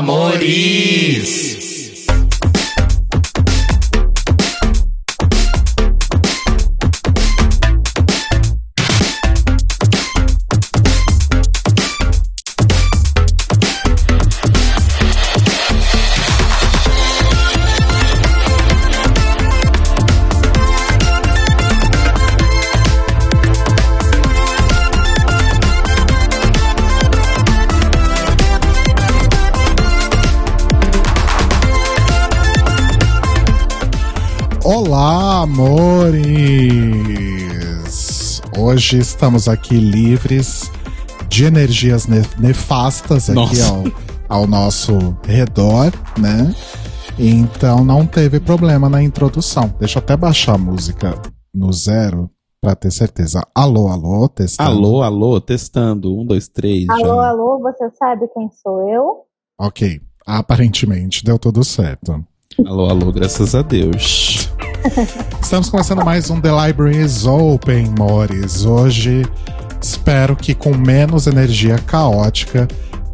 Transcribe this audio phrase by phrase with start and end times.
[0.00, 1.69] amores!
[38.92, 40.68] Hoje estamos aqui livres
[41.28, 43.84] de energias ne- nefastas aqui ao,
[44.40, 46.52] ao nosso redor, né?
[47.16, 49.72] Então não teve problema na introdução.
[49.78, 51.16] Deixa eu até baixar a música
[51.54, 52.28] no zero
[52.60, 53.46] pra ter certeza.
[53.54, 54.68] Alô, alô, testando.
[54.70, 56.12] Alô, alô, testando.
[56.12, 56.88] Um, dois, três.
[56.88, 57.28] Alô, já.
[57.28, 59.18] alô, você sabe quem sou eu?
[59.56, 62.24] Ok, aparentemente deu tudo certo.
[62.58, 64.50] Alô, alô, graças a Deus.
[65.40, 68.64] Estamos começando mais um The Library is Open, Mores.
[68.64, 69.24] Hoje
[69.80, 72.66] espero que com menos energia caótica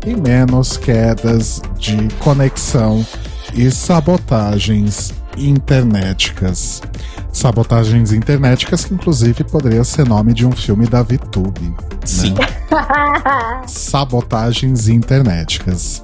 [0.07, 3.07] e menos quedas de conexão
[3.55, 6.83] e sabotagens internéticas.
[7.31, 11.75] Sabotagens internéticas que inclusive poderia ser nome de um filme da VTube.
[12.05, 12.35] Sim.
[13.67, 16.03] Sabotagens internéticas.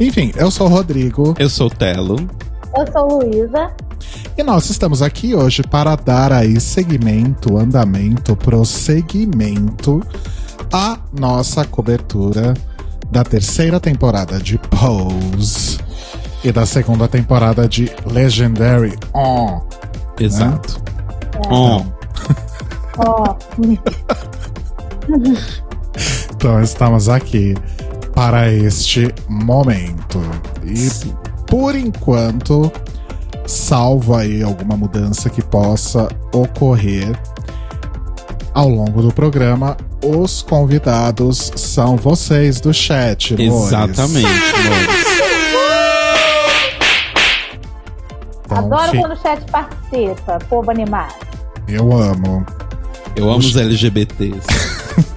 [0.00, 1.34] Enfim, eu sou o Rodrigo.
[1.38, 2.28] Eu sou o Telo.
[2.76, 3.70] Eu sou Luísa.
[4.36, 10.02] E nós estamos aqui hoje para dar aí seguimento, andamento, prosseguimento
[10.72, 12.54] à nossa cobertura
[13.10, 15.78] da terceira temporada de Pose
[16.42, 19.60] e da segunda temporada de Legendary On.
[20.18, 20.82] Exato.
[21.50, 21.84] On.
[22.98, 23.36] Ó,
[26.34, 27.54] Então estamos aqui
[28.14, 30.20] para este momento.
[30.64, 31.14] E Sim.
[31.52, 32.72] Por enquanto,
[33.44, 37.14] salvo aí alguma mudança que possa ocorrer
[38.54, 43.34] ao longo do programa, os convidados são vocês do chat.
[43.38, 44.26] Exatamente.
[48.46, 51.14] Então, adoro fi- quando o chat participa, povo animado.
[51.68, 52.46] Eu amo.
[53.14, 54.40] Eu amo os LGBTs.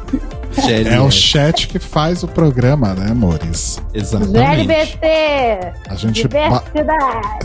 [0.56, 0.90] GLS.
[0.90, 3.82] É o chat que faz o programa, né, amores?
[3.94, 4.38] Exatamente.
[4.38, 5.08] LGBT!
[5.90, 6.28] A gente,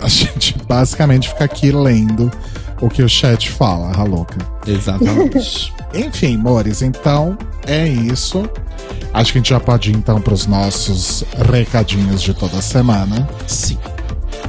[0.02, 2.30] a gente basicamente fica aqui lendo
[2.80, 4.38] o que o chat fala, a louca.
[4.66, 5.72] Exatamente.
[5.94, 8.48] Enfim, amores, então é isso.
[9.12, 13.28] Acho que a gente já pode ir então para os nossos recadinhos de toda semana.
[13.46, 13.78] Sim.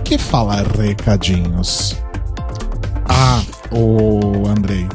[0.03, 1.97] Que fala recadinhos?
[3.07, 4.87] Ah, o Andrei,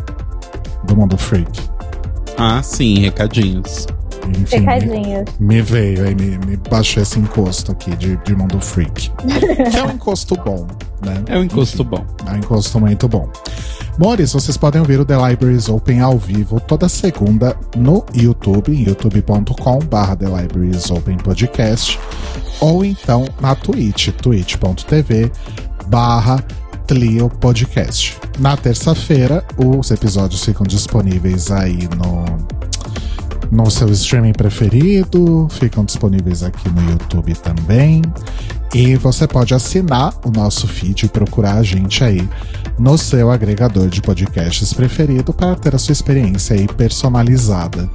[0.84, 1.75] do Mundo Freak.
[2.36, 3.86] Ah, sim, recadinhos.
[4.28, 5.24] Enfim, me, Recadinhos.
[5.38, 9.10] me veio aí, me, me baixou esse encosto aqui de, de Mundo Freak.
[9.70, 10.66] que é um encosto bom,
[11.04, 11.22] né?
[11.28, 12.04] É um encosto bom.
[12.26, 13.30] É um encosto muito bom.
[13.98, 18.84] Mores, vocês podem ouvir o The Libraries Open ao vivo toda segunda no YouTube, em
[18.86, 21.98] youtube.com.br The Libraries Open Podcast,
[22.60, 25.30] ou então na Twitch, twitch.tv
[25.86, 26.44] barra
[26.86, 28.16] Tlio Podcast.
[28.38, 32.24] Na terça-feira, os episódios ficam disponíveis aí no,
[33.50, 38.02] no seu streaming preferido, ficam disponíveis aqui no YouTube também.
[38.72, 42.28] E você pode assinar o nosso feed e procurar a gente aí
[42.78, 47.88] no seu agregador de podcasts preferido para ter a sua experiência aí personalizada,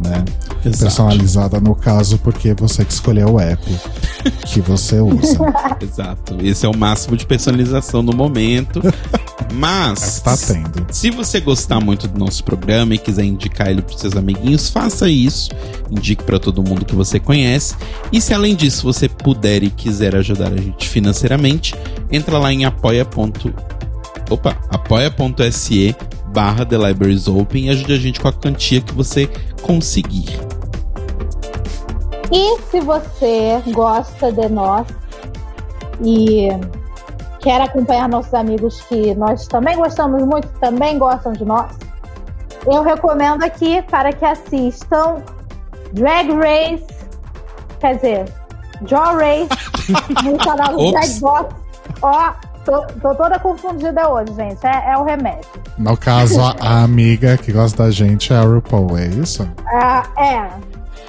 [0.00, 0.24] né?
[0.64, 0.84] Exato.
[0.84, 3.62] Personalizada no caso porque você que escolheu o app
[4.46, 5.38] que você usa.
[5.80, 6.36] Exato.
[6.42, 8.80] Esse é o máximo de personalização no momento.
[9.54, 10.20] Mas.
[10.20, 10.86] Tá tendo.
[10.90, 15.08] Se você gostar muito do nosso programa e quiser indicar ele para seus amiguinhos, faça
[15.08, 15.50] isso.
[15.90, 17.74] Indique para todo mundo que você conhece.
[18.12, 21.74] E se além disso você puder e quiser ajudar a gente financeiramente,
[22.10, 23.06] entra lá em apoia.
[24.30, 25.96] Opa, apoia.se
[26.28, 29.28] barra The Libraries Open e ajude a gente com a quantia que você
[29.62, 30.38] conseguir.
[32.30, 34.86] E se você gosta de nós
[36.04, 36.48] e
[37.40, 41.70] quer acompanhar nossos amigos que nós também gostamos muito, também gostam de nós,
[42.66, 45.22] eu recomendo aqui para que assistam
[45.92, 46.86] Drag Race,
[47.80, 48.24] quer dizer,
[48.82, 49.48] Draw Race
[50.24, 50.92] no canal do Ops.
[50.92, 51.56] Drag Box.
[52.02, 52.32] Ó,
[52.64, 54.66] tô, tô toda confundida hoje, gente.
[54.66, 55.48] É, é o remédio.
[55.76, 59.48] No caso, a, a amiga que gosta da gente é a RuPaul, é isso?
[59.66, 60.50] Ah, é,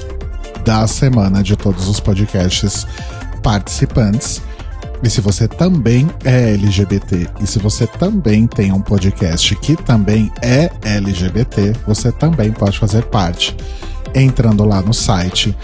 [0.64, 2.86] da semana de todos os podcasts
[3.42, 4.42] participantes.
[5.04, 10.32] E se você também é LGBT e se você também tem um podcast que também
[10.42, 13.56] é LGBT, você também pode fazer parte
[14.16, 15.56] entrando lá no site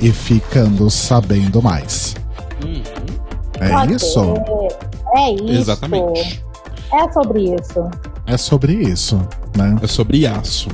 [0.00, 2.14] e ficando sabendo mais.
[2.62, 3.11] Uhum.
[3.62, 4.34] É isso?
[5.16, 5.50] É isso.
[5.50, 6.44] Exatamente.
[6.92, 7.90] É sobre isso.
[8.26, 9.16] É sobre isso,
[9.56, 9.76] né?
[9.82, 10.68] É sobre aço.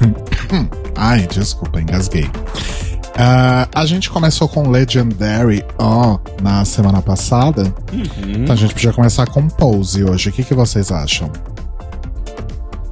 [0.96, 2.24] Ai, desculpa, engasguei.
[2.24, 7.62] Uh, a gente começou com Legendary oh, na semana passada.
[7.92, 8.42] Uhum.
[8.42, 10.28] Então a gente podia começar com Pose hoje.
[10.28, 11.30] O que, que vocês acham?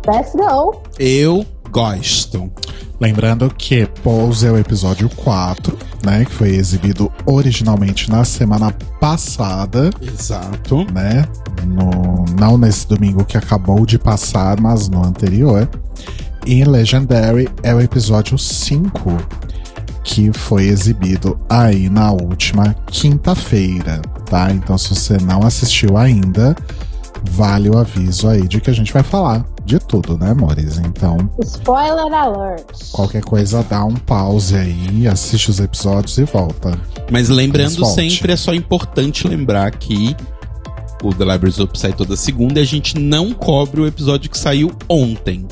[0.07, 0.83] Let's go!
[0.99, 1.45] Eu
[1.77, 2.51] gosto.
[2.99, 6.25] Lembrando que Pose é o episódio 4, né?
[6.25, 9.91] Que foi exibido originalmente na semana passada.
[10.01, 10.91] Exato.
[10.91, 11.27] Né?
[11.67, 15.69] No, não nesse domingo que acabou de passar, mas no anterior.
[16.47, 19.15] E Legendary é o episódio 5,
[20.03, 24.01] que foi exibido aí na última quinta-feira,
[24.31, 24.51] tá?
[24.51, 26.57] Então, se você não assistiu ainda,
[27.33, 30.79] vale o aviso aí de que a gente vai falar de tudo, né, amores?
[30.79, 31.19] Então.
[31.43, 32.65] Spoiler alert.
[32.93, 36.79] Qualquer coisa, dá um pause aí, assiste os episódios e volta.
[37.11, 40.17] Mas lembrando sempre, é só importante lembrar que
[41.03, 44.39] o The Libraries Up sai toda segunda e a gente não cobre o episódio que
[44.39, 45.47] saiu ontem.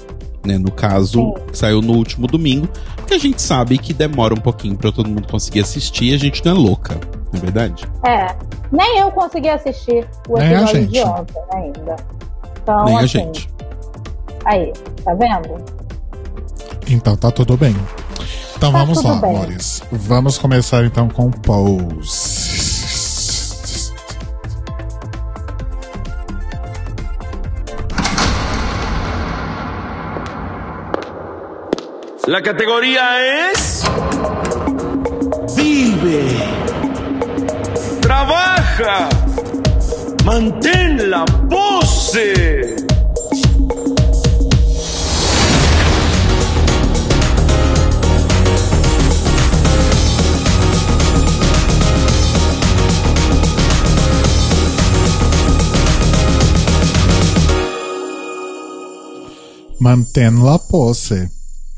[0.47, 2.69] Né, no caso, que saiu no último domingo,
[3.07, 6.19] que a gente sabe que demora um pouquinho para todo mundo conseguir assistir e a
[6.19, 7.01] gente não é louca,
[7.33, 7.89] não é verdade?
[8.07, 8.37] É.
[8.71, 11.97] Nem eu consegui assistir o episódio de ontem ainda.
[12.63, 13.54] Então, Nem assim, a gente.
[14.45, 14.73] Aí,
[15.05, 15.65] tá vendo?
[16.89, 17.75] Então tá tudo bem.
[18.57, 19.31] Então tá vamos lá, bem.
[19.37, 19.83] amores.
[19.91, 22.45] Vamos começar então com Pose.
[32.27, 33.85] La categoría es
[35.55, 36.27] Vive,
[38.01, 39.09] trabaja,
[40.25, 42.94] mantén la pose.
[59.85, 61.31] Mantendo la pose.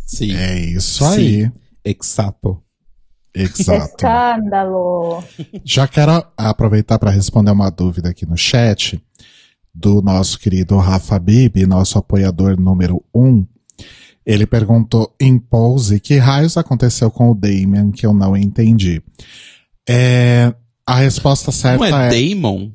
[0.06, 0.32] Sim.
[0.36, 1.46] É isso aí.
[1.46, 1.52] Sim.
[1.84, 2.62] Exato.
[3.34, 3.96] Exato.
[3.96, 5.24] Escândalo.
[5.64, 9.02] Já quero aproveitar para responder uma dúvida aqui no chat
[9.74, 13.44] do nosso querido Rafa Bibi, nosso apoiador número um.
[14.24, 19.02] Ele perguntou em pose que raios aconteceu com o Damien que eu não entendi.
[19.88, 20.54] É,
[20.86, 22.70] a resposta certa não é, é Damon?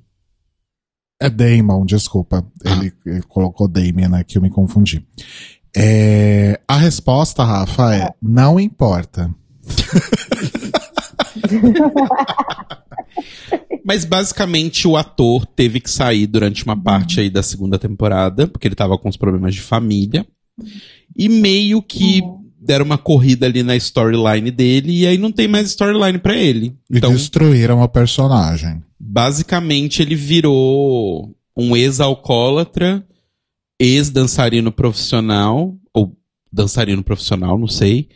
[1.21, 2.43] É Damon, desculpa.
[2.65, 2.71] Ah.
[2.71, 5.05] Ele, ele, colocou Damien aqui, eu me confundi.
[5.77, 9.29] É, a resposta, Rafa, é não importa.
[13.85, 18.67] Mas basicamente o ator teve que sair durante uma parte aí da segunda temporada, porque
[18.67, 20.25] ele tava com os problemas de família.
[21.15, 22.23] E meio que
[22.59, 26.75] deram uma corrida ali na storyline dele, e aí não tem mais storyline para ele.
[26.89, 28.81] Então, e destruíram o personagem.
[29.11, 33.05] Basicamente ele virou um ex-alcoólatra
[33.77, 36.15] ex-dançarino profissional, ou
[36.49, 38.07] dançarino profissional, não sei.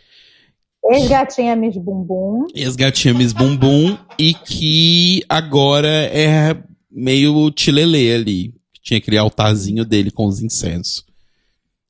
[0.85, 2.45] Ex-gatinha Miss Bumbum.
[2.55, 8.53] Ex-gatinha Miss Bumbum e que agora é meio tilelê ali.
[8.81, 11.03] Tinha aquele altarzinho dele com os incensos.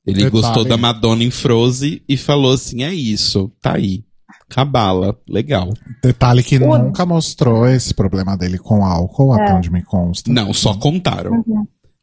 [0.04, 0.32] Ele Detalhe.
[0.32, 4.05] gostou da Madonna em Frozen e falou assim: é isso, tá aí.
[4.48, 5.70] Cabala, legal.
[6.02, 10.32] Detalhe que O- nunca mostrou esse problema dele com álcool, até onde me consta.
[10.32, 11.44] Não, só contaram.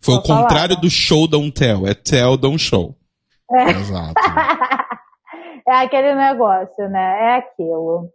[0.02, 0.82] Foi Só o contrário falaram.
[0.82, 2.98] do show don't tell, é tell don't show.
[3.52, 4.14] Exato.
[5.66, 7.00] É aquele negócio, né?
[7.00, 8.10] É aquilo.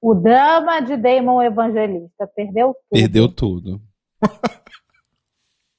[0.00, 2.26] O drama de Damon Evangelista.
[2.34, 2.90] Perdeu tudo.
[2.90, 3.82] Perdeu tudo.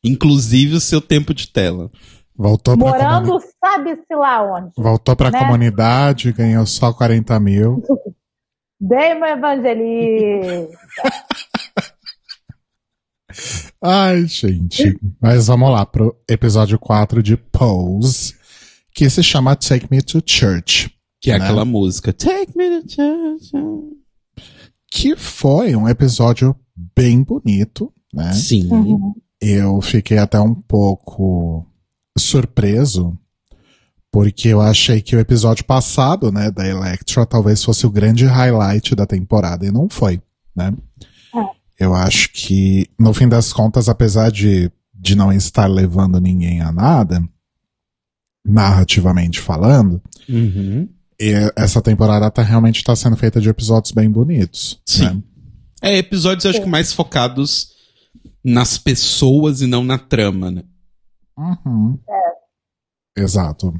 [0.04, 1.90] Inclusive o seu tempo de tela.
[2.38, 4.72] Voltou pra, Morando comuni- sabe-se lá onde.
[4.78, 5.40] Voltou pra né?
[5.40, 7.82] comunidade, ganhou só 40 mil.
[8.80, 10.78] Damon Evangelista.
[13.84, 14.98] Ai, gente.
[15.22, 18.36] Mas vamos lá pro episódio 4 de Pose,
[18.94, 20.92] que se chama Take Me to Church.
[21.22, 21.44] Que é Né?
[21.46, 22.14] aquela música.
[22.14, 23.52] Take me to church.
[24.92, 26.56] Que foi um episódio
[26.96, 28.32] bem bonito, né?
[28.34, 28.72] Sim.
[28.72, 29.14] Uhum.
[29.42, 31.67] Eu fiquei até um pouco
[32.20, 33.18] surpreso,
[34.12, 38.96] porque eu achei que o episódio passado, né, da Electra, talvez fosse o grande highlight
[38.96, 40.22] da temporada, e não foi,
[40.56, 40.74] né?
[41.80, 46.72] Eu acho que, no fim das contas, apesar de, de não estar levando ninguém a
[46.72, 47.22] nada,
[48.46, 50.88] narrativamente falando, Uhum.
[51.20, 54.82] e essa temporada tá, realmente está sendo feita de episódios bem bonitos.
[54.86, 55.04] Sim.
[55.04, 55.24] né?
[55.82, 57.70] É, episódios eu acho que mais focados
[58.44, 60.64] nas pessoas e não na trama, né?
[61.38, 62.00] Uhum.
[63.16, 63.74] Exato.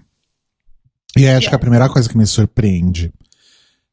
[1.18, 3.12] E aí, acho que a primeira coisa que me surpreende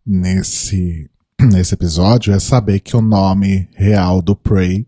[0.04, 4.86] nesse, nesse episódio é saber que o nome real do Prey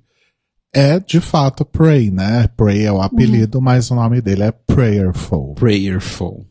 [0.73, 2.49] é de fato Prey, né?
[2.49, 5.54] Prey é o apelido, mas o nome dele é Prayerful.
[5.54, 6.47] Prayerful.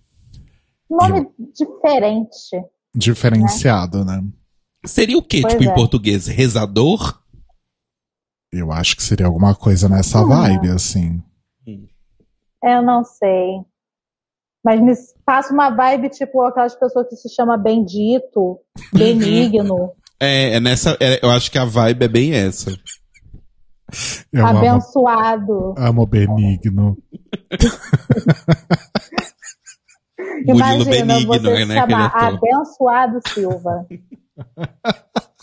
[0.90, 2.64] Nome diferente.
[2.96, 4.24] Diferenciado, né?
[4.86, 5.74] Seria o quê, Pois tipo, em é.
[5.76, 6.26] português?
[6.28, 7.20] Rezador?
[8.52, 10.30] Eu acho que seria alguma coisa nessa Uhum.
[10.30, 11.22] vibe, assim.
[12.66, 13.62] Eu não sei.
[14.64, 14.94] Mas me
[15.24, 18.60] passa uma vibe tipo aquelas pessoas que se chama bendito,
[18.92, 20.98] benigno, É, é nessa.
[21.00, 22.72] é, eu acho que a vibe é bem essa.
[24.34, 25.76] Eu amo, abençoado.
[25.78, 26.98] amo Benigno.
[30.48, 31.76] Murilo Imagina Benigno, você se né?
[31.76, 32.40] Chamar ator.
[32.40, 33.86] Abençoado Silva.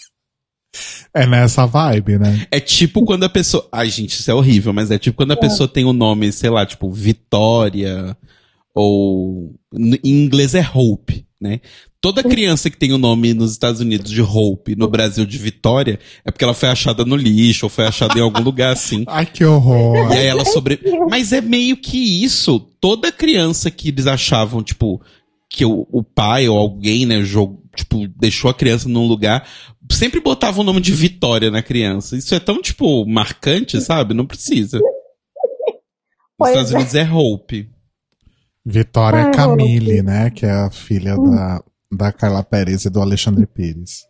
[1.14, 2.46] É nessa vibe, né?
[2.50, 3.68] É tipo quando a pessoa.
[3.70, 6.48] Ai, gente, isso é horrível, mas é tipo quando a pessoa tem o nome, sei
[6.48, 8.16] lá, tipo, Vitória,
[8.74, 9.54] ou.
[9.74, 11.60] Em inglês é Hope, né?
[12.00, 16.00] Toda criança que tem o nome nos Estados Unidos de Hope, no Brasil de Vitória,
[16.24, 19.04] é porque ela foi achada no lixo, ou foi achada em algum lugar assim.
[19.08, 20.12] Ai, que horror.
[20.12, 20.80] E aí ela sobre.
[21.08, 22.58] Mas é meio que isso.
[22.80, 25.00] Toda criança que eles achavam, tipo,
[25.48, 27.56] que o, o pai ou alguém, né, jog...
[27.76, 29.46] tipo, deixou a criança num lugar,
[29.92, 32.16] sempre botava o nome de Vitória na criança.
[32.16, 34.14] Isso é tão, tipo, marcante, sabe?
[34.14, 34.78] Não precisa.
[34.80, 34.86] Nos
[36.36, 36.76] Pois Estados é.
[36.76, 37.70] Unidos é Hope.
[38.64, 40.30] Vitória Ai, Camille, né?
[40.30, 44.06] Que é a filha da, da Carla Pérez e do Alexandre Pires.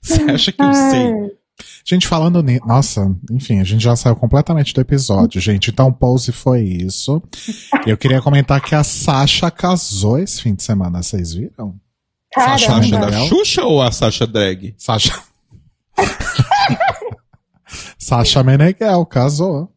[0.00, 1.38] Você acha que eu sei?
[1.84, 2.66] Gente, falando nisso.
[2.66, 5.70] Nossa, enfim, a gente já saiu completamente do episódio, gente.
[5.70, 7.22] Então, pose foi isso.
[7.86, 11.74] Eu queria comentar que a Sasha casou esse fim de semana, vocês viram?
[12.34, 13.10] Sasha Caramba.
[13.10, 14.74] da Xuxa ou a Sasha Drag?
[14.78, 15.12] Sasha.
[17.98, 19.72] Sasha Meneghel casou.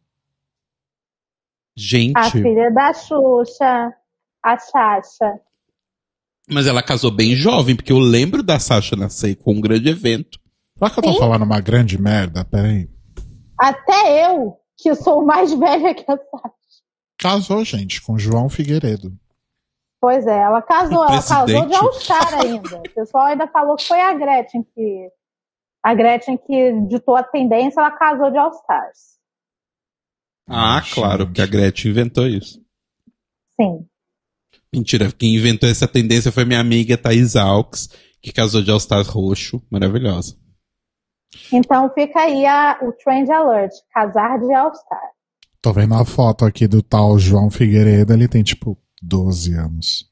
[1.76, 3.92] Gente, A filha da Xuxa,
[4.44, 5.40] a Xaxa.
[6.48, 10.38] mas ela casou bem jovem, porque eu lembro da Sasha nascer com um grande evento.
[10.78, 11.18] Será que eu tô Sim.
[11.18, 12.44] falando uma grande merda?
[12.44, 12.88] Peraí.
[13.58, 16.54] Até eu, que sou mais velha que a Sasha.
[17.18, 19.16] Casou, gente, com João Figueiredo.
[20.02, 21.74] Pois é, ela casou, ela casou de.
[21.76, 22.78] All-Star ainda.
[22.78, 25.08] O pessoal ainda falou que foi a Gretchen que.
[25.80, 29.12] A Gretchen que ditou a tendência, ela casou de All-Stars.
[30.48, 32.60] Ah, claro, porque a Gretchen inventou isso.
[33.60, 33.86] Sim.
[34.74, 37.88] Mentira, quem inventou essa tendência foi minha amiga Thais Alves,
[38.20, 40.36] que casou de All-Stars roxo, maravilhosa.
[41.52, 45.10] Então fica aí a- o Trend Alert, casar de All-Star.
[45.60, 50.10] Tô vendo a foto aqui do tal João Figueiredo, ele tem tipo 12 anos.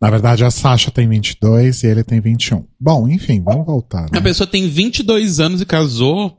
[0.00, 2.66] Na verdade, a Sasha tem 22 e ele tem 21.
[2.78, 4.06] Bom, enfim, vamos voltar.
[4.06, 4.20] A Né?
[4.20, 6.38] pessoa tem 22 anos e casou,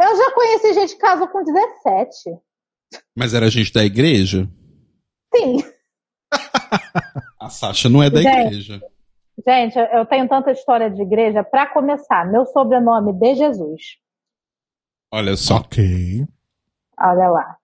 [0.00, 2.38] Eu já conheci gente que casou com 17.
[3.16, 4.48] mas era gente da igreja.
[5.34, 5.58] Sim.
[7.40, 8.46] A Sasha não é da Gente.
[8.46, 8.80] igreja.
[9.46, 11.42] Gente, eu- eu tenho tanta história de igreja.
[11.44, 13.82] Pra começar, meu sobrenome de Jesus.
[15.12, 15.56] Olha só.
[15.56, 16.24] Ok.
[16.98, 17.56] Olha lá.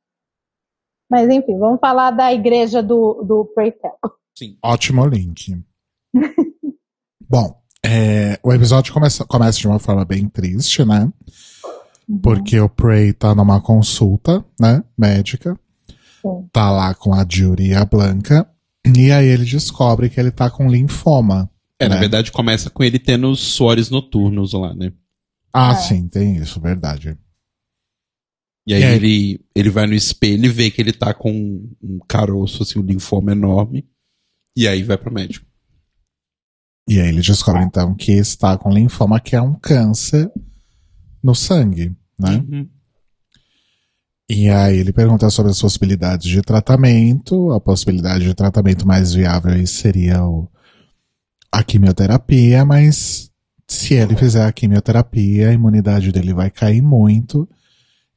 [1.10, 3.92] Mas enfim, vamos falar da igreja do, do Preytel.
[4.38, 4.56] Sim.
[4.62, 5.60] Ótimo link.
[7.28, 11.12] Bom, é, o episódio começa, começa de uma forma bem triste, né?
[12.22, 14.82] Porque o Prey tá numa consulta, né?
[14.98, 15.58] Médica.
[16.22, 16.48] Sim.
[16.52, 18.48] Tá lá com a Judy e a Blanca.
[18.84, 21.50] E aí ele descobre que ele tá com linfoma.
[21.78, 22.00] É, na né?
[22.00, 24.92] verdade começa com ele tendo os suores noturnos lá, né?
[25.52, 25.76] Ah, É.
[25.76, 27.16] sim, tem isso, verdade.
[28.66, 28.96] E aí E aí?
[28.96, 31.30] ele, ele vai no espelho e vê que ele tá com
[31.82, 33.86] um caroço, assim, um linfoma enorme.
[34.56, 35.46] E aí vai pro médico.
[36.88, 40.30] E aí ele descobre então que está com linfoma, que é um câncer
[41.22, 42.44] no sangue, né?
[42.48, 42.68] Uhum.
[44.28, 47.52] E aí ele pergunta sobre as possibilidades de tratamento.
[47.52, 50.48] A possibilidade de tratamento mais viável aí seria o,
[51.50, 53.30] a quimioterapia, mas
[53.66, 57.48] se ele fizer a quimioterapia, a imunidade dele vai cair muito.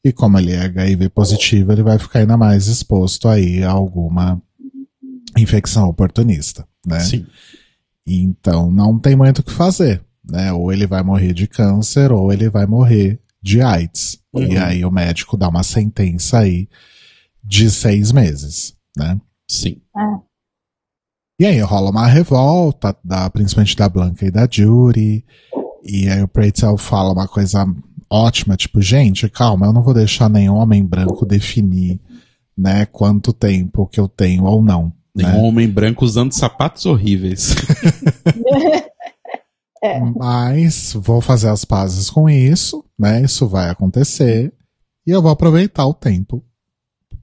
[0.03, 4.41] E como ele é HIV positivo, ele vai ficar ainda mais exposto aí a alguma
[5.37, 6.99] infecção oportunista, né?
[6.99, 7.25] Sim.
[8.05, 10.51] Então não tem muito o que fazer, né?
[10.51, 14.19] Ou ele vai morrer de câncer ou ele vai morrer de AIDS.
[14.33, 14.43] Uhum.
[14.43, 16.67] E aí o médico dá uma sentença aí
[17.43, 19.19] de seis meses, né?
[19.47, 19.81] Sim.
[21.39, 25.25] E aí rola uma revolta, da, principalmente da Blanca e da Judy.
[25.83, 27.65] E aí o Pretzel fala uma coisa
[28.09, 31.99] ótima, tipo, gente, calma, eu não vou deixar nenhum homem branco definir,
[32.57, 34.93] né, quanto tempo que eu tenho ou não.
[35.15, 35.33] Tem né?
[35.35, 37.55] homem branco usando sapatos horríveis.
[40.15, 43.21] Mas vou fazer as pazes com isso, né?
[43.21, 44.53] Isso vai acontecer.
[45.05, 46.43] E eu vou aproveitar o tempo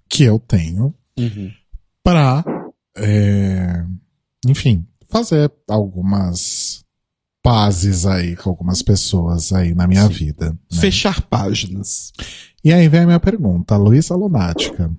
[0.08, 1.50] que eu tenho Uhum.
[2.02, 2.44] pra,
[2.96, 3.84] é,
[4.46, 6.84] enfim, fazer algumas
[7.42, 10.12] pazes aí com algumas pessoas aí na minha Sim.
[10.12, 10.50] vida.
[10.50, 10.80] né?
[10.80, 12.12] Fechar páginas.
[12.64, 14.90] E aí vem a minha pergunta, Luísa Lunática.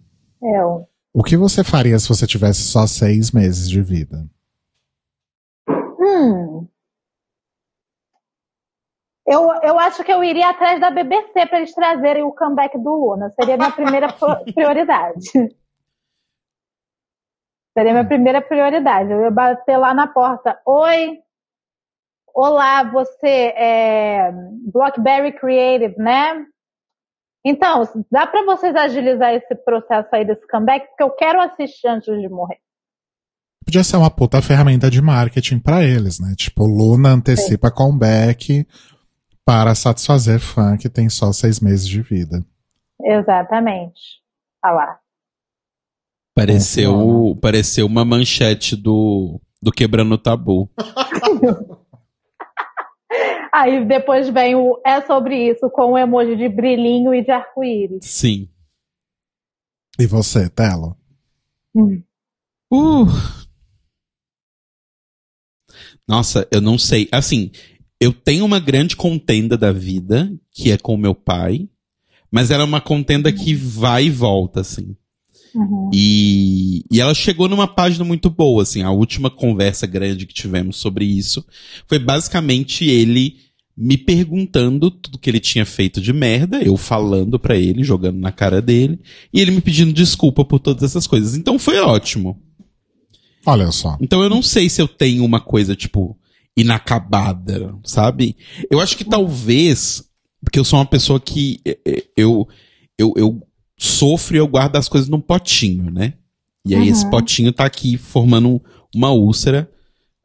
[0.41, 0.87] Eu.
[1.13, 4.25] O que você faria se você tivesse só seis meses de vida?
[5.99, 6.67] Hum.
[9.27, 12.89] Eu, eu acho que eu iria atrás da BBC para eles trazerem o comeback do
[12.89, 13.31] Luna.
[13.39, 14.07] Seria minha primeira
[14.53, 15.29] prioridade.
[17.77, 19.11] Seria minha primeira prioridade.
[19.11, 20.59] Eu ia bater lá na porta.
[20.65, 21.19] Oi.
[22.33, 24.31] Olá, você é
[24.71, 26.45] Blockberry Creative, né?
[27.45, 30.87] Então, dá para vocês agilizar esse processo aí desse comeback?
[30.87, 32.59] Porque eu quero assistir antes de morrer.
[33.65, 36.33] Podia ser uma puta ferramenta de marketing pra eles, né?
[36.37, 38.67] Tipo, Luna antecipa comeback
[39.45, 42.45] para satisfazer fã que tem só seis meses de vida.
[43.03, 44.21] Exatamente.
[44.63, 44.99] Olha lá.
[46.35, 50.69] Pareceu, pareceu uma manchete do, do Quebrando o Tabu.
[53.51, 58.05] Aí depois vem o é sobre isso com o emoji de brilhinho e de arco-íris.
[58.05, 58.49] Sim.
[59.99, 60.95] E você, Telo?
[61.75, 62.01] Hum.
[62.71, 63.05] Uh.
[66.07, 67.07] Nossa, eu não sei.
[67.11, 67.51] Assim,
[67.99, 71.69] eu tenho uma grande contenda da vida, que é com meu pai,
[72.31, 74.95] mas ela é uma contenda que vai e volta, assim.
[75.53, 75.89] Uhum.
[75.93, 78.81] E, e ela chegou numa página muito boa, assim.
[78.81, 81.45] A última conversa grande que tivemos sobre isso
[81.87, 83.37] foi basicamente ele
[83.75, 88.31] me perguntando tudo que ele tinha feito de merda, eu falando pra ele, jogando na
[88.31, 88.99] cara dele,
[89.33, 91.35] e ele me pedindo desculpa por todas essas coisas.
[91.35, 92.39] Então foi ótimo.
[93.45, 93.97] Olha só.
[93.99, 96.17] Então eu não sei se eu tenho uma coisa, tipo,
[96.55, 98.35] inacabada, sabe?
[98.69, 100.03] Eu acho que talvez,
[100.43, 102.47] porque eu sou uma pessoa que eh, eh, eu,
[102.97, 103.47] eu, eu
[103.83, 106.13] sofro e eu guardo as coisas num potinho, né?
[106.65, 106.91] E aí Uhum.
[106.91, 108.59] esse potinho tá aqui formando um-
[108.95, 109.69] uma úlcera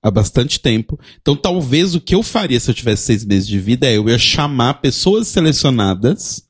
[0.02, 0.98] há bastante tempo.
[1.20, 4.08] Então talvez o que eu faria se eu tivesse seis meses de vida é eu
[4.08, 6.42] ia chamar pessoas selecionadas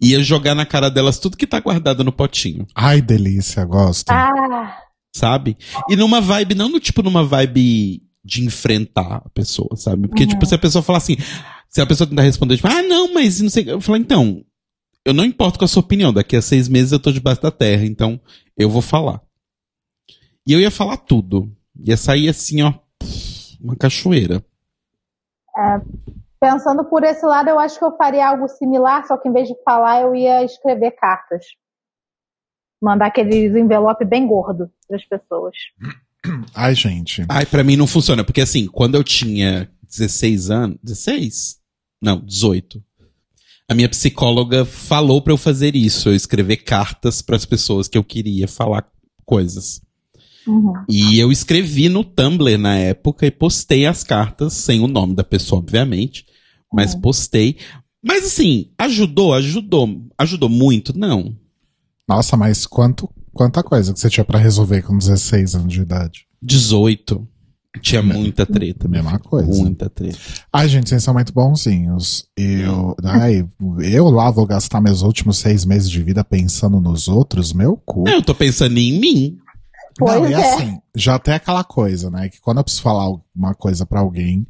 [0.00, 4.10] e ia jogar na cara delas tudo que tá guardado no potinho Ai, delícia, gosto.
[4.10, 4.76] Ah,
[5.14, 5.56] sabe?
[5.88, 10.06] E numa vibe, não no tipo numa vibe de enfrentar a pessoa, sabe?
[10.08, 10.28] Porque, Uhum.
[10.28, 11.16] tipo, se a pessoa falar assim,
[11.68, 13.64] se a pessoa tentar responder, tipo, ah, não, mas não sei.
[13.68, 14.44] Eu falo, então,
[15.04, 17.50] eu não importo com a sua opinião, daqui a seis meses eu tô debaixo da
[17.50, 18.20] terra, então
[18.56, 19.20] eu vou falar.
[20.46, 21.50] E eu ia falar tudo.
[21.76, 22.74] Ia sair assim, ó,
[23.60, 24.44] uma cachoeira.
[26.40, 29.48] pensando por esse lado, eu acho que eu faria algo similar, só que em vez
[29.48, 31.44] de falar, eu ia escrever cartas.
[32.80, 35.56] Mandar aqueles envelope bem gordo para as pessoas.
[36.54, 37.24] Ai, gente.
[37.28, 40.78] Ai, pra mim não funciona, porque assim, quando eu tinha 16 anos.
[40.82, 41.60] 16?
[42.00, 42.82] Não, 18.
[43.72, 48.04] A minha psicóloga falou pra eu fazer isso, eu escrever cartas pras pessoas que eu
[48.04, 48.86] queria falar
[49.24, 49.80] coisas.
[50.46, 50.74] Uhum.
[50.86, 55.24] E eu escrevi no Tumblr na época e postei as cartas, sem o nome da
[55.24, 56.26] pessoa, obviamente,
[56.70, 57.56] mas postei.
[58.06, 59.88] Mas assim, ajudou, ajudou.
[60.18, 60.94] Ajudou muito?
[60.94, 61.34] Não.
[62.06, 66.26] Nossa, mas quanto quanta coisa que você tinha pra resolver com 16 anos de idade.
[66.42, 67.26] 18.
[67.80, 68.86] Tinha muita treta.
[68.86, 69.48] minha Mesma coisa.
[69.62, 70.18] Muita treta.
[70.52, 72.26] Ai, gente, vocês são muito bonzinhos.
[72.36, 73.48] Eu, ai,
[73.82, 78.06] eu lá vou gastar meus últimos seis meses de vida pensando nos outros, meu cu.
[78.06, 79.36] Eu tô pensando em mim.
[79.98, 80.36] Pois Não, e é.
[80.54, 82.28] assim, já tem aquela coisa, né?
[82.28, 84.46] Que quando eu preciso falar uma coisa pra alguém,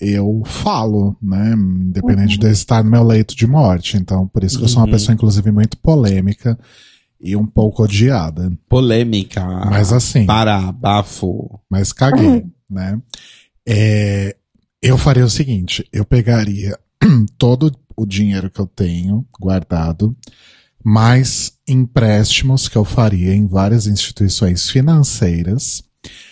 [0.00, 1.52] eu falo, né?
[1.54, 3.96] Independente de eu estar no meu leito de morte.
[3.96, 4.92] Então, por isso que eu sou uma Uhum.
[4.92, 6.58] pessoa, inclusive, muito polêmica
[7.20, 8.50] e um pouco odiada.
[8.68, 9.44] Polêmica.
[9.70, 11.60] Mas assim, Para, bafo.
[11.68, 13.00] mas caguei, né?
[13.68, 14.36] É,
[14.82, 16.78] eu faria o seguinte: eu pegaria
[17.38, 20.16] todo o dinheiro que eu tenho guardado,
[20.82, 25.82] mais empréstimos que eu faria em várias instituições financeiras,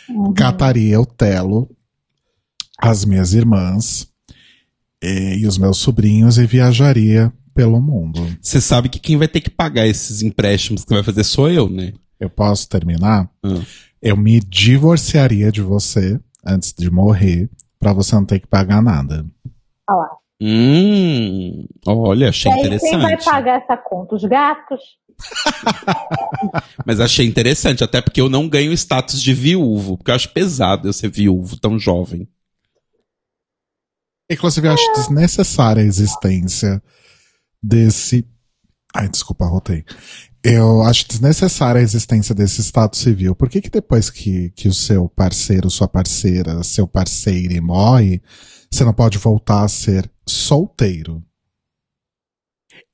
[0.08, 0.32] Uhum.
[0.32, 1.68] cataria o Telo,
[2.80, 4.08] as minhas irmãs
[5.02, 8.20] eh, e os meus sobrinhos e viajaria pelo mundo.
[8.40, 11.68] Você sabe que quem vai ter que pagar esses empréstimos que vai fazer sou eu,
[11.68, 11.92] né?
[12.20, 13.28] Eu posso terminar?
[13.42, 13.60] Hum.
[14.00, 19.26] Eu me divorciaria de você antes de morrer, pra você não ter que pagar nada.
[19.90, 20.08] Olha lá.
[20.40, 23.24] Hum, olha, achei E aí, quem vai interessante.
[23.24, 24.14] pagar essa conta?
[24.14, 24.80] Os gatos?
[26.86, 30.86] Mas achei interessante, até porque eu não ganho status de viúvo, porque eu acho pesado
[30.86, 32.28] eu ser viúvo tão jovem.
[34.30, 36.80] Inclusive, eu acho desnecessária a existência
[37.62, 38.26] desse.
[38.94, 39.84] Ai, desculpa, rotei.
[40.42, 43.34] Eu acho desnecessária a existência desse estado civil.
[43.34, 48.22] Por que, que depois que, que o seu parceiro, sua parceira, seu parceiro morre,
[48.70, 51.22] você não pode voltar a ser solteiro?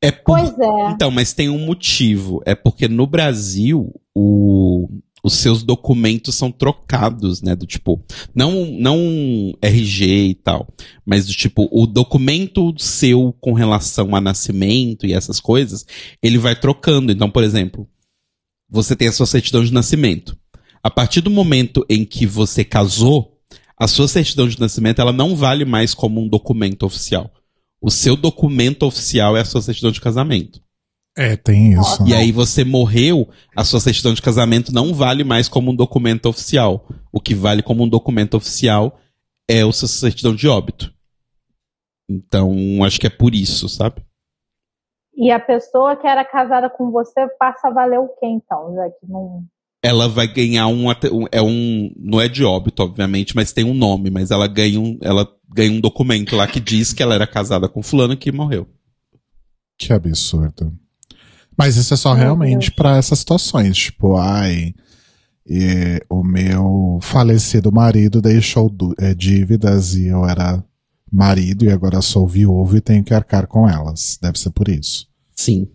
[0.00, 0.38] É por...
[0.38, 0.90] Pois é.
[0.90, 2.42] Então, mas tem um motivo.
[2.44, 4.88] É porque no Brasil, o...
[5.24, 7.56] os seus documentos são trocados, né?
[7.56, 10.68] Do tipo, não, não RG e tal,
[11.04, 15.86] mas do tipo, o documento seu com relação a nascimento e essas coisas,
[16.22, 17.10] ele vai trocando.
[17.10, 17.88] Então, por exemplo,
[18.68, 20.36] você tem a sua certidão de nascimento.
[20.82, 23.38] A partir do momento em que você casou,
[23.78, 27.32] a sua certidão de nascimento ela não vale mais como um documento oficial.
[27.80, 30.60] O seu documento oficial é a sua certidão de casamento.
[31.16, 32.04] É, tem isso.
[32.06, 36.26] E aí você morreu, a sua certidão de casamento não vale mais como um documento
[36.26, 36.88] oficial.
[37.12, 38.98] O que vale como um documento oficial
[39.48, 40.92] é o seu certidão de óbito.
[42.10, 42.52] Então,
[42.84, 44.04] acho que é por isso, sabe?
[45.16, 48.74] E a pessoa que era casada com você passa a valer o quê, então?
[48.74, 49.44] Já que não.
[49.82, 53.74] Ela vai ganhar um, um- é um, não é de óbito, obviamente, mas tem um
[53.74, 57.26] nome, mas ela ganha um, ela ganha um documento lá que diz que ela era
[57.26, 58.66] casada com fulano que morreu.
[59.78, 60.72] Que absurdo.
[61.56, 63.76] Mas isso é só Meu realmente pra essas situações.
[63.76, 64.74] Tipo, ai,
[65.46, 70.64] e o meu falecido marido deixou eh, dívidas e eu era
[71.12, 74.18] marido e agora sou viúvo e tenho que arcar com elas.
[74.20, 75.06] Deve ser por isso.
[75.36, 75.68] Sim.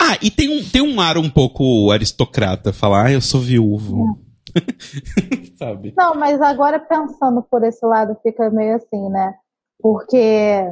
[0.00, 4.18] Ah, e tem um, tem um ar um pouco aristocrata, falar, ah, eu sou viúvo.
[5.56, 5.94] Sabe?
[5.96, 9.34] Não, mas agora pensando por esse lado fica meio assim, né?
[9.80, 10.64] Porque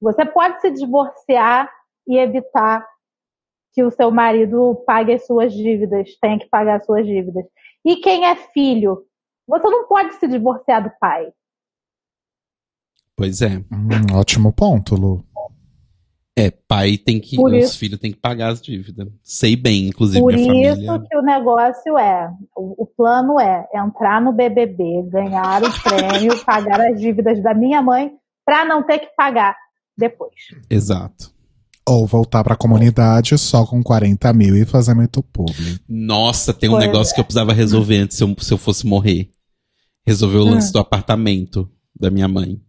[0.00, 1.68] você pode se divorciar
[2.06, 2.84] e evitar
[3.72, 7.44] que o seu marido pague as suas dívidas, tenha que pagar as suas dívidas.
[7.84, 9.04] E quem é filho?
[9.48, 11.32] Você não pode se divorciar do pai.
[13.16, 13.58] Pois é.
[13.72, 15.24] Hum, ótimo ponto, Lu.
[16.36, 17.36] É, pai tem que.
[17.36, 19.06] Por os isso- filhos têm que pagar as dívidas.
[19.22, 21.06] Sei bem, inclusive, Por minha isso família.
[21.08, 26.80] que o negócio é, o, o plano é entrar no BBB, ganhar o prêmio, pagar
[26.80, 28.12] as dívidas da minha mãe
[28.46, 29.54] para não ter que pagar
[29.96, 30.32] depois.
[30.70, 31.30] Exato.
[31.88, 35.82] Ou voltar pra comunidade só com 40 mil e fazer muito público.
[35.88, 38.86] Nossa, tem um Pois negócio que eu precisava resolver antes se eu, se eu fosse
[38.86, 39.30] morrer.
[40.06, 40.50] Resolver o Hum.
[40.52, 41.68] lance do apartamento
[41.98, 42.60] da minha mãe.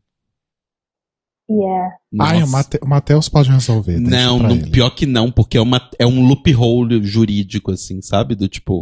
[1.50, 1.90] E é.
[2.22, 2.52] Ai, o, Nossa.
[2.52, 4.00] Mate- o Matheus pode resolver.
[4.00, 4.70] Não, ele.
[4.72, 8.34] pior que não, porque é, uma, é um loophole jurídico, assim, sabe?
[8.34, 8.82] Do tipo,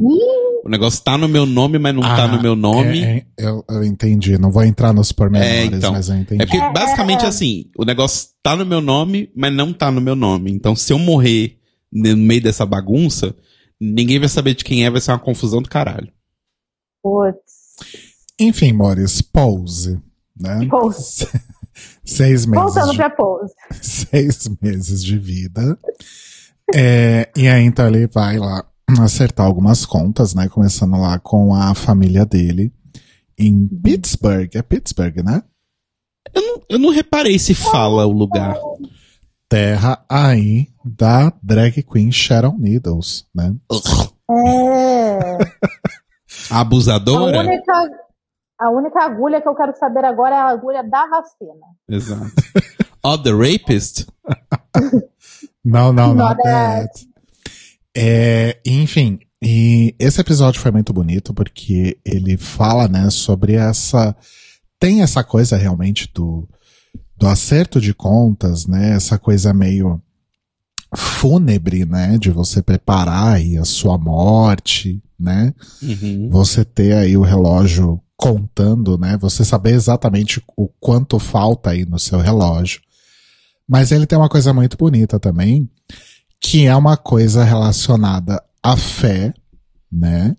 [0.63, 3.02] o negócio tá no meu nome, mas não tá Ah, no meu nome.
[3.04, 4.38] é, é, eu, eu entendi.
[4.38, 5.91] Não vou entrar nos pormenores, É, então.
[5.91, 6.41] mas eu entendi.
[6.43, 10.15] É porque basicamente assim, o negócio tá no meu nome, mas não tá no meu
[10.15, 10.52] nome.
[10.52, 11.58] Então se eu morrer
[11.91, 13.36] no meio dessa bagunça,
[13.80, 16.12] ninguém vai saber de quem é, vai ser uma confusão do caralho.
[17.04, 17.41] Putz.
[18.39, 20.00] Enfim, Mores, pose.
[20.39, 20.67] Né?
[20.69, 21.28] Pose.
[22.06, 22.63] Seis meses.
[22.65, 23.54] Voltando de- pra pose.
[23.82, 25.78] seis meses de vida.
[26.76, 28.63] É, e aí, então, ele vai lá
[28.99, 30.49] acertar algumas contas, né?
[30.49, 32.73] Começando lá com a família dele
[33.38, 34.49] em Pittsburgh.
[34.56, 35.43] É Pittsburgh, né?
[36.69, 38.56] Eu não reparei se fala o lugar.
[39.49, 43.54] Terra aí da drag queen Sharon Needles, né?
[44.30, 45.38] É.
[46.49, 47.39] A A abusadora?
[47.39, 47.73] única,
[48.60, 51.65] a única agulha que eu quero saber agora é a agulha da vacina.
[51.89, 52.32] Exato.
[53.04, 54.06] Oh, the rapist?
[55.65, 56.89] Não, não, Not not that.
[57.95, 64.15] É, enfim, E esse episódio foi muito bonito porque ele fala, né, sobre essa.
[64.80, 66.47] Tem essa coisa realmente do,
[67.17, 68.91] do acerto de contas, né?
[68.91, 70.01] Essa coisa meio
[70.95, 72.17] fúnebre, né?
[72.19, 75.54] De você preparar aí a sua morte, né?
[75.82, 76.30] Uhum.
[76.30, 79.17] Você ter aí o relógio contando, né?
[79.17, 82.82] Você saber exatamente o quanto falta aí no seu relógio.
[83.67, 85.69] Mas ele tem uma coisa muito bonita também,
[86.41, 89.34] que é uma coisa relacionada à fé,
[89.91, 90.36] né?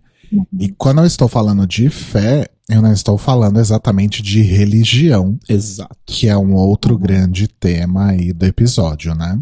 [0.58, 5.94] E quando eu estou falando de fé, eu não estou falando exatamente de religião, Exato.
[6.06, 9.38] que é um outro grande tema aí do episódio, né?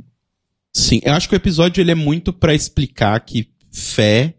[0.75, 4.35] Sim, eu acho que o episódio ele é muito pra explicar que fé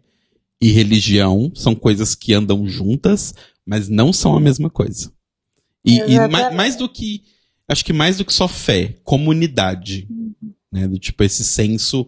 [0.60, 3.34] e religião são coisas que andam juntas,
[3.66, 5.10] mas não são a mesma coisa.
[5.84, 7.22] E, e ma- mais do que,
[7.68, 10.06] acho que mais do que só fé, comunidade,
[10.72, 10.88] né?
[10.88, 12.06] Do tipo esse senso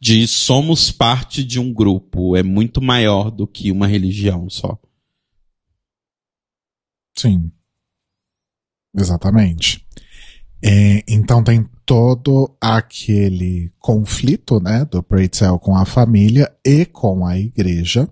[0.00, 4.78] de somos parte de um grupo, é muito maior do que uma religião só.
[7.16, 7.50] Sim.
[8.94, 9.86] Exatamente.
[10.62, 17.38] É, então tem todo aquele conflito, né, do Pretzel com a família e com a
[17.38, 18.08] igreja,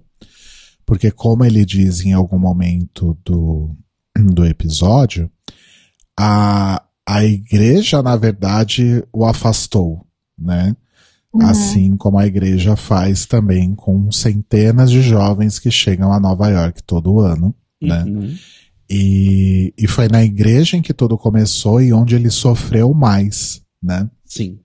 [0.86, 3.74] porque como ele diz em algum momento do,
[4.16, 5.30] do episódio,
[6.18, 10.06] a, a igreja, na verdade, o afastou,
[10.38, 10.74] né?
[11.32, 11.46] Uhum.
[11.46, 16.82] Assim como a igreja faz também com centenas de jovens que chegam a Nova York
[16.82, 18.04] todo ano, né?
[18.04, 18.34] Uhum.
[18.88, 24.08] E, e foi na igreja em que tudo começou e onde ele sofreu mais, né?
[24.24, 24.60] Sim.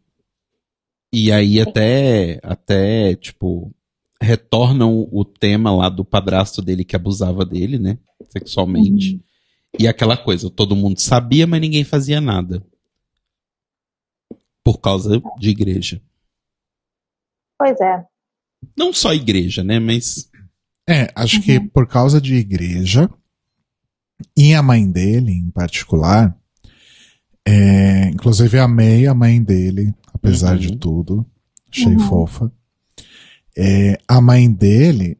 [1.12, 3.73] E aí até, até, tipo,
[4.21, 7.97] retornam o tema lá do padrasto dele que abusava dele, né?
[8.30, 9.21] Sexualmente.
[9.78, 12.66] E aquela coisa, todo mundo sabia, mas ninguém fazia nada.
[14.64, 16.02] Por causa de igreja.
[17.58, 18.06] Pois é.
[18.78, 19.80] Não só igreja, né?
[19.80, 20.30] Mas.
[20.88, 23.08] É, acho que por causa de igreja
[24.36, 26.36] e a mãe dele em particular,
[27.48, 30.60] é, inclusive amei a mãe dele, apesar Uhum.
[30.60, 31.26] de tudo,
[31.72, 32.00] achei Uhum.
[32.00, 32.52] fofa.
[33.56, 35.16] É, a mãe dele,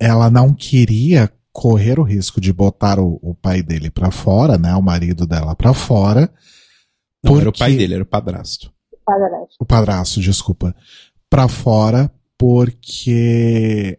[0.00, 4.74] ela não queria correr o risco de botar o, o pai dele pra fora, né,
[4.74, 6.32] o marido dela pra fora.
[7.22, 8.72] Não era o pai porque- dele, era o padrasto.
[9.04, 9.56] Padrasto.
[9.60, 10.74] o padrasto, desculpa,
[11.28, 13.98] pra fora porque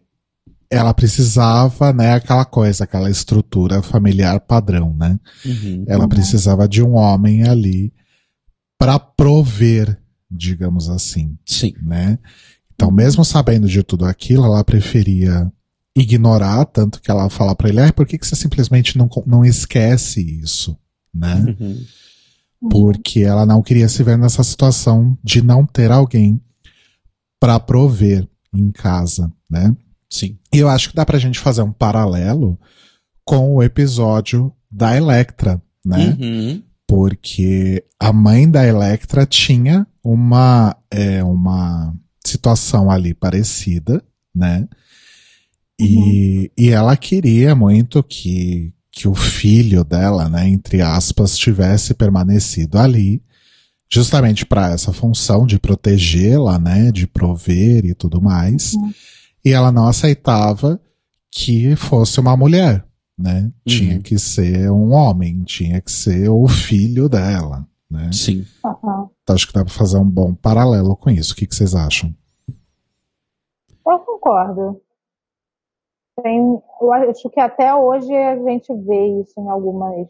[0.70, 5.20] ela precisava, né, aquela coisa, aquela estrutura familiar padrão, né?
[5.44, 5.84] Uhum.
[5.86, 6.08] Ela Uhum.
[6.08, 7.92] precisava de um homem ali
[8.78, 11.74] pra prover, digamos assim, Sim.
[11.82, 12.18] né?
[12.74, 15.52] Então, mesmo sabendo de tudo aquilo, ela preferia
[15.96, 19.44] ignorar, tanto que ela fala pra ele, ah, por que, que você simplesmente não, não
[19.44, 20.76] esquece isso,
[21.12, 21.56] né?
[21.60, 21.84] Uhum.
[22.70, 26.40] porque ela não queria se ver nessa situação de não ter alguém
[27.38, 29.76] para prover em casa, né?
[30.08, 30.38] Sim.
[30.52, 32.58] E eu acho que dá pra gente fazer um paralelo
[33.24, 36.16] com o episódio da Electra, né?
[36.18, 36.62] Uhum.
[36.86, 44.02] Porque a mãe da Electra tinha uma, é, uma situação ali parecida,
[44.34, 44.68] né?
[45.80, 52.78] E, e ela queria muito que, que o filho dela, né, entre aspas, tivesse permanecido
[52.78, 53.22] ali,
[53.90, 58.74] justamente para essa função de protegê-la, né, de prover e tudo mais.
[59.44, 60.80] E ela não aceitava
[61.30, 62.84] que fosse uma mulher,
[63.18, 63.50] né?
[63.66, 64.02] Tinha Uhum.
[64.02, 68.10] que ser um homem, tinha que ser o filho dela, né?
[68.12, 68.46] Sim.
[68.64, 69.08] Aham.
[69.22, 71.32] Então acho que dá pra fazer um bom paralelo com isso.
[71.32, 72.14] O que, que vocês acham?
[73.86, 74.80] Eu concordo.
[76.22, 76.38] Tem,
[76.80, 80.06] eu acho que até hoje a gente vê isso em algumas,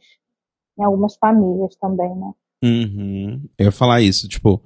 [0.78, 2.32] em algumas famílias também, né?
[2.62, 3.42] Uhum.
[3.58, 4.62] Eu ia falar isso, tipo,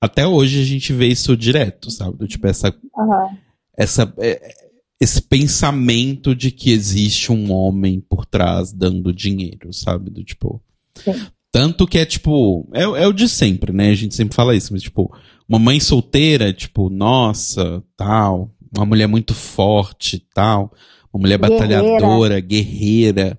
[0.00, 2.26] até hoje a gente vê isso direto, sabe?
[2.26, 3.36] Tipo, essa Aham.
[3.76, 4.68] essa, é,
[5.00, 10.10] esse pensamento de que existe um homem por trás dando dinheiro, sabe?
[10.10, 10.62] Do tipo.
[10.94, 11.14] Sim.
[11.50, 12.68] Tanto que é tipo.
[12.72, 13.90] É, é o de sempre, né?
[13.90, 15.12] A gente sempre fala isso, mas tipo,
[15.48, 18.50] uma mãe solteira, tipo, nossa, tal.
[18.76, 20.72] Uma mulher muito forte, tal.
[21.12, 21.66] Uma mulher Guerreira.
[21.66, 23.38] batalhadora, guerreira.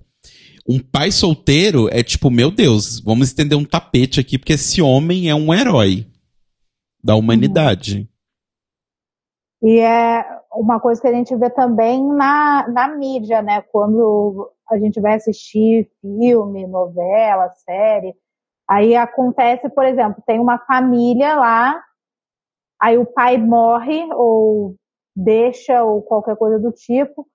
[0.68, 5.30] Um pai solteiro é tipo, meu Deus, vamos estender um tapete aqui, porque esse homem
[5.30, 6.06] é um herói
[7.04, 8.08] da humanidade.
[9.62, 13.62] E é uma coisa que a gente vê também na, na mídia, né?
[13.62, 18.14] Quando a gente vai assistir filme, novela, série,
[18.70, 21.82] aí acontece, por exemplo, tem uma família lá,
[22.80, 24.76] aí o pai morre ou
[25.24, 27.28] deixa ou qualquer coisa do tipo,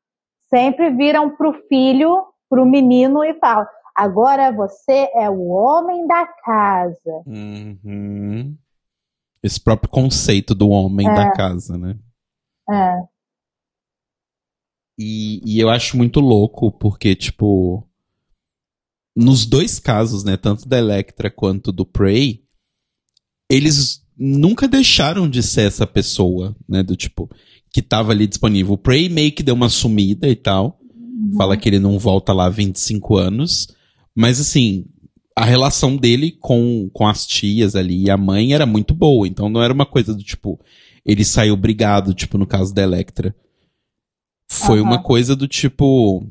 [0.49, 7.23] sempre viram pro filho, pro menino e falam: agora você é o homem da casa.
[7.27, 8.57] Uhum.
[9.43, 11.99] Esse próprio conceito do homem da casa, né?
[12.71, 13.03] É.
[14.99, 17.87] E, e eu acho muito louco, porque, tipo.
[19.17, 20.37] Nos dois casos, né?
[20.37, 22.43] Tanto da Electra quanto do Prey,
[23.49, 26.83] eles nunca deixaram de ser essa pessoa, né?
[26.83, 27.29] Do tipo,
[27.75, 28.75] que tava ali disponível.
[28.75, 30.79] O Prey meio que deu uma sumida e tal.
[31.37, 33.67] Fala que ele não volta lá há 25 anos.
[34.15, 34.87] Mas assim,
[35.37, 39.27] a relação dele com, com as tias ali e a mãe era muito boa.
[39.27, 40.61] Então não era uma coisa do tipo,
[41.05, 43.35] ele saiu brigado, tipo no caso da Electra.
[44.49, 44.87] Foi Aham.
[44.89, 46.25] uma coisa do tipo.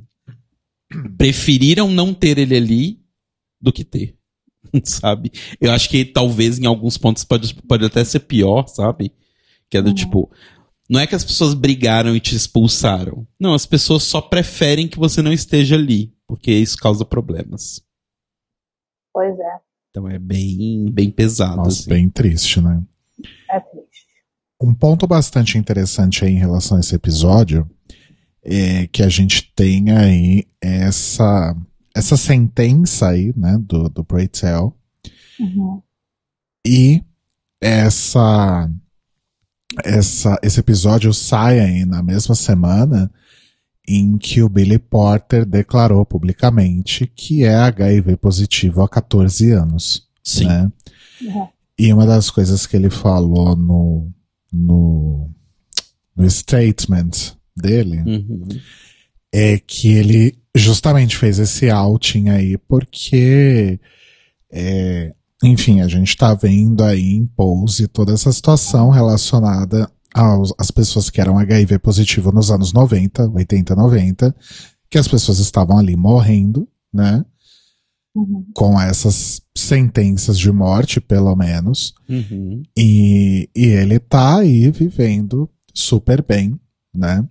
[1.18, 3.00] Preferiram não ter ele ali
[3.60, 4.16] do que ter.
[4.86, 5.32] Sabe?
[5.60, 9.12] Eu acho que talvez em alguns pontos pode, pode até ser pior, sabe?
[9.70, 9.94] Que é do Uhum.
[9.96, 10.32] tipo.
[10.90, 13.26] Não é que as pessoas brigaram e te expulsaram.
[13.40, 17.82] Não, as pessoas só preferem que você não esteja ali, porque isso causa problemas.
[19.14, 19.58] Pois é,
[19.92, 21.58] Então é bem, bem pesado.
[21.58, 21.90] Nossa, assim.
[21.90, 22.84] bem triste, né?
[23.50, 24.08] é triste.
[24.62, 27.70] Um ponto bastante interessante aí em relação a esse episódio
[28.44, 31.56] é que a gente tem aí essa,
[31.96, 34.76] essa sentença aí, né, do, do Braytel
[35.40, 35.82] Uhum.
[36.66, 37.04] e
[37.62, 38.70] essa,
[39.84, 43.12] essa, esse episódio sai aí na mesma semana
[43.88, 50.08] em que o Billy Porter declarou publicamente que é HIV positivo há 14 anos.
[50.24, 50.46] Sim.
[50.46, 50.72] Né?
[51.22, 51.48] Uhum.
[51.78, 54.10] E uma das coisas que ele falou no,
[54.52, 55.30] no,
[56.16, 58.48] no statement dele Uhum.
[59.32, 63.80] é que ele justamente fez esse outing aí porque,
[64.52, 70.72] é, enfim, a gente tá vendo aí em Pose toda essa situação relacionada aos, às
[70.72, 74.36] pessoas que eram HIV positivo nos anos 90, 80, 90,
[74.90, 77.26] que as pessoas estavam ali morrendo, né?
[78.16, 78.46] Uhum.
[78.54, 81.96] Com essas sentenças de morte, pelo menos.
[82.08, 82.62] Uhum.
[82.78, 86.60] E, e ele tá aí vivendo super bem,
[86.96, 87.28] né?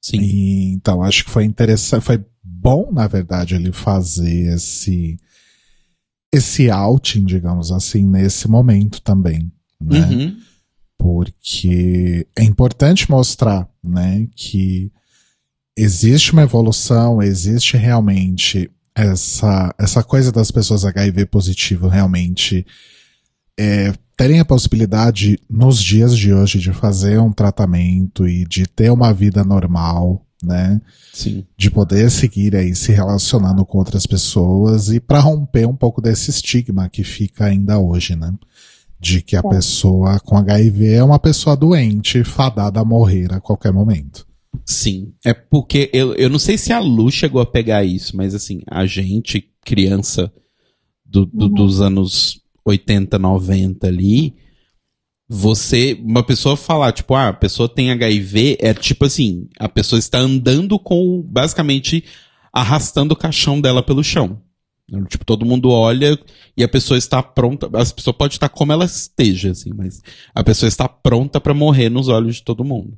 [0.00, 0.20] Sim.
[0.20, 5.18] E, então acho que foi interessante, foi bom, na verdade, ele fazer esse
[6.32, 10.06] esse outing, digamos assim, nesse momento também, né?
[10.06, 10.36] Uhum.
[10.98, 14.90] Porque é importante mostrar, né, que
[15.76, 22.66] existe uma evolução, existe realmente essa essa coisa das pessoas HIV positivo realmente
[23.58, 28.90] é, terem a possibilidade nos dias de hoje de fazer um tratamento e de ter
[28.90, 30.80] uma vida normal, né?
[31.12, 31.44] Sim.
[31.56, 36.30] De poder seguir aí se relacionando com outras pessoas e para romper um pouco desse
[36.30, 38.32] estigma que fica ainda hoje, né?
[39.00, 39.48] De que a Sim.
[39.50, 44.26] pessoa com HIV é uma pessoa doente, fadada a morrer a qualquer momento.
[44.64, 45.12] Sim.
[45.24, 48.60] É porque eu, eu não sei se a Lu chegou a pegar isso, mas assim,
[48.68, 50.32] a gente, criança
[51.04, 51.54] do, do- Uhum.
[51.54, 54.34] dos anos 80, 90 ali,
[55.28, 59.98] você, uma pessoa falar, tipo, ah, a pessoa tem HIV, é tipo assim, a pessoa
[59.98, 62.04] está andando com, basicamente,
[62.52, 64.40] arrastando o caixão dela pelo chão.
[65.08, 66.16] Tipo, todo mundo olha
[66.56, 70.00] e a pessoa está pronta, a pessoa pode estar como ela esteja, assim, mas
[70.32, 72.96] a pessoa está pronta para morrer nos olhos de todo mundo.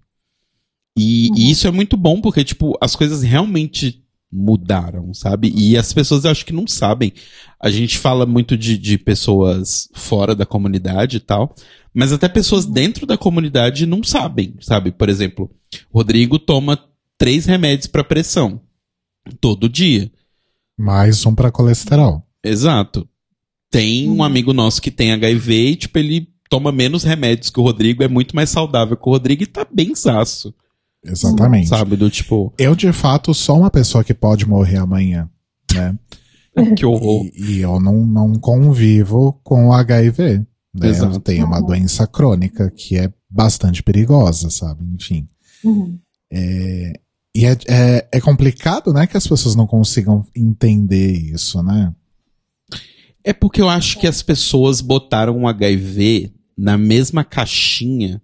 [0.98, 5.52] E, e isso é muito bom porque, tipo, as coisas realmente mudaram, sabe?
[5.56, 7.12] E as pessoas eu acho que não sabem.
[7.60, 11.54] A gente fala muito de, de pessoas fora da comunidade e tal,
[11.94, 14.92] mas até pessoas dentro da comunidade não sabem, sabe?
[14.92, 15.50] Por exemplo,
[15.90, 16.78] Rodrigo toma
[17.16, 18.60] três remédios para pressão
[19.40, 20.10] todo dia.
[20.76, 22.22] Mais um para colesterol.
[22.44, 23.08] Exato.
[23.70, 27.62] Tem um amigo nosso que tem HIV e, tipo, ele toma menos remédios que o
[27.62, 30.54] Rodrigo, é muito mais saudável que o Rodrigo e tá bem saço.
[31.04, 31.68] Exatamente.
[31.68, 31.96] Sabe?
[31.96, 35.28] Do tipo, Eu, de fato, sou uma pessoa que pode morrer amanhã,
[35.72, 35.96] né?
[36.76, 37.24] que horror.
[37.34, 40.46] E, e eu não, não convivo com o HIV.
[40.74, 40.88] Né?
[40.88, 41.16] Exato.
[41.16, 44.84] Eu tenho uma doença crônica que é bastante perigosa, sabe?
[44.94, 45.28] Enfim.
[45.64, 45.98] Uhum.
[47.34, 51.94] E é, é, é complicado, né, que as pessoas não consigam entender isso, né?
[53.22, 58.20] É porque eu acho que as pessoas botaram o HIV na mesma caixinha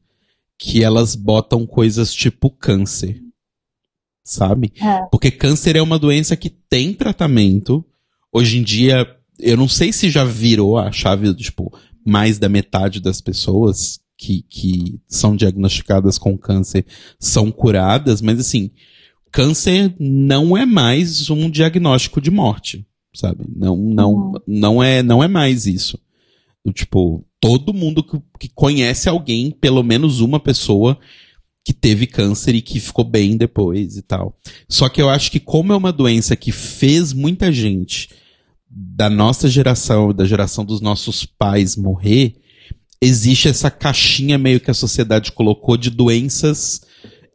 [0.58, 3.20] que elas botam coisas tipo câncer.
[4.24, 4.72] Sabe?
[4.80, 5.02] É.
[5.10, 7.84] Porque câncer é uma doença que tem tratamento.
[8.32, 9.06] Hoje em dia,
[9.38, 11.72] eu não sei se já virou a chave, tipo,
[12.06, 16.86] mais da metade das pessoas que, que são diagnosticadas com câncer
[17.18, 18.70] são curadas, mas assim,
[19.30, 23.44] câncer não é mais um diagnóstico de morte, sabe?
[23.54, 24.32] Não, não, Uhum.
[24.46, 25.98] não é, não é mais isso.
[26.72, 30.98] Tipo, todo mundo que, que conhece alguém, pelo menos uma pessoa
[31.64, 34.38] que teve câncer e que ficou bem depois e tal.
[34.68, 38.10] Só que eu acho que como é uma doença que fez muita gente
[38.68, 42.34] da nossa geração, da geração dos nossos pais morrer,
[43.00, 46.82] existe essa caixinha meio que a sociedade colocou de doenças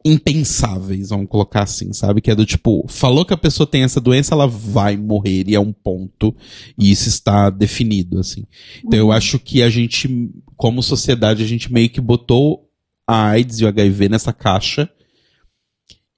[0.04, 2.20] impensáveis, vamos colocar assim, sabe?
[2.20, 5.54] Que é do tipo, falou que a pessoa tem essa doença, ela vai morrer e
[5.54, 6.34] é um ponto,
[6.78, 8.44] e isso está definido, assim.
[8.84, 10.08] Então eu acho que a gente,
[10.56, 12.68] como sociedade, a gente meio que botou
[13.06, 14.88] a AIDS e o HIV nessa caixa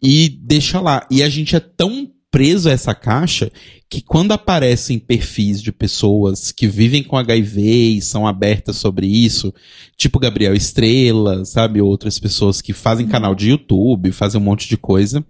[0.02, 1.06] e deixa lá.
[1.10, 3.52] E a gente é tão preso a essa caixa
[3.90, 7.60] que quando aparecem perfis de pessoas que vivem com HIV
[7.98, 9.52] e são abertas sobre isso,
[9.98, 14.78] tipo Gabriel Estrela, sabe, outras pessoas que fazem canal de YouTube, fazem um monte de
[14.78, 15.22] coisa.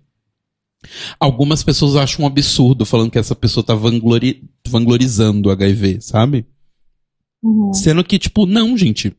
[1.19, 6.47] Algumas pessoas acham um absurdo falando que essa pessoa tá vanglori vanglorizando o HIV, sabe?
[7.43, 7.73] Uhum.
[7.75, 9.13] Sendo que, tipo, não, gente.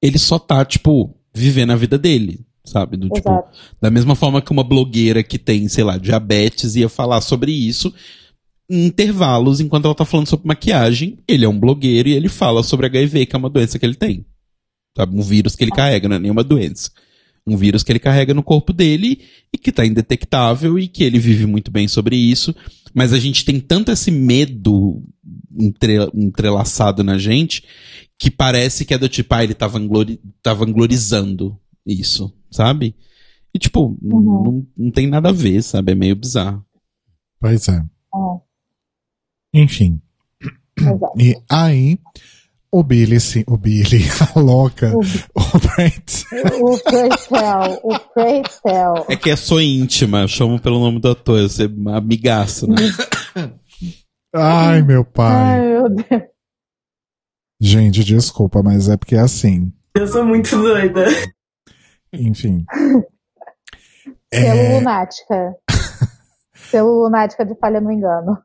[0.00, 2.96] Ele só tá, tipo, vivendo a vida dele, sabe?
[2.96, 3.44] Do, tipo,
[3.80, 7.92] da mesma forma que uma blogueira que tem, sei lá, diabetes ia falar sobre isso
[8.70, 11.18] em intervalos enquanto ela tá falando sobre maquiagem.
[11.26, 13.96] Ele é um blogueiro e ele fala sobre HIV, que é uma doença que ele
[13.96, 14.24] tem.
[14.96, 15.16] Sabe?
[15.16, 16.90] Um vírus que ele carrega, não é nenhuma doença.
[17.46, 21.18] Um vírus que ele carrega no corpo dele e que tá indetectável e que ele
[21.18, 22.54] vive muito bem sobre isso.
[22.94, 25.02] Mas a gente tem tanto esse medo
[25.58, 27.64] entre- entrelaçado na gente
[28.18, 32.94] que parece que é do tipo, ah, ele tá, vanglori tá vanglorizando isso, sabe?
[33.54, 34.42] E tipo, Uhum.
[34.44, 35.92] não, não tem nada a ver, sabe?
[35.92, 36.64] É meio bizarro.
[37.40, 37.78] Pois é.
[37.78, 40.00] É, Enfim.
[40.78, 41.12] exato.
[41.18, 41.98] E aí,
[42.70, 44.02] o Billy, sim, o Billy,
[44.34, 46.22] a louca, O, o Brent.
[46.60, 49.06] o Preytel, o Preytel.
[49.08, 52.76] É que é sou íntima, eu chamo pelo nome do ator, eu sou amigaço, né?
[54.34, 55.34] Ai, meu pai.
[55.60, 56.22] Ai, meu Deus.
[57.60, 59.72] Gente, desculpa, mas é porque é assim.
[59.94, 61.04] Eu sou muito doida.
[62.12, 62.64] Enfim.
[64.30, 65.56] Pelo É, lunática.
[66.70, 68.38] Pelo lunática de falha no engano.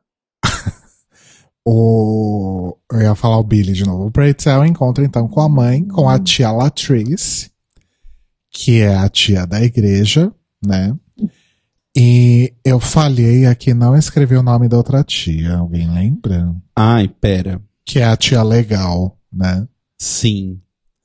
[1.64, 4.06] o, eu ia falar o Billy de novo.
[4.06, 7.50] O Breitel encontra então com a mãe, com a tia Latrice,
[8.50, 10.32] que é a tia da igreja,
[10.64, 10.96] né?
[11.96, 15.56] E eu falhei aqui, não escrevi o nome da outra tia.
[15.56, 16.54] Alguém lembra?
[16.76, 17.60] Ai, pera.
[17.86, 19.66] Que é a tia legal, né?
[19.98, 20.60] Sim.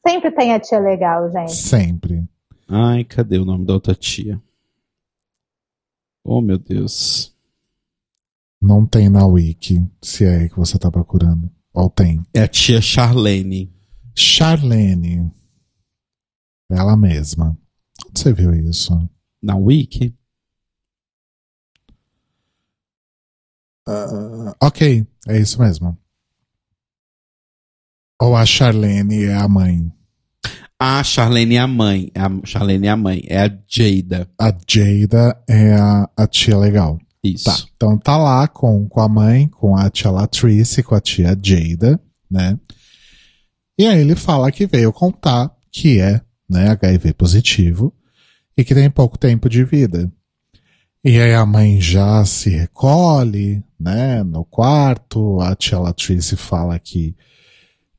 [0.06, 1.54] Sempre tem a tia legal, gente.
[1.54, 2.28] Sempre.
[2.68, 4.42] Ai, cadê o nome da outra tia?
[6.24, 7.36] Oh, meu Deus.
[8.62, 11.52] Não tem na wiki, se é aí que você tá procurando.
[11.74, 12.22] Ou tem.
[12.34, 13.74] É a tia Charlene.
[14.16, 15.32] Charlene.
[16.70, 17.58] Ela mesma.
[18.08, 18.94] Onde você viu isso?
[19.42, 20.16] Na Wiki?
[23.88, 25.98] Ah, ok, é isso mesmo.
[28.22, 29.92] Ou a Charlene é a mãe.
[30.84, 32.12] A Charlene é a mãe.
[32.16, 33.22] A Charlene é a mãe.
[33.28, 34.28] É a Jada.
[34.36, 36.98] A Jada é a, a tia legal.
[37.24, 37.46] Isso.
[37.46, 37.56] Tá.
[37.76, 42.02] Então tá lá com, com a mãe, com a tia Latrice, com a tia Jada,
[42.28, 42.58] né?
[43.78, 46.20] E aí ele fala que veio contar que é,
[46.50, 47.94] né, HIV positivo
[48.58, 50.12] e que tem pouco tempo de vida.
[51.06, 57.16] E aí a mãe já se recolhe, né, no quarto, a tia Latrice fala que,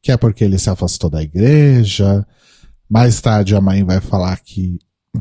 [0.03, 2.27] que é porque ele se afastou da igreja.
[2.93, 4.79] Mais tarde a mãe vai falar que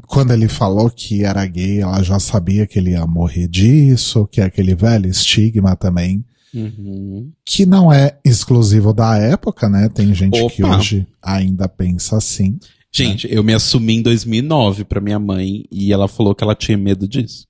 [0.07, 4.41] quando ele falou que era gay, ela já sabia que ele ia morrer disso, que
[4.41, 7.31] é aquele velho estigma também, Uhum.
[7.45, 9.87] que não é exclusivo da época, né?
[9.87, 10.77] Tem gente que Opa.
[10.79, 12.59] hoje ainda pensa assim.
[12.91, 16.77] Gente, eu me assumi em 2009 pra minha mãe e ela falou que ela tinha
[16.77, 17.47] medo disso.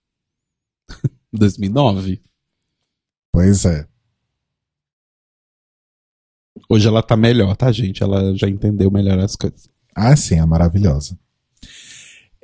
[1.34, 2.22] 2009.
[3.34, 3.88] Pois é.
[6.69, 8.03] Hoje ela tá melhor, tá, gente?
[8.03, 9.67] Ela já entendeu melhor as coisas.
[9.96, 11.18] Ah, sim, é maravilhosa.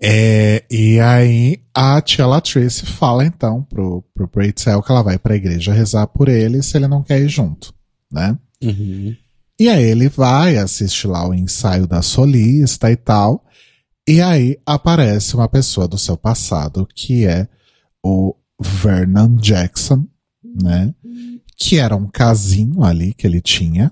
[0.02, 5.36] É, e aí a tia Latrice fala então pro, pro Breitzell que ela vai pra
[5.36, 7.74] igreja rezar por ele se ele não quer ir junto,
[8.12, 8.38] né?
[8.62, 9.16] Uhum.
[9.60, 13.44] E aí ele vai, assiste lá o ensaio da solista e tal.
[14.08, 17.48] E aí aparece uma pessoa do seu passado, que é
[18.04, 20.06] o Vernon Jackson,
[20.62, 20.94] né?
[21.58, 23.92] Que era um casinho ali que ele tinha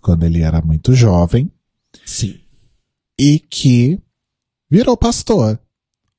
[0.00, 1.50] quando ele era muito jovem
[2.04, 2.38] Sim.
[3.24, 4.02] E que
[4.68, 5.56] virou pastor.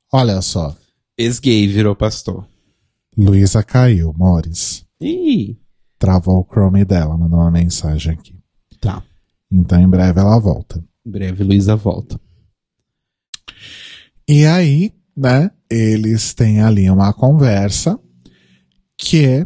[0.10, 0.74] Olha só,
[1.18, 2.48] Ex-gay virou pastor.
[3.18, 4.86] Luísa caiu, Mores.
[5.02, 5.58] Ih,
[6.00, 8.40] Travou o Chrome dela, mandou uma mensagem aqui.
[8.80, 9.04] tá.
[9.52, 10.82] Então em breve ela volta.
[11.06, 12.18] Em breve Luísa volta.
[14.26, 18.00] E aí, né, eles têm ali uma conversa
[18.98, 19.46] que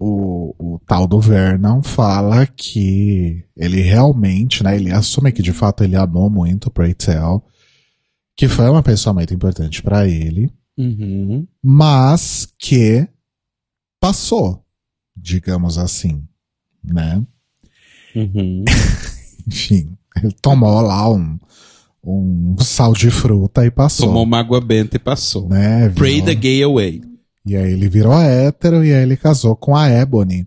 [0.00, 5.84] o, o tal do Vernon fala que ele realmente, né, ele assume que de fato
[5.84, 7.44] ele amou muito o Preytel,
[8.34, 11.46] que foi uma pessoa muito importante pra ele, Uhum.
[11.62, 13.06] mas que
[14.00, 14.64] passou,
[15.14, 16.24] digamos assim,
[16.82, 17.22] né?
[18.16, 18.64] Uhum.
[19.46, 21.38] Enfim, ele tomou lá um,
[22.02, 24.06] um sal de fruta e passou.
[24.06, 25.46] Tomou uma água benta e passou.
[25.50, 25.90] né?
[25.90, 27.02] Pray the gay away.
[27.50, 30.46] E aí ele virou hétero e aí ele casou com a Ebony,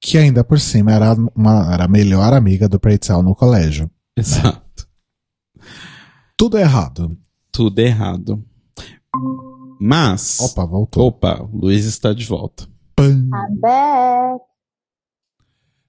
[0.00, 3.90] que ainda por cima era, uma, era a melhor amiga do Preitel no colégio.
[4.16, 4.86] Exato.
[6.36, 7.18] Tudo errado.
[7.50, 8.40] Tudo errado.
[9.80, 10.38] Mas.
[10.38, 11.08] Opa, voltou.
[11.08, 12.68] Opa, o Luiz está de volta.
[12.94, 13.28] Pam.
[13.28, 14.44] I'm back.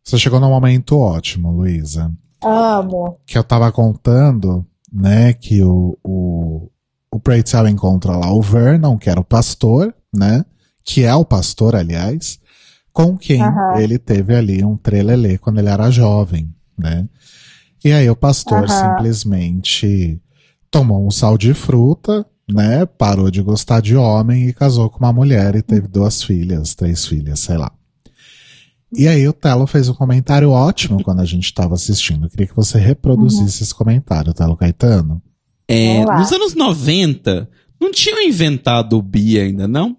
[0.03, 2.11] Você chegou num momento ótimo, Luísa.
[2.43, 3.19] Amo.
[3.27, 6.71] Que eu tava contando, né, que o, o,
[7.11, 10.45] o Preitel encontra lá o Vernon, que era o pastor, né?
[10.83, 12.39] Que é o pastor, aliás,
[12.91, 13.77] com quem Aham.
[13.77, 17.07] ele teve ali um trelelê quando ele era jovem, né?
[17.83, 18.67] E aí o pastor Aham.
[18.67, 20.21] simplesmente
[20.69, 22.85] tomou um sal de fruta, né?
[22.85, 27.05] Parou de gostar de homem e casou com uma mulher e teve duas filhas, três
[27.05, 27.71] filhas, sei lá.
[28.95, 32.25] E aí o Telo fez um comentário ótimo quando a gente estava assistindo.
[32.25, 35.21] Eu queria que você reproduzisse esse comentário, Telo Caetano.
[35.67, 37.49] É, nos anos 90,
[37.81, 39.97] não tinham inventado o bi ainda, não?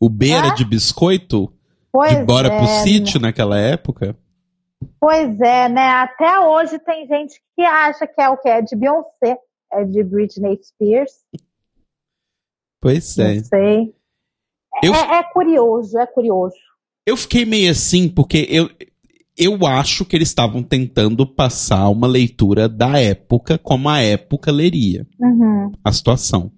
[0.00, 0.54] O B era Ah?
[0.54, 1.52] de biscoito?
[1.92, 4.16] Pois de bora é, pro sítio naquela época?
[5.00, 5.86] Pois é, né?
[5.88, 8.48] Até hoje tem gente que acha que é o que?
[8.48, 9.38] É de Beyoncé,
[9.72, 11.12] é de Britney Spears.
[12.80, 13.34] Pois é.
[13.36, 13.94] Não sei.
[14.82, 16.54] Eu- É, é curioso, é curioso.
[17.06, 18.68] Eu fiquei meio assim, porque eu,
[19.36, 25.06] eu acho que eles estavam tentando passar uma leitura da época como a época leria
[25.18, 25.72] Uhum.
[25.82, 26.50] a situação.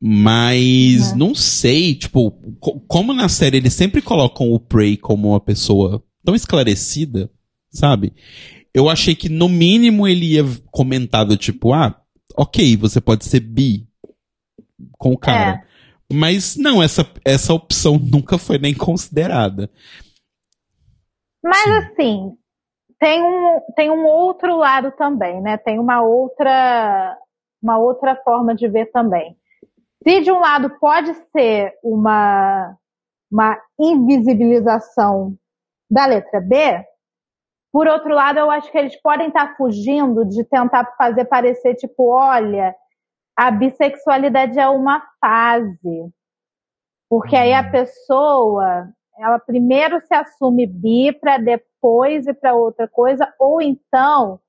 [0.00, 1.14] Mas É.
[1.16, 6.02] não sei, tipo, co- como na série eles sempre colocam o Prey como uma pessoa
[6.24, 7.30] tão esclarecida,
[7.70, 8.12] sabe?
[8.74, 11.98] Eu achei que no mínimo ele ia comentar do tipo, ah,
[12.36, 13.88] ok, você pode ser bi
[14.98, 15.64] com o cara.
[16.12, 19.70] Mas não, essa, essa opção nunca foi nem considerada.
[21.42, 22.32] Mas assim,
[23.00, 25.56] tem um, tem um outro lado também, né?
[25.56, 27.16] Tem uma outra,
[27.62, 29.36] uma outra forma de ver também.
[30.02, 32.76] Se de um lado pode ser uma,
[33.30, 35.36] uma invisibilização
[35.90, 36.84] da letra B,
[37.72, 42.08] por outro lado, eu acho que eles podem estar fugindo de tentar fazer parecer tipo,
[42.08, 42.74] olha,
[43.36, 46.10] a bissexualidade é uma fase.
[47.08, 48.88] Porque aí a pessoa,
[49.18, 54.40] ela primeiro se assume bi para depois ir para outra coisa, ou então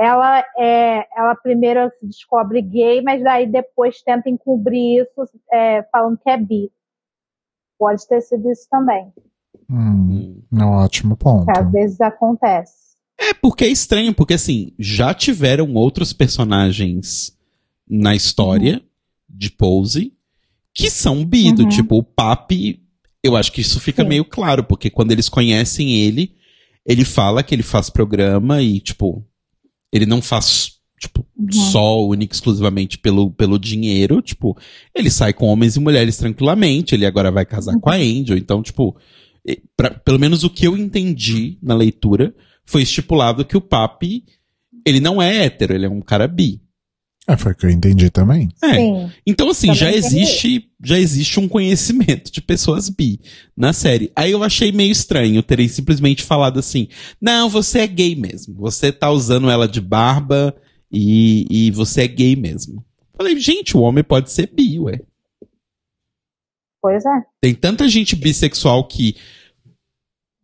[0.00, 6.18] ela é, ela primeiro se descobre gay, mas daí depois tenta encobrir isso é, falando
[6.18, 6.70] que é bi.
[7.78, 9.12] Pode ter sido isso também,
[9.70, 11.46] Hum, é um ótimo ponto.
[11.46, 12.74] que às vezes acontece.
[13.18, 17.36] É porque é estranho, porque assim, já tiveram outros personagens
[17.88, 18.82] na história
[19.28, 20.12] de Pose
[20.74, 21.68] que são bi, do Uhum.
[21.68, 22.82] tipo o Papi.
[23.22, 24.08] Eu acho que isso fica Sim.
[24.08, 26.34] meio claro, porque quando eles conhecem ele,
[26.86, 29.24] ele fala que ele faz programa e, tipo,
[29.92, 31.52] ele não faz, tipo, Uhum.
[31.52, 34.56] só, única e exclusivamente pelo, pelo dinheiro, tipo,
[34.94, 38.62] ele sai com homens e mulheres tranquilamente, ele agora vai casar com a Angel, então,
[38.62, 38.96] tipo,
[39.76, 42.34] pra- pelo menos o que eu entendi na leitura
[42.64, 44.24] foi estipulado que o Papi,
[44.86, 46.60] ele não é hétero, ele é um cara bi.
[47.30, 48.48] É, foi o que eu entendi também.
[48.60, 48.74] É.
[48.74, 49.10] Sim.
[49.24, 50.06] Então, assim, já entendi.
[50.06, 53.20] existe, já existe um conhecimento de pessoas bi
[53.56, 54.10] na série.
[54.16, 56.88] Aí eu achei meio estranho terem simplesmente falado assim:
[57.20, 58.56] não, você é gay mesmo.
[58.56, 60.52] Você tá usando ela de barba
[60.90, 62.84] e, e você é gay mesmo.
[63.16, 65.00] Falei, gente, o homem pode ser bi, ué.
[66.82, 67.22] Pois é.
[67.40, 69.14] Tem tanta gente bissexual que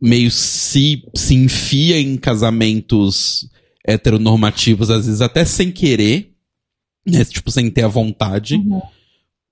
[0.00, 3.50] meio se, se enfia em casamentos
[3.84, 6.35] heteronormativos, às vezes até sem querer,
[7.06, 7.24] né?
[7.24, 8.56] Tipo, sem ter a vontade.
[8.56, 8.80] Uhum.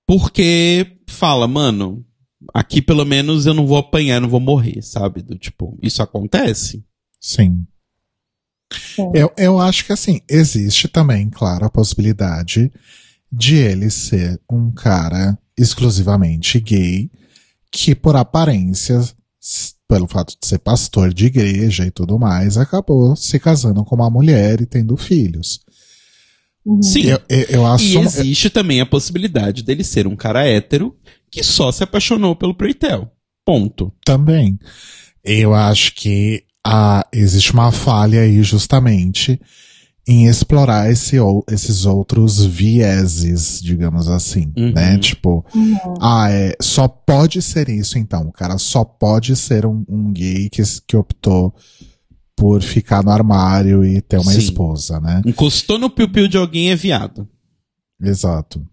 [0.07, 2.05] Porque fala, mano,
[2.53, 5.23] aqui pelo menos eu não vou apanhar, não vou morrer, sabe?
[5.23, 6.85] Do tipo, isso acontece?
[7.21, 7.67] Sim.
[9.15, 12.73] Eu, eu acho que assim, existe também, claro, a possibilidade
[13.31, 17.11] de ele ser um cara exclusivamente gay,
[17.71, 19.01] que por aparência,
[19.89, 24.11] pelo fato de ser pastor de igreja e tudo mais, acabou se casando com uma
[24.11, 25.61] mulher e tendo filhos.
[26.65, 26.83] Uhum.
[26.83, 27.03] Sim.
[27.03, 28.05] Eu, eu, eu E assumo.
[28.05, 30.95] existe também a possibilidade dele ser um cara hétero
[31.31, 33.11] que só se apaixonou pelo Preitel.
[33.45, 33.93] Ponto.
[34.05, 34.59] Também.
[35.23, 39.39] Eu acho que ah, existe uma falha aí justamente
[40.07, 44.73] em explorar esse, ou- esses outros vieses, digamos assim, Uhum.
[44.73, 44.99] né?
[44.99, 45.95] Tipo, Uhum.
[46.01, 48.29] ah, é, só pode ser isso então.
[48.29, 51.55] O cara só pode ser um, um gay que, que optou
[52.37, 54.39] por ficar no armário e ter uma Sim.
[54.39, 55.23] esposa, né?
[55.25, 57.29] Encostou no piu-piu de alguém é viado.
[58.01, 58.65] Exato.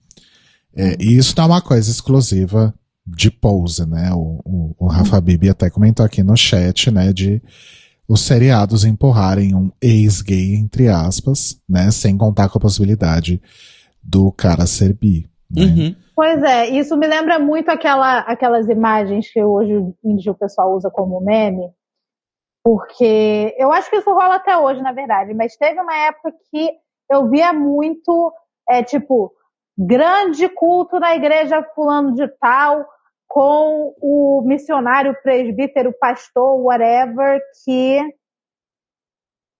[0.75, 2.73] É, e isso não é uma coisa exclusiva
[3.05, 4.11] de pose, né?
[4.13, 7.11] O, o, o Rafa Bibi até comentou aqui no chat, né?
[7.11, 7.41] De
[8.07, 11.91] os seriados empurrarem um ex-gay, entre aspas, né?
[11.91, 13.41] Sem contar com a possibilidade
[14.01, 15.29] do cara ser bi.
[15.49, 15.65] Né?
[15.65, 15.95] Uhum.
[16.15, 20.75] Pois é, isso me lembra muito aquela, aquelas imagens que hoje em dia o pessoal
[20.75, 21.69] usa como meme,
[22.63, 26.71] porque eu acho que isso rola até hoje, na verdade, mas teve uma época que
[27.09, 28.33] eu via muito,
[28.69, 29.33] é, tipo,
[29.77, 32.85] grande culto na igreja fulano de tal,
[33.27, 37.99] com o missionário, presbítero, pastor, whatever, que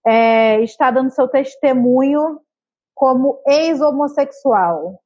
[0.06, 2.42] é, está dando seu testemunho
[2.94, 5.02] como ex-homossexual.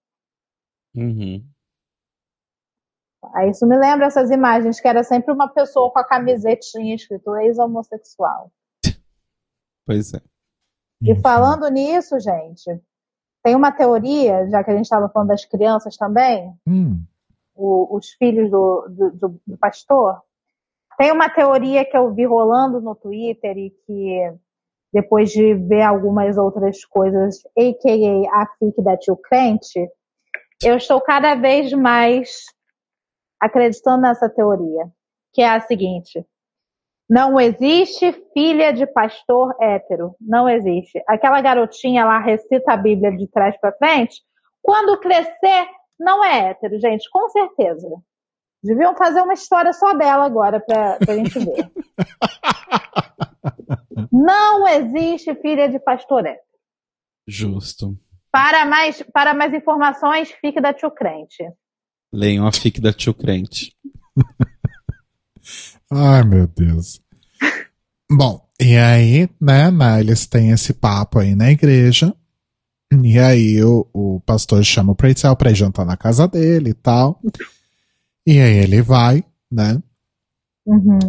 [0.95, 1.43] Uhum.
[3.33, 7.35] Aí isso me lembra essas imagens, que era sempre uma pessoa com a camisetinha escrito
[7.37, 8.51] ex-homossexual.
[9.85, 10.21] Pois é.
[11.01, 12.81] E falando nisso, gente,
[13.43, 17.03] tem uma teoria, já que a gente estava falando das crianças também, Hum,
[17.55, 20.21] o- os filhos do, do, do- do pastor,
[20.97, 24.33] tem uma teoria que eu vi rolando no Twitter e que
[24.93, 28.41] depois de ver algumas outras coisas, a.k.a.
[28.41, 29.89] a FIC da Tio Crente,
[30.63, 32.45] eu estou cada vez mais
[33.39, 34.89] acreditando nessa teoria,
[35.33, 36.25] que é a seguinte.
[37.09, 40.15] Não existe filha de pastor hétero.
[40.19, 41.01] Não existe.
[41.07, 44.23] Aquela garotinha lá recita a Bíblia de trás para frente.
[44.61, 45.67] Quando crescer,
[45.99, 47.87] não é hétero, gente, com certeza.
[48.63, 51.71] Deviam fazer uma história só dela agora pra, pra gente ver.
[54.11, 56.43] Não existe filha de pastor hétero.
[57.27, 57.95] Justo.
[58.31, 61.43] Para mais, para mais informações, fique da Tio Crente.
[62.15, 63.73] Leiam a fic da tio crente.
[65.91, 67.01] Ai, meu Deus.
[68.09, 72.15] Bom, e aí, né, né, eles têm esse papo aí na igreja.
[73.03, 76.73] E aí o, o pastor chama o Preitzel pra ir jantar na casa dele e
[76.73, 77.19] tal.
[78.25, 79.81] E aí ele vai, né?
[80.65, 80.99] Uhum.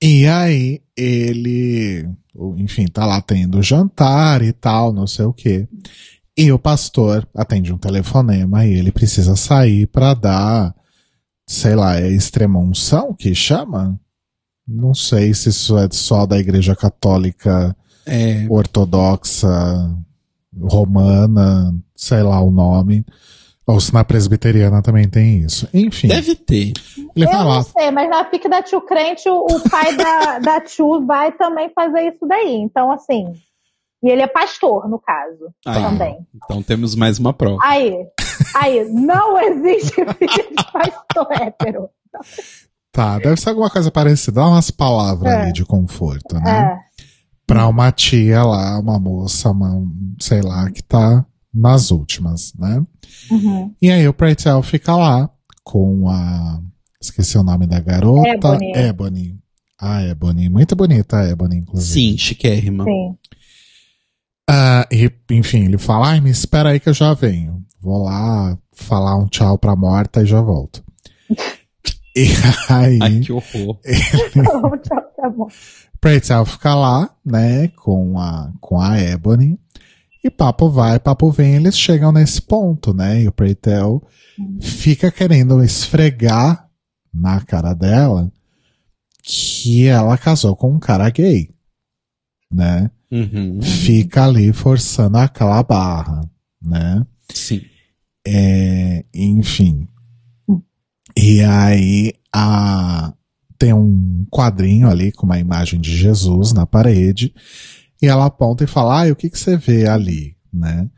[0.00, 2.08] E aí ele,
[2.56, 5.68] enfim, tá lá tendo jantar e tal, não sei o quê.
[6.40, 10.74] E o pastor atende um telefonema e ele precisa sair pra dar,
[11.46, 14.00] sei lá, é extrema-unção que chama?
[14.66, 17.76] Não sei se isso é só da igreja católica
[18.06, 19.48] É, ortodoxa
[20.58, 23.04] romana, sei lá o nome.
[23.66, 25.68] Ou se na presbiteriana também tem isso.
[25.74, 26.72] Enfim, deve ter.
[27.14, 30.38] ele Eu lá, não sei, mas na FIC da Tio Crente, o, o pai da,
[30.38, 32.54] da Tio vai também fazer isso daí.
[32.54, 33.34] Então, assim.
[34.02, 36.26] E ele é pastor, no caso, Aí, também.
[36.34, 37.58] Então temos mais uma prova.
[37.62, 37.94] Aí,
[38.56, 41.88] aí, não existe filho de pastor hétero.
[42.92, 44.40] Tá, deve ser alguma coisa parecida.
[44.40, 45.42] Dá umas palavras É.
[45.42, 46.76] ali de conforto, né?
[46.76, 47.04] É.
[47.46, 49.82] Pra uma tia lá, uma moça, uma,
[50.18, 52.82] sei lá, que tá nas últimas, né?
[53.30, 53.74] Uhum.
[53.82, 55.28] E aí o Pretel fica lá
[55.64, 56.60] com a.
[57.00, 58.28] Esqueci o nome da garota.
[58.28, 58.72] Ebony.
[58.74, 59.38] Ebony.
[59.80, 60.48] Ah, Ebony.
[60.48, 61.92] Muito bonita a Ebony, inclusive.
[62.12, 62.84] Sim, chiquérrima.
[62.84, 63.16] Sim.
[64.52, 67.64] Ah, e, enfim, ele fala, ai, me espera aí que eu já venho.
[67.80, 70.82] Vou lá falar um tchau pra morta e já volto.
[72.16, 72.26] e
[72.68, 72.98] aí.
[73.00, 73.78] Ai, que horror.
[75.36, 75.46] Bom.
[76.00, 79.56] Pretel fica lá, né, com a, com a Ebony.
[80.24, 83.22] E papo vai, papo vem, eles chegam nesse ponto, né?
[83.22, 84.02] E o Pretel
[84.60, 86.68] fica querendo esfregar
[87.14, 88.32] na cara dela
[89.22, 91.54] que ela casou com um cara gay,
[92.52, 92.90] né?
[93.10, 93.60] Uhum.
[93.60, 96.20] Fica ali forçando aquela barra,
[96.62, 97.04] né?
[97.32, 97.62] Sim.
[98.26, 99.88] É, enfim.
[101.16, 103.12] E aí a,
[103.58, 107.34] tem um quadrinho ali com uma imagem de Jesus na parede.
[108.00, 110.36] E ela aponta e fala: Ah, o que, que você vê ali?
[110.52, 110.88] Né?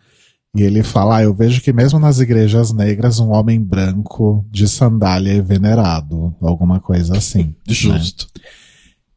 [0.55, 4.69] E ele fala: ah, Eu vejo que mesmo nas igrejas negras, um homem branco de
[4.69, 6.35] sandália é venerado.
[6.41, 7.55] Alguma coisa assim.
[7.89, 7.99] né?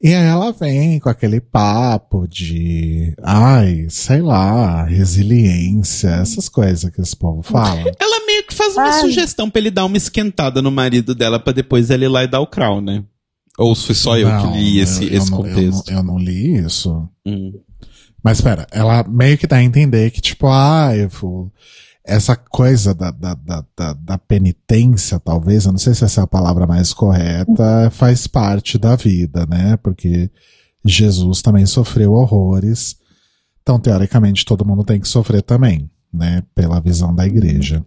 [0.02, 7.02] E aí ela vem com aquele papo de, ai, sei lá, resiliência, essas coisas que
[7.02, 7.80] esse povo fala.
[8.00, 9.00] Ela meio que faz uma Ai.
[9.02, 12.28] sugestão pra ele dar uma esquentada no marido dela pra depois ele ir lá e
[12.28, 13.04] dar o crown, né?
[13.58, 15.89] Ou foi só eu Não, que li esse, eu- eu esse não- eu contexto?
[15.91, 17.10] não- Eu não, li isso.
[17.26, 17.54] Hum.
[18.24, 21.52] Mas espera, ela meio que dá a entender que, tipo, ah, eu vou-
[22.06, 26.24] essa coisa da, da, da, da, da penitência, talvez, eu não sei se essa é
[26.24, 29.76] a palavra mais correta, faz parte da vida, né?
[29.78, 30.30] Porque
[30.84, 32.95] Jesus também sofreu horrores.
[33.62, 36.43] Então, teoricamente, todo mundo tem que sofrer também, né?
[36.53, 37.84] Pela visão da igreja.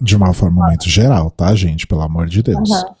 [0.00, 1.86] De uma forma muito geral, tá, gente?
[1.86, 2.70] Pelo amor de Deus.
[2.70, 2.94] Aham.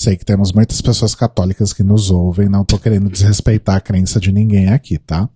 [0.00, 4.20] Sei que temos muitas pessoas católicas que nos ouvem, não tô querendo desrespeitar a crença
[4.20, 5.28] de ninguém aqui, tá?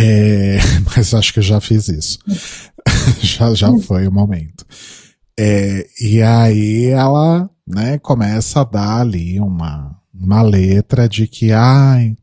[0.00, 0.58] É,
[0.94, 2.18] mas acho que eu já fiz isso.
[3.20, 4.64] já, já foi o momento.
[5.38, 12.16] É, e aí ela, né, começa a dar ali uma, uma letra de que, ai,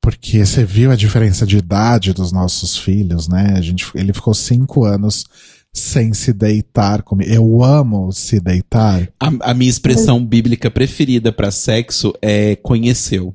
[0.00, 3.54] porque você viu a diferença de idade dos nossos filhos, né?
[3.56, 5.24] A gente, ele ficou cinco anos
[5.72, 7.30] sem se deitar comigo.
[7.30, 9.08] Eu amo se deitar.
[9.18, 13.34] A, a minha expressão bíblica preferida para sexo é conheceu.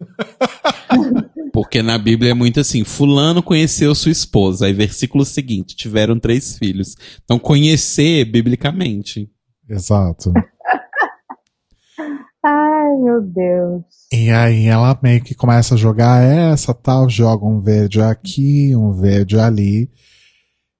[1.56, 4.66] Porque na Bíblia é muito assim: Fulano conheceu sua esposa.
[4.66, 6.94] Aí, versículo seguinte: tiveram três filhos.
[7.24, 9.30] Então, conhecer biblicamente.
[9.66, 10.34] Exato.
[12.44, 13.82] Ai, meu Deus.
[14.12, 18.92] E aí ela meio que começa a jogar essa tal, joga um verde aqui, um
[18.92, 19.90] verde ali.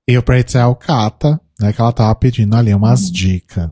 [0.06, 1.72] E o Pretzel cata, né?
[1.72, 3.70] Que ela tava pedindo ali umas dicas.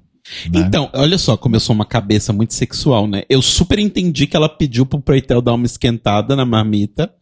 [0.51, 0.61] Né?
[0.61, 3.25] Então, olha só como eu sou uma cabeça muito sexual, né?
[3.29, 7.15] Eu super entendi que ela pediu pro Preitel dar uma esquentada na marmita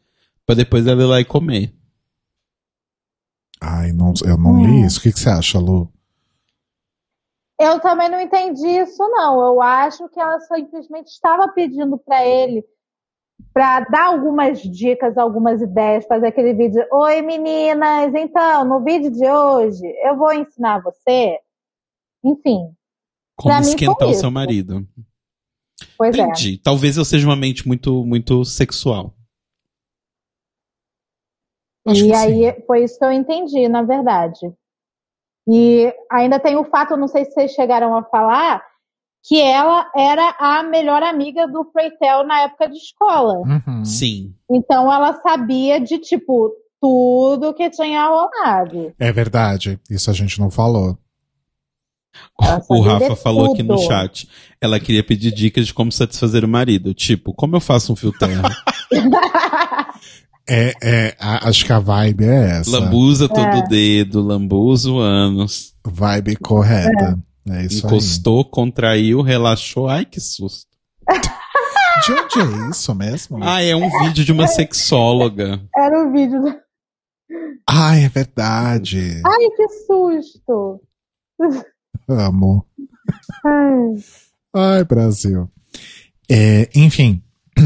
[0.46, 1.74] pra depois ela ir lá e comer.
[3.61, 4.98] Ai, não, eu não li isso.
[4.98, 5.92] O que, que você acha, Lu?
[7.61, 9.40] Eu também não entendi isso, não.
[9.40, 12.64] Eu acho que ela simplesmente estava pedindo para ele
[13.53, 16.84] para dar algumas dicas, algumas ideias, fazer aquele vídeo.
[16.90, 21.38] Oi, meninas, então, no vídeo de hoje eu vou ensinar você.
[22.24, 22.74] Enfim.
[23.43, 24.86] Como Pra esquentar o seu marido.
[25.99, 26.22] Pois é.
[26.22, 26.59] Entendi.
[26.59, 29.12] Talvez eu seja uma mente muito, muito sexual.
[31.84, 34.53] Acho E aí foi isso que eu entendi, na verdade.
[35.49, 38.64] E ainda tem o fato, não sei se vocês chegaram a falar,
[39.24, 43.38] que ela era a melhor amiga do Preitel na época de escola.
[43.38, 43.84] Uhum.
[43.84, 44.34] Sim.
[44.49, 48.95] Então ela sabia de, tipo, tudo que tinha rolado.
[49.01, 49.80] É verdade.
[49.90, 50.97] Isso a gente não falou.
[52.41, 54.29] Ela O Rafa falou aqui no chat.
[54.61, 56.93] Ela queria pedir dicas de como satisfazer o marido.
[56.95, 58.43] Tipo, como eu faço um fio terra?
[60.49, 62.71] É, é, acho que a vibe é essa.
[62.71, 63.59] Lambuza todo É.
[63.61, 65.75] o dedo, lambuza o ânus.
[65.87, 67.19] Vibe correta.
[67.49, 69.89] É, isso Encostou, contraiu, relaxou.
[69.89, 70.67] Ai, que susto.
[71.09, 71.21] aí.
[72.05, 73.39] De onde é isso mesmo?
[73.43, 75.61] Ah, é um vídeo de uma sexóloga.
[75.75, 76.41] Era o vídeo.
[76.43, 76.55] do-
[77.69, 79.23] Ai, é verdade.
[79.25, 80.81] Ai, que susto!
[82.13, 82.67] Amo.
[83.45, 83.95] Ai.
[84.55, 85.49] Ai, Brasil.
[86.31, 87.23] É, enfim,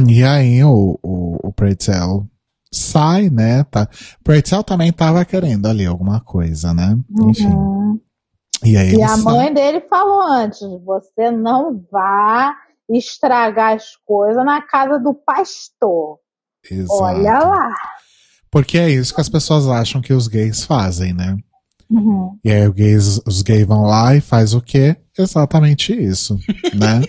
[0.08, 2.26] e aí o, o, o Pretzel
[2.72, 3.64] sai, né?
[3.64, 3.88] Tá.
[4.24, 6.96] Pretzel também tava querendo ali alguma coisa, né?
[7.28, 7.46] Enfim.
[7.46, 8.00] Uhum.
[8.64, 9.22] E aí E a sai.
[9.22, 12.54] mãe dele falou antes: você não vá
[12.90, 16.18] estragar as coisas na casa do pastor.
[16.70, 17.02] Exato.
[17.02, 17.74] Olha lá.
[18.50, 21.36] Porque é isso que as pessoas acham que os gays fazem, né?
[21.90, 22.38] Uhum.
[22.44, 24.96] E aí os gays, os gays vão lá e faz o quê?
[25.16, 26.38] Exatamente isso,
[26.74, 27.02] né?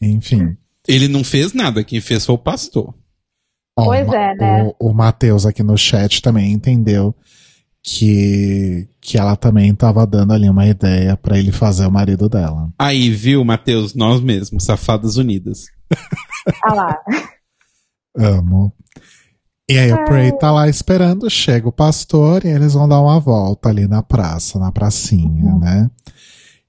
[0.00, 0.56] Enfim.
[0.86, 2.94] Ele não fez nada, quem fez foi o pastor.
[3.78, 4.72] Ó, Pois é, né?
[4.78, 7.14] O, o Matheus aqui no chat também entendeu
[7.82, 12.70] que, que ela também tava dando ali uma ideia pra ele fazer o marido dela.
[12.78, 15.66] Aí, viu, Matheus, nós mesmos, Safadas Unidas.
[16.64, 16.98] Olha lá.
[18.16, 18.72] Amo.
[19.70, 23.20] E aí o Prey tá lá esperando, chega o pastor e eles vão dar uma
[23.20, 25.90] volta ali na praça, na pracinha, né?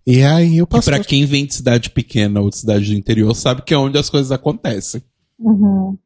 [0.05, 0.95] E aí o pastor.
[0.95, 3.97] pra quem vem de cidade pequena ou de cidade do interior, sabe que é onde
[3.97, 5.01] as coisas acontecem.
[5.39, 5.97] Uhum.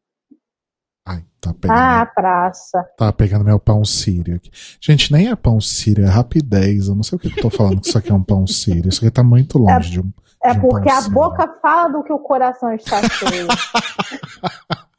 [1.05, 2.85] Ai, tá pegando, Ah, praça.
[2.97, 4.51] tá pegando meu pão sírio aqui.
[4.79, 6.87] Gente, nem é pão sírio, é rapidez.
[6.89, 8.89] Eu não sei o que eu tô falando que isso aqui é um pão sírio.
[8.89, 10.11] Isso aqui tá muito longe de um.
[10.43, 11.13] É de um porque pão a sírio.
[11.15, 13.47] boca fala do que o coração está cheio.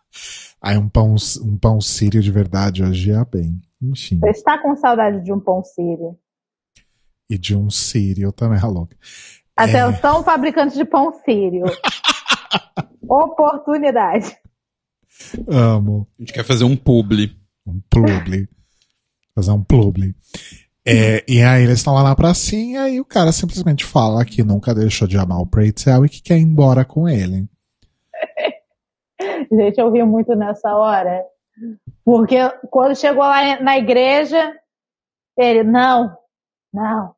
[0.64, 3.60] Aí um pão, um pão sírio de verdade hoje ia bem.
[3.82, 4.18] Enfim.
[4.18, 6.18] Você está com saudade de um pão sírio.
[7.28, 8.96] E de um sírio também, a louca.
[9.54, 11.64] Atenção, fabricante de pão sírio.
[13.06, 14.34] Oportunidade.
[15.46, 16.08] Amo.
[16.18, 17.36] A gente quer fazer um publi.
[17.66, 18.48] Um publi.
[19.34, 20.16] Fazer um publi.
[20.86, 24.74] É, e aí eles estão lá na pracinha e o cara simplesmente fala que nunca
[24.74, 27.48] deixou de amar o Pretzel e que quer ir embora com ele.
[29.50, 31.24] Gente, eu rio muito nessa hora.
[32.04, 32.36] Porque
[32.70, 34.58] quando chegou lá na igreja,
[35.36, 36.16] ele, não,
[36.72, 37.14] não.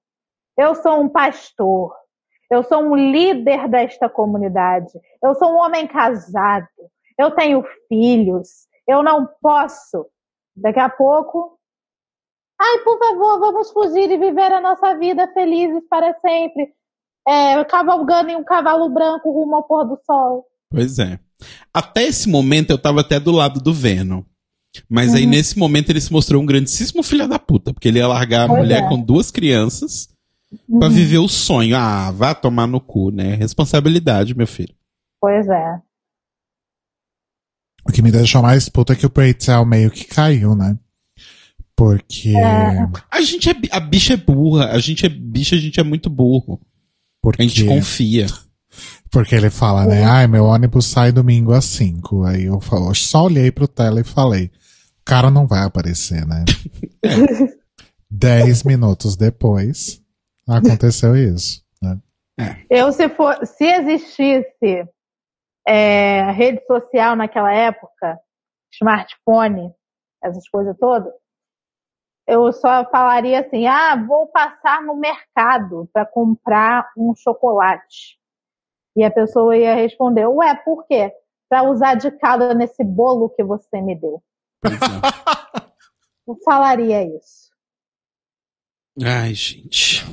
[0.57, 1.94] Eu sou um pastor.
[2.51, 4.92] Eu sou um líder desta comunidade.
[5.22, 6.68] Eu sou um homem casado.
[7.18, 8.66] Eu tenho filhos.
[8.86, 10.07] Eu não posso.
[10.55, 11.59] Daqui a pouco.
[12.59, 16.72] Ai, por favor, vamos fugir e viver a nossa vida felizes para sempre.
[17.28, 20.47] É, cavalgando em um cavalo branco rumo ao pôr do sol.
[20.70, 21.18] Pois é.
[21.72, 24.22] Até esse momento eu tava até do lado do Venom.
[24.89, 25.30] Mas aí Uhum.
[25.30, 28.49] nesse momento ele se mostrou um grandíssimo filho da puta, porque ele ia largar a
[28.49, 28.89] Pois mulher é.
[28.89, 30.09] com duas crianças
[30.78, 30.95] pra Uhum.
[30.95, 31.76] viver o sonho.
[31.76, 33.34] Ah, vá tomar no cu, né?
[33.37, 34.74] Responsabilidade, meu filho.
[35.20, 35.80] Pois é.
[37.89, 40.76] O que me deixou mais puta é que o Pretzel meio que caiu, né?
[41.76, 42.30] Porque.
[42.37, 42.89] É.
[43.11, 46.09] A gente é a bicha é burra, a gente é bicha, a gente é muito
[46.11, 46.61] burro.
[47.22, 48.26] Porque, A gente confia.
[49.16, 50.04] Porque ele fala, né?
[50.04, 52.24] Ai, meu ônibus sai domingo às 5.
[52.24, 54.50] Aí eu falo, só olhei pro tela e falei,
[55.00, 56.44] o cara não vai aparecer, né?
[58.10, 60.02] Dez minutos depois,
[60.46, 61.64] aconteceu isso.
[61.80, 61.98] Né?
[62.68, 64.86] Eu, se, for, se existisse
[65.66, 68.20] é, rede social naquela época,
[68.70, 69.72] smartphone,
[70.22, 71.10] essas coisas todas,
[72.28, 78.15] eu só falaria assim: ah, vou passar no mercado para comprar um chocolate.
[78.97, 81.12] E a pessoa ia responder: ué, por quê?
[81.49, 84.22] Para usar de cada nesse bolo que você me deu.
[86.26, 87.47] eu falaria isso.
[89.03, 90.05] Ai, gente.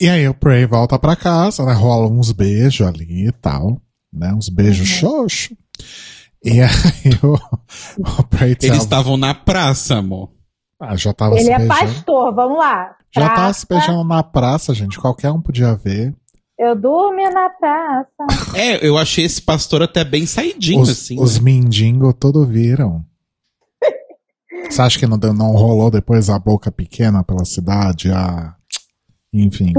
[0.00, 1.72] E aí o Prey volta pra casa, né?
[1.72, 3.80] Rola uns beijos ali e tal,
[4.12, 4.32] né?
[4.32, 5.24] Uns beijos Uhum.
[5.26, 5.56] xoxo.
[6.44, 6.68] E aí
[7.22, 7.34] o,
[8.20, 10.30] o Prey Eles estavam na praça, amor.
[10.80, 11.80] Ah, já tava Ele se é beijando.
[11.80, 12.96] pastor, vamos lá.
[13.14, 14.98] Já tava se beijando na praça, gente.
[14.98, 16.12] Qualquer um podia ver.
[16.62, 18.56] Eu dormi na praça.
[18.56, 21.20] É, eu achei esse pastor até bem saidinho, Os, assim.
[21.20, 21.42] os né?
[21.42, 23.04] mendigos todo viram.
[24.70, 28.12] Você acha que não, não rolou depois a boca pequena pela cidade?
[28.12, 28.54] Ah,
[29.32, 29.72] enfim.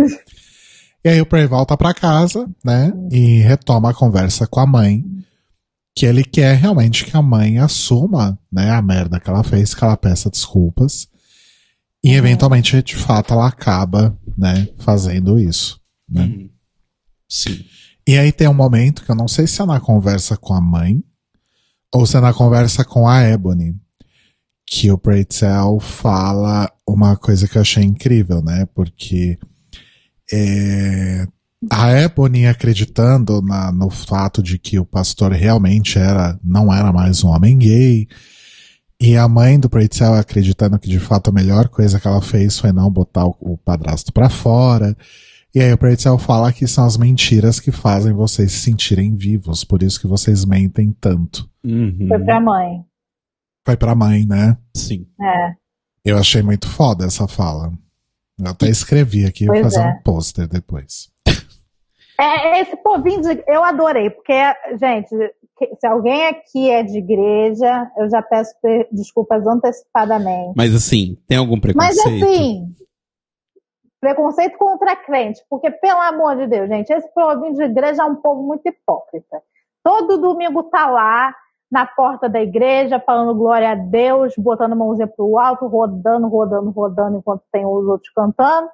[1.05, 2.91] E aí o Prey volta pra casa, né?
[3.09, 5.05] E retoma a conversa com a mãe.
[5.95, 8.71] Que ele quer realmente que a mãe assuma, né?
[8.71, 11.07] A merda que ela fez, que ela peça desculpas.
[12.03, 14.67] E eventualmente, de fato, ela acaba, né?
[14.79, 15.79] Fazendo isso.
[16.09, 16.23] Né?
[16.23, 16.52] Uhum.
[17.35, 17.65] Sim.
[18.07, 20.61] E aí tem um momento que eu não sei se é na conversa com a
[20.61, 21.03] mãe
[21.91, 23.75] ou se é na conversa com a Ebony
[24.67, 28.67] que o Pretzel fala uma coisa que eu achei incrível, né?
[28.75, 29.39] Porque
[30.31, 31.27] é,
[31.71, 37.23] a Ebony acreditando na- no fato de que o pastor realmente era não era mais
[37.23, 38.07] um homem gay
[39.01, 42.59] e a mãe do Pretzel acreditando que de fato a melhor coisa que ela fez
[42.59, 44.95] foi não botar o, o padrasto pra fora.
[45.55, 49.63] E aí o Pretzel fala que são as mentiras que fazem vocês se sentirem vivos,
[49.63, 51.47] por isso que vocês mentem tanto.
[51.63, 52.07] Uhum.
[52.07, 52.85] Foi pra mãe.
[53.65, 54.57] Foi pra mãe, né?
[54.75, 55.05] Sim.
[55.21, 55.53] É.
[56.03, 57.71] Eu achei muito foda essa fala.
[58.39, 59.91] Eu até escrevi aqui, vou Pois fazer é.
[59.91, 61.09] um pôster depois.
[62.19, 63.43] É, esse povinho de.
[63.47, 64.33] Eu adorei, porque,
[64.79, 65.09] gente,
[65.57, 70.53] que- se alguém aqui é de igreja, eu já peço pe- desculpas antecipadamente.
[70.55, 72.23] Mas assim, tem algum Mas preconceito?
[72.23, 72.75] assim,
[74.03, 78.15] preconceito contra crente, porque, pelo amor de Deus, gente, esse povinho de igreja é um
[78.17, 79.41] povo muito hipócrita.
[79.81, 81.33] Todo domingo tá lá
[81.71, 86.69] na porta da igreja, falando glória a Deus, botando a mãozinha pro alto, rodando, rodando,
[86.69, 88.67] rodando, enquanto tem os outros cantando.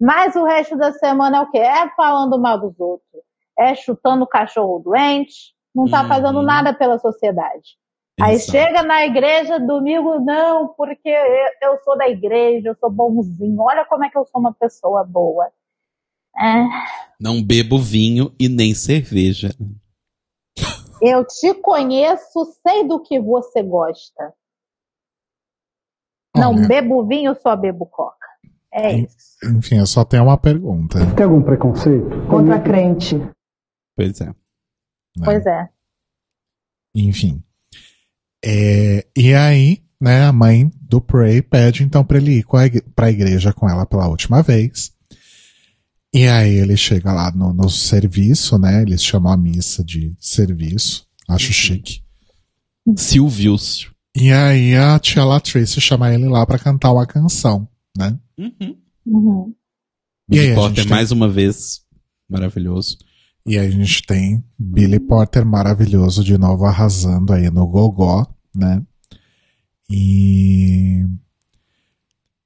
[0.00, 1.58] Mas o resto da semana é o quê?
[1.58, 3.20] É falando mal dos outros.
[3.58, 5.52] É chutando o cachorro doente.
[5.74, 6.08] Não tá Uhum.
[6.08, 7.76] fazendo nada pela sociedade.
[8.20, 8.50] Aí Exato.
[8.50, 13.60] chega na igreja domingo, não, porque eu, eu sou da igreja, eu sou bonzinho.
[13.60, 15.52] Olha como é que eu sou uma pessoa boa.
[16.36, 16.64] É,
[17.20, 19.50] Não bebo vinho e nem cerveja.
[21.00, 24.34] eu te conheço, sei do que você gosta.
[26.36, 28.26] Não Olha, bebo vinho, só bebo coca.
[28.72, 29.38] É isso.
[29.56, 30.98] Enfim, eu só tenho uma pergunta.
[31.16, 32.08] Tem algum preconceito?
[32.28, 33.16] Contra crente.
[33.96, 34.26] Pois é.
[34.26, 34.34] né?
[35.24, 35.68] Pois é.
[36.94, 37.42] Enfim.
[38.50, 43.10] É, e aí, né, a mãe do Prey pede então pra ele ir com a
[43.10, 44.90] igreja com ela pela última vez.
[46.14, 48.80] E aí ele chega lá no, no serviço, né?
[48.80, 51.06] Eles chamam a missa de serviço.
[51.28, 52.00] Acho chique.
[52.96, 53.90] Silvius.
[54.16, 58.18] E aí a tia Latrice chama ele lá pra cantar uma canção, né?
[58.38, 58.76] Uhum.
[59.06, 59.54] Uhum.
[60.30, 61.82] E aí, Billy a Potter, tem- mais uma vez,
[62.28, 62.96] maravilhoso.
[63.46, 68.26] E aí a gente tem Billy Porter maravilhoso de novo arrasando aí no gogó,
[68.58, 68.82] né?
[69.90, 71.04] E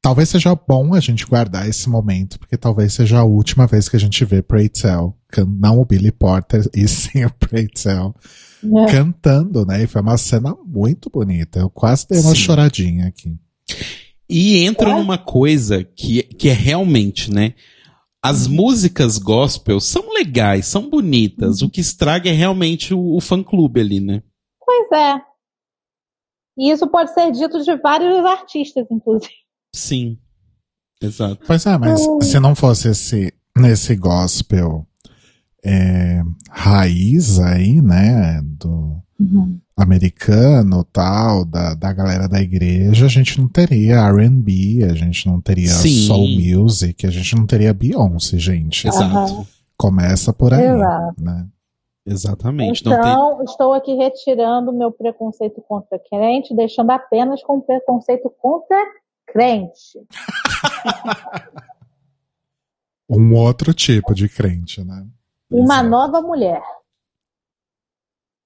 [0.00, 3.96] talvez seja bom a gente guardar esse momento, porque talvez seja a última vez que
[3.96, 5.16] a gente vê Pray Tell,
[5.58, 8.14] não o Billy Porter, e sim o Pray Tell,
[8.64, 8.92] É.
[8.92, 9.82] cantando, né?
[9.82, 11.58] E foi uma cena muito bonita.
[11.58, 12.40] Eu quase dei uma Sim.
[12.40, 13.36] choradinha aqui.
[14.28, 17.54] E entra numa coisa que, que é realmente, né?
[18.24, 21.60] As músicas gospel são legais, são bonitas.
[21.60, 24.22] O que estraga é realmente o, o fã-clube ali, né?
[24.64, 25.20] Pois é.
[26.56, 29.32] E isso pode ser dito de vários artistas, inclusive.
[29.74, 30.18] Sim.
[31.00, 31.38] Exato.
[31.46, 32.20] Pois é, mas Hum.
[32.20, 34.86] se não fosse esse, nesse gospel
[35.64, 38.40] é, raiz aí, né?
[38.42, 39.02] Do,
[39.76, 45.40] americano tal, da, da galera da igreja, a gente não teria R&B, a gente não
[45.40, 46.06] teria Sim.
[46.06, 48.86] soul music, a gente não teria Beyoncé, gente.
[48.86, 49.46] Exato.
[49.76, 51.14] Começa por aí, Exato.
[51.22, 51.46] né?
[52.04, 52.84] Exatamente.
[52.84, 53.12] Não tem...
[53.12, 58.78] Então, estou aqui retirando meu preconceito contra crente, deixando apenas com preconceito contra
[59.26, 60.00] crente.
[63.14, 65.06] Um outro tipo de crente, né?
[65.50, 65.88] Uma Exato.
[65.90, 66.62] nova mulher.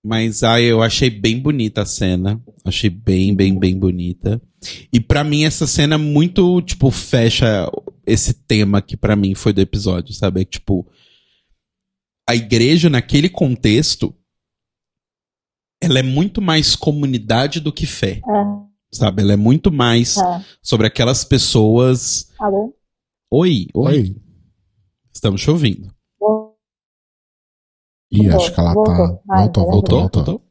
[0.05, 2.41] Mas ah, eu achei bem bonita a cena.
[2.65, 4.43] Achei bem, bem, bem bonita.
[4.93, 7.71] E pra mim essa cena muito, tipo, fecha
[8.05, 10.43] esse tema que pra mim foi do episódio, sabe?
[10.43, 10.85] É tipo,
[12.29, 14.15] a igreja naquele contexto
[15.81, 18.45] ela é muito mais comunidade do que fé, É,
[18.91, 19.23] sabe?
[19.23, 20.45] Ela é muito mais é.
[20.63, 22.31] sobre aquelas pessoas.
[22.39, 22.75] Alô?
[23.31, 23.93] Oi, oi.
[23.93, 24.17] Oi.
[25.15, 25.95] Estamos te ouvindo.
[28.11, 28.75] Ih, Voltou, acho que ela tá.
[28.75, 28.97] voltou.
[29.27, 30.01] Voltou, Voltou?
[30.01, 30.25] voltou.
[30.25, 30.47] Voltou?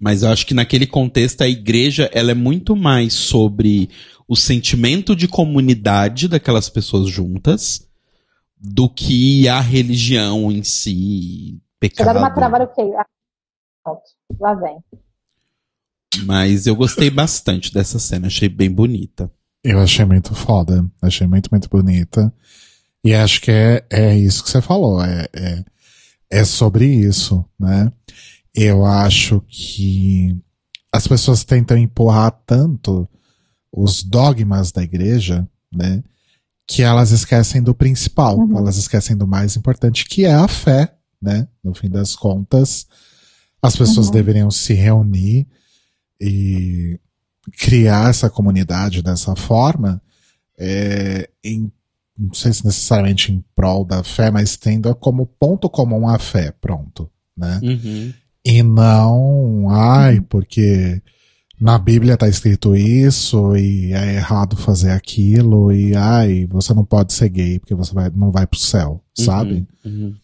[0.00, 3.88] Mas eu acho que naquele contexto a igreja ela é muito mais sobre
[4.28, 7.88] o sentimento de comunidade daquelas pessoas juntas
[8.56, 12.18] do que a religião em si, pecado.
[12.18, 12.94] uma travada, eu fiquei.
[12.96, 13.06] Ah,
[13.82, 14.02] pronto,
[14.40, 14.78] lá vem.
[16.24, 19.30] Mas eu gostei bastante dessa cena, achei bem bonita.
[19.64, 20.84] Eu achei muito foda.
[21.00, 22.32] Achei muito, muito bonita.
[23.02, 25.02] E acho que é, é isso que você falou.
[25.02, 25.64] É, é,
[26.30, 27.90] é sobre isso, né?
[28.54, 30.36] Eu acho que
[30.92, 33.08] as pessoas tentam empurrar tanto
[33.72, 36.04] os dogmas da igreja, né?
[36.66, 38.38] Que elas esquecem do principal.
[38.38, 38.56] Uhum.
[38.58, 41.46] Elas esquecem do mais importante, que é a fé, né?
[41.62, 42.86] No fim das contas,
[43.62, 44.12] as pessoas Uhum.
[44.12, 45.46] deveriam se reunir
[46.20, 46.98] e
[47.58, 50.00] criar essa comunidade dessa forma,
[50.58, 51.70] é, em,
[52.18, 56.52] não sei se necessariamente em prol da fé, mas tendo como ponto comum a fé,
[56.60, 57.60] pronto, né?
[57.62, 58.12] Uhum.
[58.44, 61.02] E não, ai, porque
[61.60, 67.12] na Bíblia tá escrito isso e é errado fazer aquilo e ai, você não pode
[67.12, 69.66] ser gay porque você vai, não vai pro céu, sabe?
[69.84, 70.14] Uhum.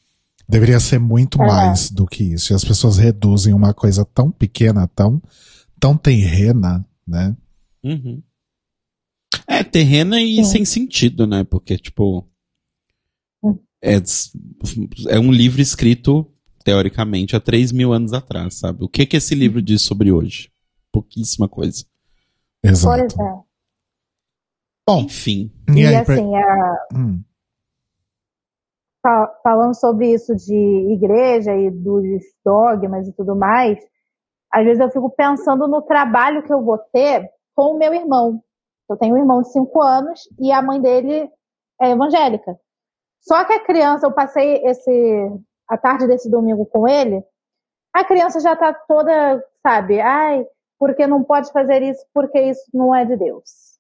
[0.49, 1.47] Deveria ser muito É.
[1.47, 2.53] mais do que isso.
[2.53, 5.23] E as pessoas reduzem uma coisa tão pequena, tão,
[5.79, 7.37] tão terrena, né?
[7.85, 8.21] Uhum.
[9.47, 10.45] É terrena e Sim.
[10.45, 11.45] sem sentido, né?
[11.45, 12.27] Porque, tipo.
[13.43, 13.57] Hum.
[13.81, 14.03] É,
[15.09, 16.27] é um livro escrito,
[16.65, 18.83] teoricamente, há 3 mil anos atrás, sabe?
[18.83, 20.51] O que que esse livro diz sobre hoje?
[20.93, 21.85] Pouquíssima coisa.
[22.63, 23.23] Pois Exato.
[23.23, 23.41] é.
[24.89, 25.53] Bom, Enfim.
[25.69, 27.23] e E, aí, pra- assim, a- hum,
[29.03, 30.55] fa- falando sobre isso de
[30.93, 32.03] igreja e dos
[32.45, 33.79] dogmas e tudo mais,
[34.53, 38.43] às vezes eu fico pensando no trabalho que eu vou ter com o meu irmão.
[38.89, 41.31] Eu tenho um irmão de 5 anos e a mãe dele
[41.81, 42.59] é evangélica.
[43.21, 45.31] Só que a criança, eu passei esse
[45.69, 47.23] a tarde desse domingo com ele,
[47.95, 50.45] a criança já tá toda, sabe, ai,
[50.81, 53.79] porque não pode fazer isso, porque isso não é de Deus.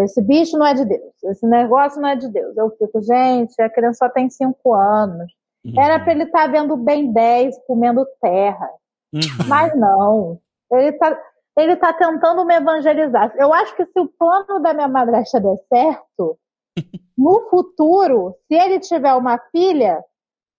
[0.00, 2.56] Esse bicho não é de Deus, esse negócio não é de Deus.
[2.56, 5.32] Eu fico, gente, a criança só tem 5 anos.
[5.78, 8.68] Era para ele estar vendo Ben 10 comendo terra.
[9.14, 9.20] Uhum.
[9.48, 10.40] Mas não.
[10.72, 11.22] Ele tá,
[11.56, 13.32] ele tá tentando me evangelizar.
[13.36, 16.36] Eu acho que se o plano da minha madrasta der certo,
[17.16, 20.04] no futuro, se ele tiver uma filha,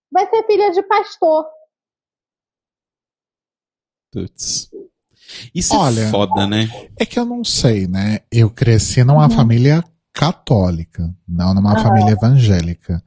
[0.10, 1.46] vai ser filha de pastor.
[4.12, 4.72] Putz.
[5.54, 6.70] Isso Olha- é foda, né?
[6.98, 8.20] é que eu não sei, né?
[8.32, 9.30] Eu cresci numa Uhum.
[9.30, 13.04] família católica, não numa família evangélica.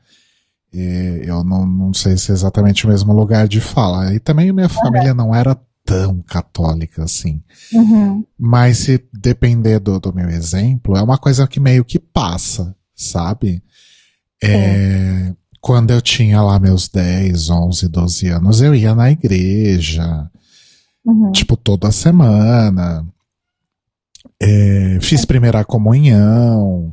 [0.73, 4.13] E eu não, não sei se é exatamente o mesmo lugar de fala.
[4.15, 7.43] E também minha família não era tão católica assim.
[8.39, 13.63] Mas se depender do, do meu exemplo, é uma coisa que meio que passa, sabe?
[14.43, 20.31] É, quando eu tinha lá meus 10, 11, 12 anos, eu ia na igreja,
[21.09, 21.33] Uhum.
[21.33, 23.07] tipo, toda semana.
[24.41, 26.93] É, fiz primeira comunhão,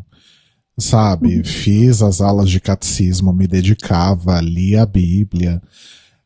[0.78, 1.44] sabe?
[1.44, 5.62] Fiz as aulas de catecismo, me dedicava, lia a Bíblia.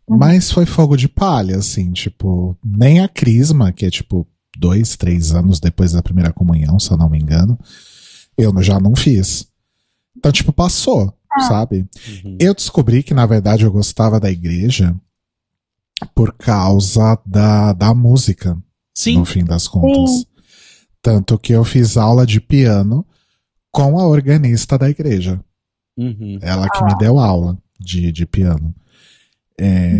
[0.08, 4.28] Mas foi fogo de palha, assim, tipo, nem a crisma, que é tipo
[4.58, 7.58] dois, três anos depois da primeira comunhão, se eu não me engano,
[8.38, 9.48] eu já não fiz.
[10.18, 11.14] Então, tipo, passou,
[11.48, 11.88] sabe?
[12.24, 12.38] Uhum.
[12.40, 14.96] Eu descobri que, na verdade, eu gostava da igreja
[16.16, 18.58] por causa da, da música,
[18.96, 19.18] Sim.
[19.18, 20.10] no fim das contas.
[20.12, 20.26] Sim.
[21.02, 23.06] Tanto que eu fiz aula de piano
[23.72, 25.40] com a organista da igreja.
[25.98, 26.40] Uhum.
[26.42, 28.74] Ela que me deu aula de, de piano.
[29.58, 29.92] É,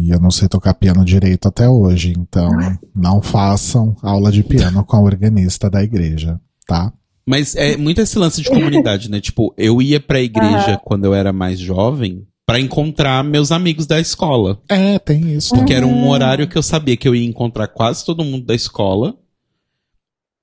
[0.00, 2.50] E eu não sei tocar piano direito até hoje, então
[2.94, 6.92] não façam aula de piano com a organista da igreja, tá?
[7.28, 9.20] Mas é muito esse lance de comunidade, né?
[9.20, 10.80] Tipo, eu ia pra igreja Aham.
[10.84, 14.60] quando eu era mais jovem pra encontrar meus amigos da escola.
[14.68, 15.54] É, tem isso.
[15.54, 16.08] Porque era um Uhum.
[16.08, 19.16] horário que eu sabia que eu ia encontrar quase todo mundo da escola.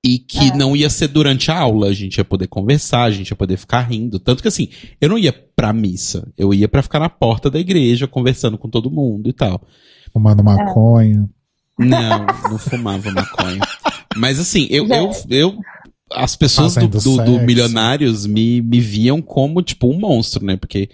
[0.06, 0.54] E que É.
[0.54, 3.56] não ia ser durante a aula, a gente ia poder conversar, a gente ia poder
[3.56, 4.18] ficar rindo.
[4.18, 4.68] Tanto que assim,
[5.00, 8.68] eu não ia pra missa, eu ia pra ficar na porta da igreja conversando com
[8.68, 9.62] todo mundo e tal.
[10.12, 11.26] Fumando maconha.
[11.78, 13.60] Não, não fumava maconha.
[14.14, 15.58] Mas assim, eu, eu, eu
[16.12, 17.40] as pessoas do, do, do.
[17.40, 20.54] Milionários me, me viam como, tipo, um monstro, né?
[20.56, 20.90] Porque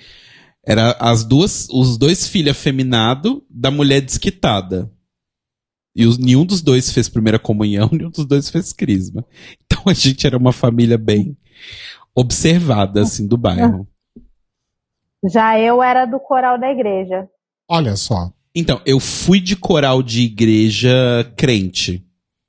[0.64, 4.90] Era as duas, os dois filhos afeminados da mulher desquitada.
[5.96, 9.24] E os, nenhum dos dois fez primeira comunhão, nenhum dos dois fez crisma.
[9.64, 11.36] Então a gente era uma família bem
[12.14, 13.86] observada, assim, do bairro.
[15.32, 17.28] Já eu era do coral da igreja.
[17.68, 18.32] Olha só.
[18.54, 20.90] Então, eu fui de coral de igreja
[21.36, 22.04] crente.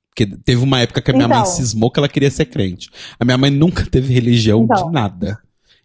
[0.08, 1.36] Porque teve uma época que a minha Então.
[1.38, 2.90] mãe cismou que ela queria ser crente.
[3.20, 4.86] A minha mãe nunca teve religião Então.
[4.86, 5.38] de nada.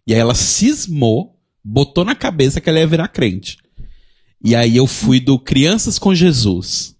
[0.08, 1.37] E aí ela cismou,
[1.68, 3.58] botou na cabeça que ela ia virar crente.
[4.44, 6.96] E aí eu fui do Crianças com Jesus.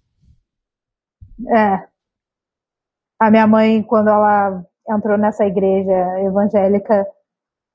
[1.48, 1.88] É.
[3.18, 7.06] A minha mãe, quando ela entrou nessa igreja evangélica,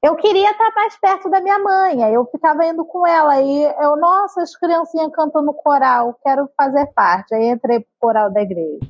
[0.03, 2.03] eu queria estar mais perto da minha mãe.
[2.03, 3.41] Aí eu ficava indo com ela.
[3.41, 7.33] E eu, nossa, as criancinhas cantando coral, quero fazer parte.
[7.33, 8.85] Aí entrei pro coral da igreja.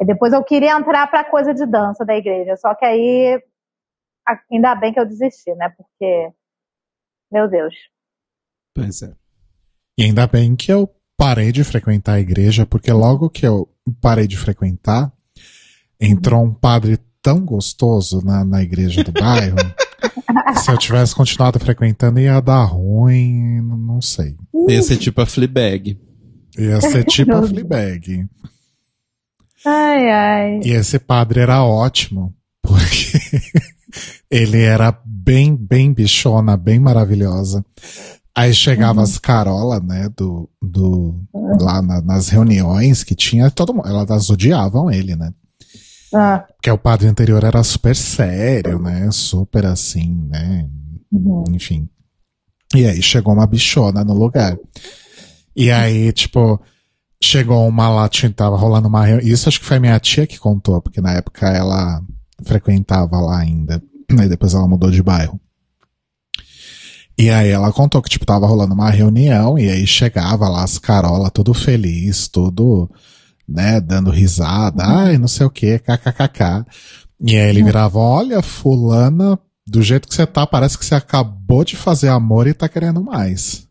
[0.00, 2.56] E depois eu queria entrar pra coisa de dança da igreja.
[2.56, 3.42] Só que aí,
[4.50, 5.68] ainda bem que eu desisti, né?
[5.76, 6.32] Porque,
[7.32, 7.74] meu Deus.
[8.74, 9.12] Pois é.
[9.98, 13.68] E ainda bem que eu parei de frequentar a igreja, porque logo que eu
[14.00, 15.12] parei de frequentar,
[16.00, 19.56] entrou um padre tão gostoso na, na igreja do bairro.
[20.54, 24.34] que se eu tivesse continuado frequentando, ia dar ruim, não- sei.
[24.68, 26.00] Ia ser tipo a Fleabag.
[26.58, 27.42] Ia ser tipo a.
[27.46, 28.26] Fleabag.
[29.66, 30.60] Ai, ai.
[30.64, 33.18] E esse padre era ótimo, porque
[34.30, 37.64] ele era bem, bem bichona, bem maravilhosa.
[38.34, 41.20] Aí chegava as Carola, né, do, do,
[41.60, 45.32] lá na- nas reuniões que tinha, todo mundo, elas odiavam ele, né?
[46.14, 49.08] Ah, Porque o padre anterior era super sério, né?
[49.12, 50.68] Super assim, né?
[51.12, 51.44] uhum.
[51.50, 51.88] Enfim.
[52.74, 54.56] E aí chegou uma bichona no lugar.
[55.54, 56.60] E aí, tipo,
[57.22, 59.28] chegou uma lá, tava rolando uma reunião.
[59.28, 62.00] Isso acho que foi minha tia que contou, porque na época ela
[62.44, 63.82] frequentava lá ainda.
[64.18, 65.40] Aí depois ela mudou de bairro.
[67.20, 70.78] E aí ela contou que, tipo, tava rolando uma reunião, e aí chegava lá as
[70.78, 72.90] Carola, tudo feliz, tudo,
[73.46, 76.64] né, dando risada, ai, não sei o que, kkkk.
[77.20, 81.62] E aí ele virava, olha, fulana, do jeito que você tá, parece que você acabou
[81.62, 83.68] de fazer amor e tá querendo mais.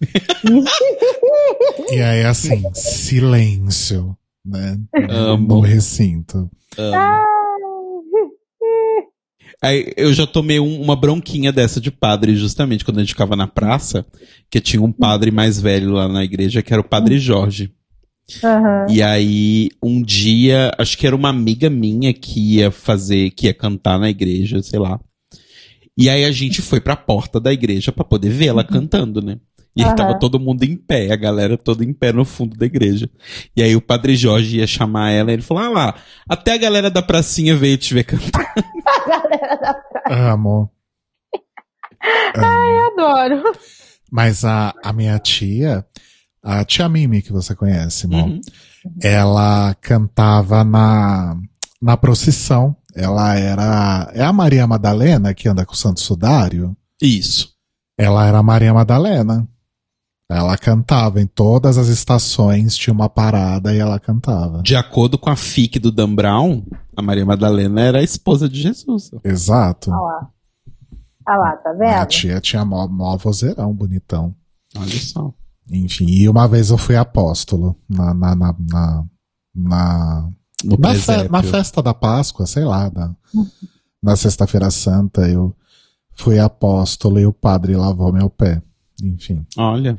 [1.92, 4.78] e aí, assim, silêncio, né?
[5.10, 5.48] Amo.
[5.48, 6.50] No recinto.
[9.62, 13.34] Aí eu já tomei um- uma bronquinha dessa de padre, justamente quando a gente ficava
[13.34, 14.04] na praça,
[14.50, 17.72] que tinha um padre mais velho lá na igreja, que era o padre Jorge.
[18.42, 18.86] Aham.
[18.90, 23.54] E aí, um dia, acho que era uma amiga minha que ia fazer, que ia
[23.54, 25.00] cantar na igreja, sei lá.
[25.96, 29.38] E aí a gente foi pra porta da igreja pra poder ver ela cantando, né?
[29.76, 29.96] E aí Aham.
[29.96, 33.10] tava todo mundo em pé, a galera toda em pé no fundo da igreja.
[33.54, 35.94] E aí o padre Jorge ia chamar ela e ele falou: Ah lá,
[36.28, 38.54] até a galera da pracinha veio te ver cantar.
[38.86, 40.70] A galera da Amo.
[42.32, 43.42] praia, adoro.
[44.10, 45.84] Mas a, a minha tia,
[46.42, 48.40] a tia Mimi, que você conhece, Mo, Uhum.
[49.02, 51.36] ela cantava na,
[51.82, 52.76] na procissão.
[52.94, 54.10] Ela era.
[54.14, 56.74] É a Maria Madalena que anda com o Santo Sudário?
[57.02, 57.52] Isso.
[57.98, 59.46] Ela era a Maria Madalena.
[60.28, 64.60] Ela cantava em todas as estações, tinha uma parada e ela cantava.
[64.62, 66.64] De acordo com a FIC do Dan Brown,
[66.96, 69.12] a Maria Madalena era a esposa de Jesus.
[69.22, 69.90] Exato.
[69.90, 70.30] Olha lá.
[71.28, 72.06] Olha lá, tá vendo?
[72.06, 74.34] tia tinha mó, mó vozeirão, bonitão.
[74.76, 75.32] Olha só.
[75.70, 79.04] Enfim, e uma vez eu fui apóstolo na, na, na, na,
[79.54, 80.30] na,
[80.64, 83.14] No na, fe- na festa da Páscoa, sei lá, na,
[84.02, 85.54] na Sexta-feira Santa, eu
[86.14, 88.60] fui apóstolo e o padre lavou meu pé.
[89.02, 89.44] Enfim.
[89.56, 89.98] Olha.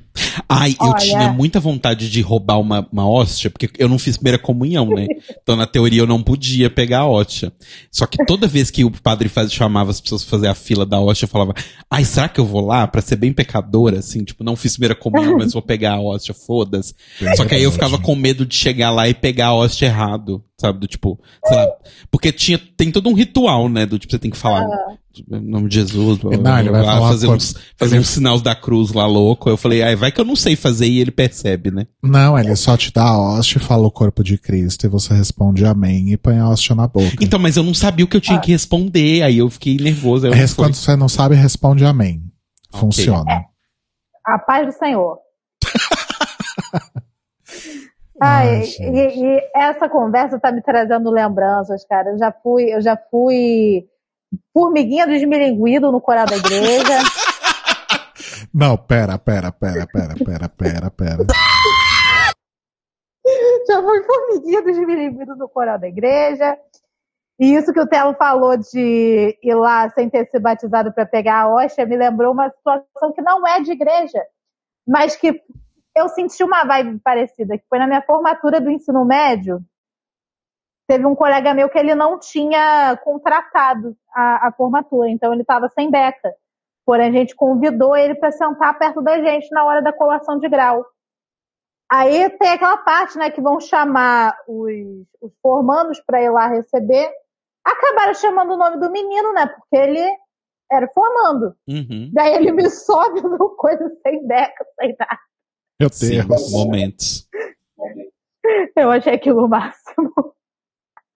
[0.50, 0.98] Ai, eu Olha.
[0.98, 5.06] tinha muita vontade de roubar uma, uma hóstia, porque eu não fiz primeira comunhão, né?
[5.48, 7.54] Então, na teoria, eu não podia pegar a hóstia.
[7.90, 10.86] Só que toda vez que o padre faz, chamava as pessoas pra fazer a fila
[10.86, 11.54] da hóstia, eu falava,
[11.90, 14.26] ai, será que eu vou lá pra ser bem pecadora, assim?
[14.26, 16.94] Tipo, não fiz primeira comunhão, mas vou pegar a hóstia, foda-se.
[17.38, 20.44] Só que aí eu ficava com medo de chegar lá e pegar a hóstia errado,
[20.60, 20.80] sabe?
[20.80, 21.68] Do tipo, sei lá.
[22.10, 23.86] Porque tinha, tem todo um ritual, né?
[23.86, 24.66] Do tipo, você tem que falar
[25.32, 28.92] em nome de Jesus, blá, blá, blá, blá, fazer uns, fazer uns sinais da cruz
[28.92, 29.50] lá louco.
[29.50, 31.88] Eu falei, ai, vai que eu não sei fazer e ele percebe, né?
[32.04, 35.14] Não, ele só te dá a hóstia e fala o corpo de Cristo e você
[35.14, 37.16] responde amém e põe a hóstia na boca.
[37.22, 40.26] Então, mas eu não sabia o que eu tinha que responder, aí eu fiquei nervoso.
[40.26, 40.54] Aí eu Res-.
[40.54, 42.24] Quando você não sabe, responde amém.
[42.72, 43.46] Funciona.
[44.26, 45.18] A paz do Senhor.
[48.22, 52.10] Ai, Ai, e, e essa conversa tá me trazendo lembranças, cara.
[52.10, 53.88] Eu já fui, eu já fui
[54.54, 56.84] formiguinha do esmilinguido no coral da igreja.
[58.54, 61.26] Não, pera, pera, pera, pera, pera, pera, pera.
[63.68, 66.58] já fui formiguinha do esmilinguido no coral da igreja.
[67.40, 71.42] E isso que o Telo falou de ir lá sem ter se batizado para pegar
[71.42, 74.20] a hóstia me lembrou uma situação que não é de igreja,
[74.88, 75.40] mas que
[75.98, 79.60] eu senti uma vibe parecida, que foi na minha formatura do ensino médio.
[80.88, 85.68] Teve um colega meu que ele não tinha contratado a, a formatura, então ele estava
[85.70, 86.34] sem beca.
[86.86, 90.48] Porém, a gente convidou ele para sentar perto da gente na hora da colação de
[90.48, 90.86] grau.
[91.92, 94.72] Aí tem aquela parte, né, que vão chamar os,
[95.22, 97.12] os formandos para ir lá receber.
[97.66, 100.08] Acabaram chamando o nome do menino, né, porque ele
[100.72, 101.56] era formando.
[101.68, 102.12] Uhum.
[102.14, 105.20] Daí ele me sobe no coisa sem beca, sem nada.
[105.80, 106.52] Meu Sim, Deus.
[106.52, 107.28] momentos.
[108.76, 110.12] Eu achei aquilo o máximo.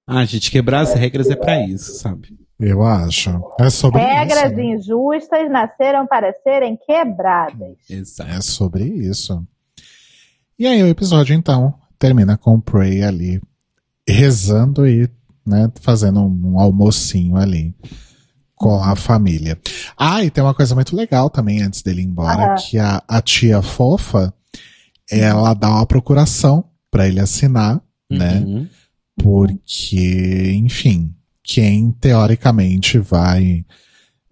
[0.08, 2.38] Ah, gente, quebrar as regras é pra isso, sabe?
[2.60, 3.30] Eu acho.
[3.60, 4.56] É sobre Regras isso.
[4.56, 4.64] né?
[4.66, 7.78] injustas nasceram para serem quebradas.
[7.90, 8.30] Exato.
[8.30, 9.46] É sobre isso.
[10.60, 13.42] E aí o episódio, então, termina com o Prey ali
[14.08, 15.10] rezando e
[15.48, 17.74] né, fazendo um, um almocinho ali
[18.54, 19.58] com a família.
[19.98, 22.56] Ah, e tem uma coisa muito legal também antes dele ir embora, Ah.
[22.56, 24.32] que a, a tia fofa,
[25.20, 28.40] ela dá uma procuração pra ele assinar, né?
[28.40, 28.68] Uhum.
[29.16, 31.14] porque, enfim,
[31.44, 33.66] quem teoricamente vai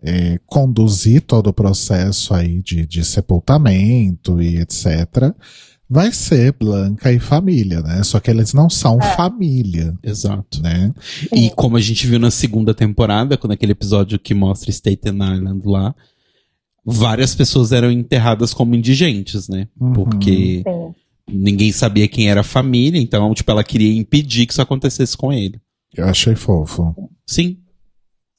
[0.01, 5.33] é, conduzir todo o processo aí de, de sepultamento e etc.,
[5.89, 8.03] vai ser Blanca e família, né?
[8.03, 10.61] Só que eles não são família, Exato.
[10.61, 10.93] né?
[11.33, 15.61] E como a gente viu na segunda temporada, quando aquele episódio que mostra Staten Island
[15.65, 15.95] lá,
[16.91, 19.67] várias pessoas eram enterradas como indigentes, né?
[19.79, 19.93] Uhum.
[19.93, 20.93] Porque Sim.
[21.27, 25.31] ninguém sabia quem era a família, então, tipo, ela queria impedir que isso acontecesse com
[25.31, 25.59] ele.
[25.95, 26.93] Eu achei fofo.
[27.25, 27.57] Sim.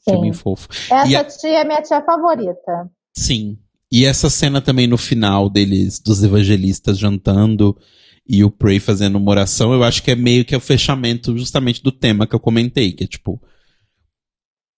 [0.01, 0.13] Sim.
[0.13, 0.69] Foi bem fofo.
[0.91, 2.91] Essa a- tia é minha tia favorita.
[3.17, 3.59] Sim.
[3.93, 7.77] E essa cena também no final deles, dos evangelistas jantando
[8.29, 11.83] e o Prey fazendo uma oração, eu acho que é meio que o fechamento justamente
[11.83, 13.41] do tema que eu comentei, que é tipo.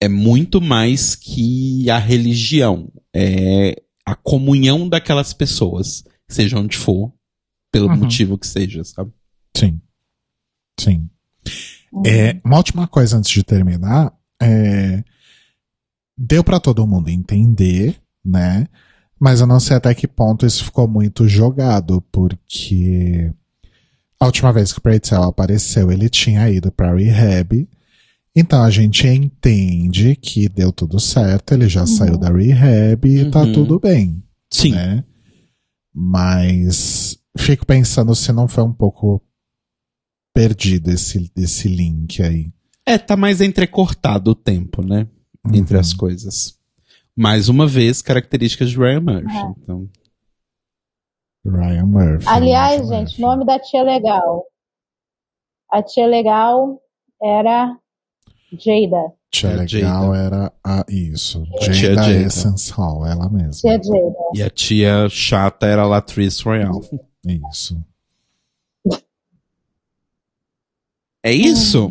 [0.02, 2.90] É muito mais que a religião.
[3.14, 7.12] É a comunhão daquelas pessoas, seja onde for,
[7.70, 7.98] pelo Uhum.
[7.98, 9.12] motivo que seja, sabe?
[9.56, 9.80] Sim.
[10.80, 11.08] Sim.
[12.04, 14.12] É, uma última coisa antes de terminar,
[14.42, 15.04] é,
[16.18, 18.66] deu pra todo mundo entender, né?
[19.20, 23.32] Mas eu não sei até que ponto isso ficou muito jogado, porque
[24.18, 27.68] a última vez que o Pretzel apareceu, ele tinha ido pra rehab.
[28.34, 33.42] Então a gente entende que deu tudo certo, ele já saiu da rehab e tá
[33.42, 33.52] Uhum.
[33.52, 34.72] tudo bem Sim.
[34.72, 35.04] né?
[35.94, 39.22] Mas fico pensando se não foi um pouco
[40.34, 42.50] perdido esse, esse link aí.
[42.86, 45.06] É, tá mais entrecortado o tempo, né?
[45.52, 45.80] Entre Uhum.
[45.80, 46.58] as coisas.
[47.14, 49.36] Mais uma vez, características de Ryan Murphy.
[49.36, 49.52] É.
[49.62, 49.90] Então,
[51.44, 52.26] Ryan Murphy.
[52.28, 53.20] Aliás, Ryan gente, Murphy.
[53.20, 54.44] nome da tia legal.
[55.70, 56.80] A tia legal
[57.22, 57.78] era
[58.58, 59.12] Jada.
[59.30, 61.44] Tia É, legal era a isso.
[61.60, 62.12] Tia Jada Jada.
[62.14, 63.52] Essence Hall, ela mesma.
[63.52, 64.14] Tia Jada.
[64.34, 66.80] E a tia chata era a Latrice Royale.
[67.50, 67.82] Isso.
[71.22, 71.90] É isso?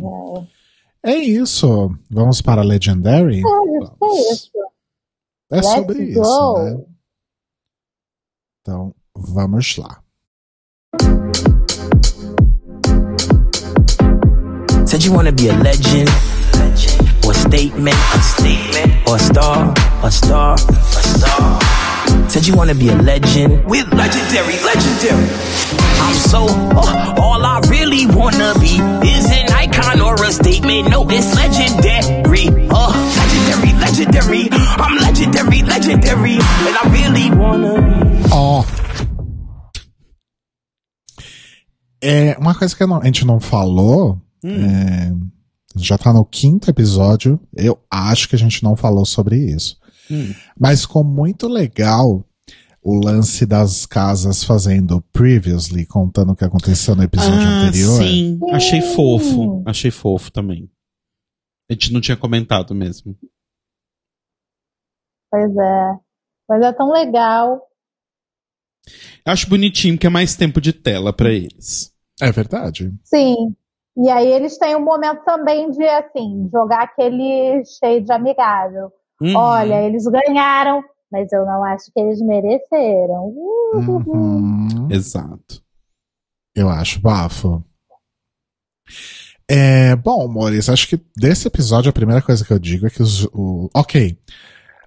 [1.02, 1.96] É isso.
[2.10, 3.38] Vamos para Legendary?
[3.42, 4.50] É isso.
[5.50, 6.62] É Let's sobre isso, go.
[6.62, 6.84] né?
[8.60, 10.00] Então, vamos lá.
[14.86, 16.08] Said you wanna be a legend,
[17.24, 21.60] or a statement, a statement, or a star, a star, a star.
[22.28, 25.28] Said you wanna be a legend, We're legendary, legendary.
[26.00, 30.90] I'm so, uh, all I really wanna be is an icon or a statement.
[30.90, 34.48] No, it's legendary, uh, legendary, legendary.
[34.50, 38.28] I'm legendary, legendary, and I really wanna be.
[38.32, 38.64] Ó.
[42.04, 45.12] É, uma coisa que a gente não falou, é,
[45.76, 49.78] já tá no quinto episódio, eu acho que a gente não falou sobre isso.
[50.10, 50.32] Hum.
[50.58, 52.24] Mas ficou muito legal
[52.82, 58.02] o lance das casas fazendo previously, contando o que aconteceu no episódio Ah, anterior.
[58.02, 58.40] sim.
[58.52, 59.62] Achei fofo.
[59.66, 60.68] Achei fofo também.
[61.70, 63.16] A gente não tinha comentado mesmo.
[65.30, 65.98] Pois é.
[66.48, 67.62] Mas é tão legal.
[69.24, 71.94] Acho bonitinho que é mais tempo de tela pra eles.
[72.20, 72.92] É verdade.
[73.04, 73.54] Sim.
[73.96, 78.90] E aí eles têm um momento também de, assim, jogar aquele cheio de amigável.
[79.20, 79.36] Uhum.
[79.36, 83.26] Olha, eles ganharam, mas eu não acho que eles mereceram.
[83.28, 84.88] Uh, Uhum.
[84.90, 85.62] Exato.
[86.54, 87.62] Eu acho bafo.
[89.50, 93.02] É, bom, Maurício, acho que desse episódio a primeira coisa que eu digo é que
[93.02, 93.24] os.
[93.32, 94.16] O, ok.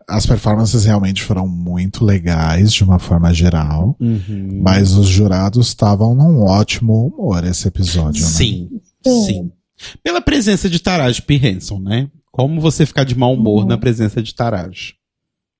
[0.07, 4.59] As performances realmente foram muito legais de uma forma geral, Uhum.
[4.61, 8.27] mas os jurados estavam num ótimo humor esse episódio, né?
[8.27, 8.69] Sim,
[9.05, 9.25] Sim.
[9.25, 9.51] sim.
[10.03, 11.35] Pela presença de Taraji P.
[11.35, 12.09] Henson, né?
[12.31, 13.67] Como você ficar de mau humor Uhum.
[13.69, 14.95] na presença de Taraji?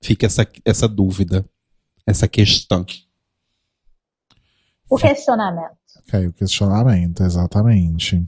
[0.02, 1.46] Fica essa, essa dúvida,
[2.06, 2.86] essa questão.
[4.90, 5.76] O questionamento.
[6.08, 8.24] Caiu o questionamento, exatamente.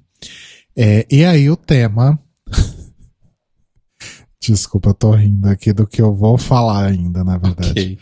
[0.75, 2.19] É, e aí o tema.
[4.41, 7.69] Desculpa, eu tô rindo aqui do que eu vou falar ainda, na verdade.
[7.69, 7.99] Ok.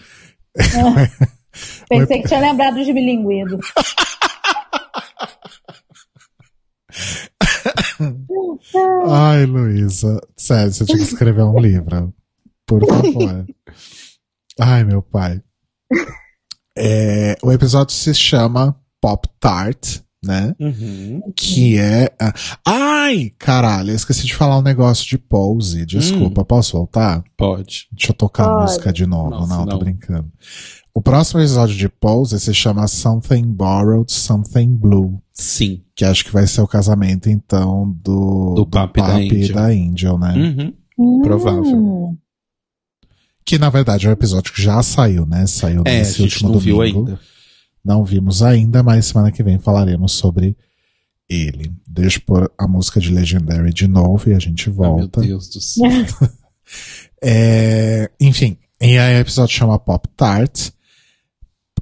[1.90, 3.60] Pensei que tinha lembrado de bilinguido.
[9.10, 12.14] Ai, Luísa, sério, você tinha que escrever um livro.
[12.66, 13.46] Por favor.
[14.60, 15.42] Ai, meu pai.
[16.78, 20.56] É, o episódio se chama Pop Tart, né?
[20.60, 21.22] Uhum.
[21.36, 22.10] Que é.
[22.66, 25.86] Ai, caralho, eu esqueci de falar um negócio de pose.
[25.86, 27.24] Desculpa, posso voltar?
[27.38, 27.88] Pode.
[27.92, 28.62] Deixa eu tocar a Pode.
[28.64, 29.30] música de novo.
[29.30, 29.80] Nossa, não, tô não.
[29.80, 30.32] brincando.
[30.94, 35.22] O próximo episódio de Pose se chama Something Borrowed, Something Blue.
[35.34, 35.82] Sim.
[35.94, 39.56] Que acho que vai ser o casamento, então, do, Do Papi da Papi Angel.
[39.56, 40.74] da Angel, né?
[40.98, 41.22] Uhum.
[41.22, 41.64] Provável.
[41.66, 42.18] Hum,
[43.46, 45.46] Que na verdade é um episódio que já saiu, né?
[45.46, 47.00] Saiu É, a nesse gente último não viu domingo.
[47.00, 47.20] ainda.
[47.86, 50.58] Não vimos ainda, mas semana que vem falaremos sobre
[51.30, 51.72] ele.
[51.88, 55.22] Deixa eu pôr a música de Legendary de novo e a gente Ah, meu volta.
[55.22, 55.84] Deus do céu.
[57.24, 60.70] É, enfim, e aí o episódio chama Pop Tart,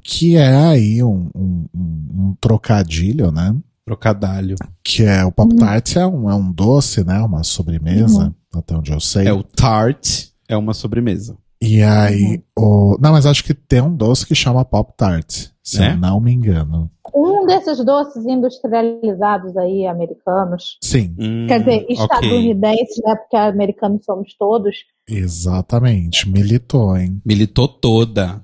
[0.01, 3.55] que é aí um, um, um- trocadilho, né?
[3.85, 4.55] Trocadalho.
[4.83, 7.19] Que é o Pop Tart é um, é um doce, né?
[7.19, 9.27] Uma sobremesa, até onde eu sei.
[9.27, 11.37] É o tart, é uma sobremesa.
[11.61, 12.97] E aí, o.
[13.01, 15.93] Não, mas acho que tem um doce que chama Pop Tart, se É?
[15.93, 16.91] eu não me engano.
[17.15, 20.77] Um desses doces industrializados aí, americanos.
[20.81, 23.15] Sim, Hum, Quer dizer, estadunidenses, né?
[23.15, 24.75] Porque americanos somos todos.
[25.09, 26.29] exatamente.
[26.29, 27.21] Militou, hein?
[27.25, 28.43] Militou toda.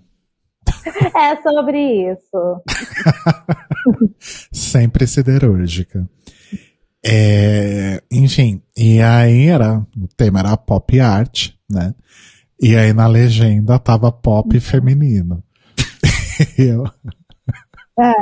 [1.15, 2.61] É sobre isso.
[4.51, 6.07] Sempre siderúrgica.
[7.05, 9.79] É, enfim, e aí era.
[9.97, 11.95] O tema era pop art, né?
[12.61, 15.41] E aí na legenda tava pop feminino.
[16.57, 16.83] Eu,
[17.99, 18.13] É,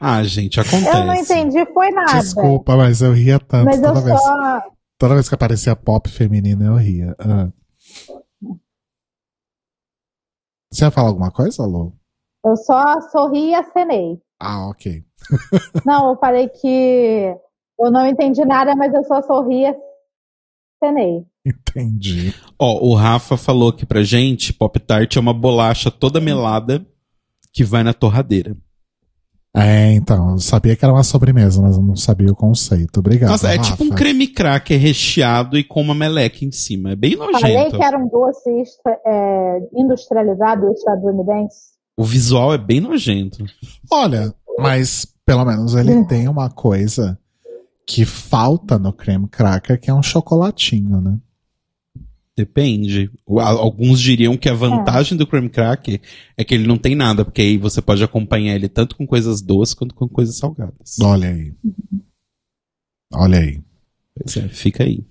[0.00, 0.96] Ah, gente, acontece.
[0.96, 2.20] eu não entendi, foi nada.
[2.20, 4.20] desculpa, mas eu ria tanto Mas eu toda vez.
[4.20, 4.62] só.
[4.98, 7.14] Toda vez que aparecia pop feminino, eu ria.
[7.18, 7.50] Ah.
[10.72, 11.92] Você ia falar alguma coisa, Lu?
[12.44, 14.20] Eu só sorri e acenei.
[14.40, 15.04] Ah, ok.
[15.84, 17.34] Não, eu falei que
[17.78, 19.74] eu não entendi nada, mas eu só sorri e
[20.82, 21.26] acenei.
[21.70, 22.34] Entendi.
[22.58, 26.84] Ó, o Rafa falou aqui pra gente, Pop Tart é uma bolacha toda melada
[27.52, 28.56] que vai na torradeira.
[29.54, 32.98] É, então, eu sabia que era uma sobremesa, mas eu não sabia o conceito.
[32.98, 33.30] Obrigado.
[33.30, 33.70] Nossa, é Rafa.
[33.70, 36.90] tipo um creme cracker recheado e com uma meleca em cima.
[36.90, 37.78] É bem Falei nojento.
[37.78, 38.50] que era um doce
[39.06, 41.76] é, industrializado estadunidense.
[41.96, 43.42] O visual é bem nojento.
[43.90, 47.18] Olha, mas pelo menos ele tem uma coisa
[47.86, 51.18] que falta no creme cracker, que é um chocolatinho, né?
[52.36, 53.10] Depende.
[53.26, 56.00] Alguns diriam que a vantagem do creme cracker
[56.36, 59.40] é que ele não tem nada, porque aí você pode acompanhar ele tanto com coisas
[59.40, 60.98] doces quanto com coisas salgadas.
[61.00, 61.54] Olha aí.
[63.12, 63.62] Olha aí.
[64.14, 65.02] Pois é, fica aí.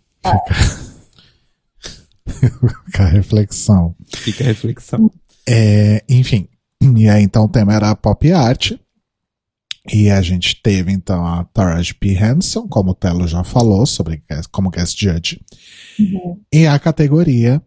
[2.86, 3.96] Fica a reflexão.
[4.08, 5.12] Fica a reflexão.
[5.48, 6.48] É, enfim.
[6.96, 8.74] E aí, então, o tema era a pop art.
[9.94, 12.14] E a gente teve, então, a Taraji P.
[12.14, 15.40] Henson, como o Telo já falou, sobre como guest judge.
[16.52, 17.62] E a categoria.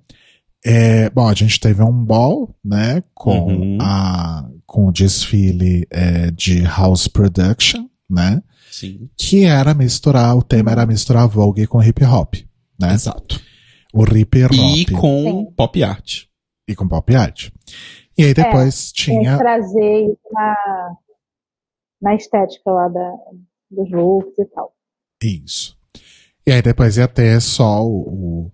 [0.64, 3.02] É, bom, a gente teve um ball, né?
[3.14, 3.78] Com, Uhum.
[3.80, 8.42] a, com o desfile é, de house production, né?
[8.70, 9.08] Sim.
[9.16, 12.34] Que era misturar, o tema era misturar Vogue com hip hop,
[12.80, 12.92] né?
[12.94, 13.40] Exato.
[13.94, 14.52] O hip hop.
[14.52, 15.54] E com Sim.
[15.56, 16.24] pop art.
[16.68, 17.48] e com pop art.
[18.18, 19.38] E aí depois Tem tinha.
[19.38, 20.18] trazer isso
[22.00, 23.14] na, estética lá da,
[23.70, 24.72] dos looks e tal.
[25.22, 25.76] Isso.
[26.46, 28.50] E aí depois ia ter só o,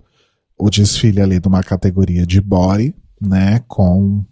[0.59, 3.61] o, desfile ali de uma categoria de body, né?
[3.69, 4.25] Com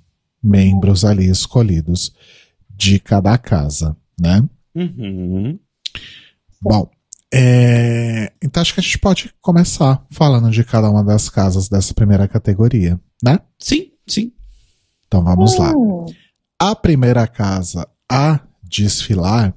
[0.43, 2.14] membros ali escolhidos
[2.68, 4.43] de cada casa, né?
[4.74, 5.59] Uhum.
[6.60, 6.90] Bom,
[7.32, 11.94] é, então acho que a gente pode começar falando de cada uma das casas dessa
[11.94, 13.39] primeira categoria, né?
[13.59, 14.32] Sim, sim.
[15.06, 15.72] Então vamos lá.
[15.76, 16.06] Hum,
[16.59, 18.40] A primeira casa a
[18.73, 19.55] desfilar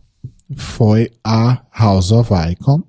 [0.55, 2.83] foi a House of Icon,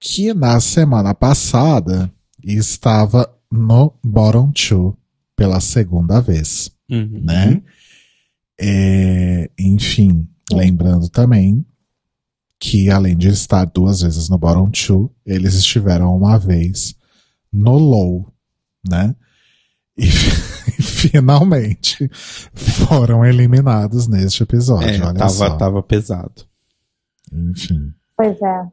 [0.00, 2.10] que na semana passada
[2.42, 4.96] estava no Bottom Two
[5.36, 7.20] pela segunda vez, Uhum.
[7.22, 7.62] né?
[8.60, 11.64] É, enfim, lembrando também
[12.58, 16.94] que além de estar duas vezes no Bottom Two, eles estiveram uma vez
[17.52, 18.32] no Low,
[18.88, 19.14] né?
[19.96, 20.06] E
[20.82, 22.08] finalmente
[22.54, 24.88] foram eliminados neste episódio.
[24.88, 25.56] É, olha tava, só.
[25.56, 26.44] tava pesado.
[27.32, 27.92] Enfim.
[28.16, 28.66] pois é.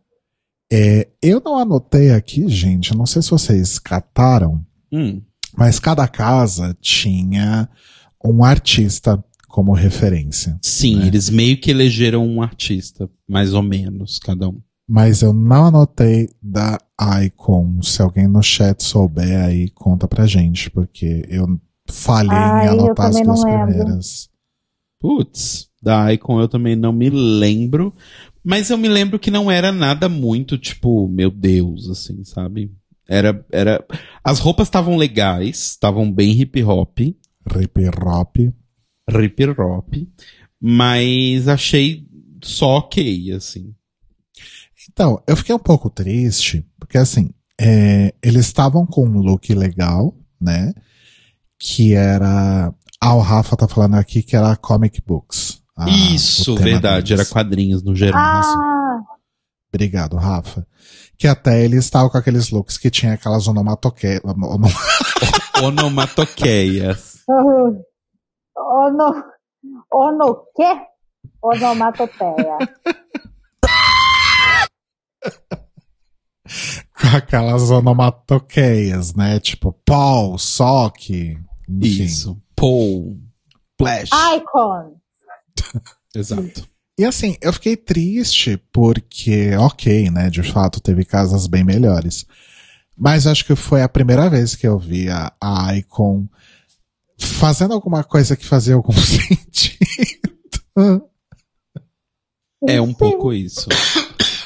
[0.71, 5.21] É, eu não anotei aqui, gente, não sei se vocês cataram, Hum,
[5.55, 7.69] mas cada casa tinha
[8.23, 10.57] um artista como referência.
[10.61, 11.07] sim, né?
[11.07, 14.59] eles meio que elegeram um artista, mais ou menos, cada um.
[14.88, 16.77] Mas eu não anotei da
[17.25, 17.81] Icon.
[17.81, 21.59] Se alguém no chat souber aí, conta pra gente, porque eu
[21.89, 24.30] falhei Ai, em eu anotar as também não duas primeiras.
[24.99, 27.93] Putz, da Icon eu também não me lembro.
[28.43, 32.72] Mas eu me lembro que não era nada muito, tipo, meu Deus, assim, sabe?
[33.07, 33.85] Era, era.
[34.23, 36.99] As roupas estavam legais, estavam bem hip hop,
[37.49, 38.38] Rip Hop.
[39.09, 39.93] hip hop,
[40.59, 42.05] mas achei
[42.43, 43.73] só ok, assim.
[44.89, 50.15] Então, eu fiquei um pouco triste, porque assim, é, eles estavam com um look legal,
[50.39, 50.73] né?
[51.59, 52.73] Que era.
[53.01, 55.61] Ah, o Rafa tá falando aqui que era comic books.
[55.77, 57.25] Ah, Isso, verdade, deles.
[57.25, 58.19] era quadrinhos no geral.
[58.19, 58.99] Ah,
[59.71, 60.65] Obrigado, Rafa.
[61.17, 64.19] Que até eles estavam com aqueles looks que tinha aquelas onomatoque...
[64.23, 64.67] ono-
[65.63, 67.17] Onomatopeias.
[68.55, 69.23] ono,
[69.91, 70.79] ono quê?
[71.41, 72.57] Onomatopeia.
[76.99, 79.39] com aquelas onomatopeias, né?
[79.39, 81.38] Tipo, Paul, Sock.
[81.81, 82.41] Isso.
[82.56, 83.18] Paul.
[83.77, 84.10] Flash.
[84.35, 84.99] Icon.
[86.15, 86.68] Exato.
[86.99, 90.30] E assim, eu fiquei triste porque, ok, né?
[90.30, 92.26] De fato, teve casas bem melhores.
[92.98, 96.27] Mas acho que foi a primeira vez que eu vi a, a Icon
[97.19, 100.34] fazendo alguma coisa que fazia algum sentido.
[102.68, 102.94] É um Sim.
[102.95, 103.68] pouco isso.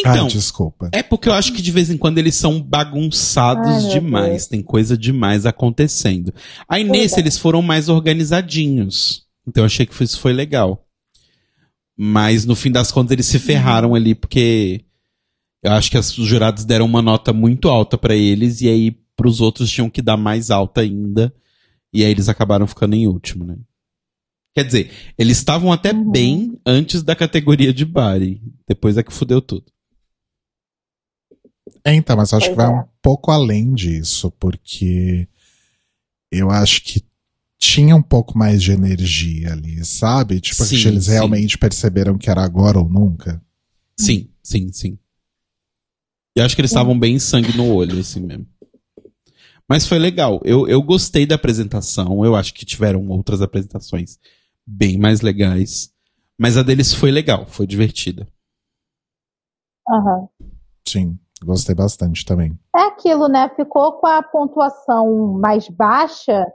[0.00, 0.88] Então, Ai, desculpa.
[0.92, 4.28] é porque eu acho que de vez em quando eles são bagunçados Ai, demais.
[4.30, 4.46] Deus.
[4.46, 6.32] Tem coisa demais acontecendo.
[6.68, 9.26] Aí Pois nesse eles foram mais organizadinhos.
[9.46, 10.86] Então eu achei que isso foi legal.
[11.96, 14.84] Mas no fim das contas eles se ferraram ali porque
[15.62, 18.90] eu acho que as- os jurados deram uma nota muito alta pra eles e aí
[19.14, 21.32] pros outros tinham que dar mais alta ainda.
[21.92, 23.56] E aí eles acabaram ficando em último, né?
[24.54, 26.10] Quer dizer, eles estavam até Uhum.
[26.10, 28.40] bem antes da categoria de Bari.
[28.66, 29.64] Depois é que fudeu tudo.
[31.84, 32.70] É, então, mas acho que vai é.
[32.70, 35.26] um pouco além disso, porque
[36.30, 37.02] eu acho que
[37.58, 40.40] tinha um pouco mais de energia ali, sabe?
[40.40, 41.10] Tipo, Sim, que eles sim.
[41.12, 43.42] realmente perceberam que era agora ou nunca.
[43.98, 44.98] Sim, sim, sim.
[46.36, 48.46] E acho que eles estavam bem sangue no olho, assim mesmo.
[49.68, 50.40] Mas foi legal.
[50.44, 52.24] Eu, eu gostei da apresentação.
[52.24, 54.18] Eu acho que tiveram outras apresentações
[54.66, 55.92] bem mais legais.
[56.38, 58.26] Mas a deles foi legal, foi divertida.
[59.88, 60.28] Aham.
[60.86, 62.58] Sim, gostei bastante também.
[62.76, 63.50] É aquilo, né?
[63.56, 66.46] Ficou com a pontuação mais baixa,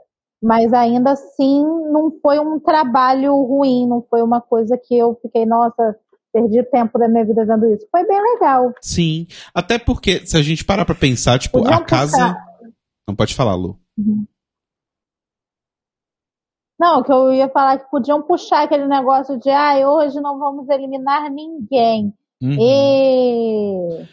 [0.42, 5.44] mas ainda assim não foi um trabalho ruim, não foi uma coisa que eu fiquei,
[5.44, 5.96] nossa,
[6.32, 7.86] perdi tempo da minha vida vendo isso.
[7.90, 8.72] Foi bem legal.
[8.82, 9.26] Sim.
[9.54, 12.36] Até porque, se a gente parar pra pensar, tipo, Podiam a casa.
[13.08, 13.78] Não pode falar, Lu.
[16.78, 20.68] Não, que eu ia falar que podiam puxar aquele negócio de, ah, hoje não vamos
[20.68, 22.12] eliminar ninguém.
[22.42, 22.56] Uhum.
[22.60, 24.06] E...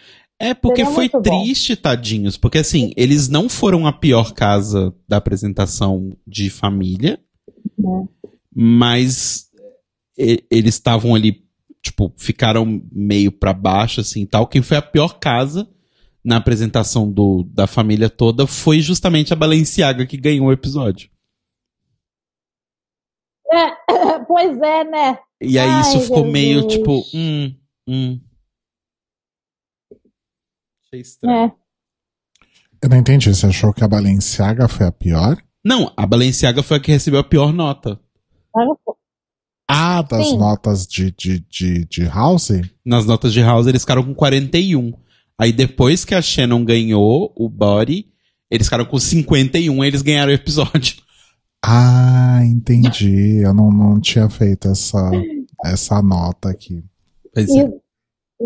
[0.44, 1.42] É porque foi muito bom.
[1.44, 2.36] triste, tadinhos.
[2.36, 7.18] Porque assim, eles não foram a pior casa da apresentação de família.
[7.78, 8.08] Né.
[8.54, 9.48] Mas
[10.18, 11.44] e- eles estavam ali,
[11.82, 14.46] tipo, ficaram meio pra baixo, assim e tal.
[14.46, 15.66] Quem foi a pior casa
[16.22, 21.10] na apresentação do, da família toda foi justamente a Balenciaga que ganhou o episódio.
[23.50, 23.72] É,
[24.28, 25.20] pois é, né?
[25.42, 26.74] E aí Ai, isso ficou meio Jesus.
[26.74, 27.56] tipo, hum,
[27.88, 28.20] hum.
[30.94, 31.46] Achei estranho.
[31.46, 31.52] É.
[32.84, 35.42] Eu não entendi, você achou que a Balenciaga foi a pior?
[35.66, 38.00] Não, a Balenciaga foi a que recebeu a pior nota.
[39.68, 40.38] Ah, das Sim.
[40.38, 42.52] notas de, de, de, de House?
[42.86, 44.94] Nas notas de House eles ficaram com 41.
[45.40, 48.06] Aí depois que a Shannon ganhou o Body,
[48.52, 51.02] eles ficaram com 51 e eles ganharam o episódio.
[51.66, 53.38] Ah, entendi.
[53.38, 55.10] Eu não, não tinha feito essa,
[55.64, 56.84] essa nota aqui.
[57.34, 57.83] Pois é.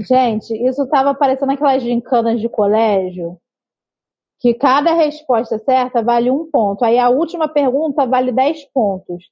[0.06, 3.38] Gente, isso tava parecendo aquelas gincanas de colégio,
[4.40, 6.86] que cada resposta certa vale um ponto.
[6.86, 9.24] Aí a última pergunta vale 10 pontos.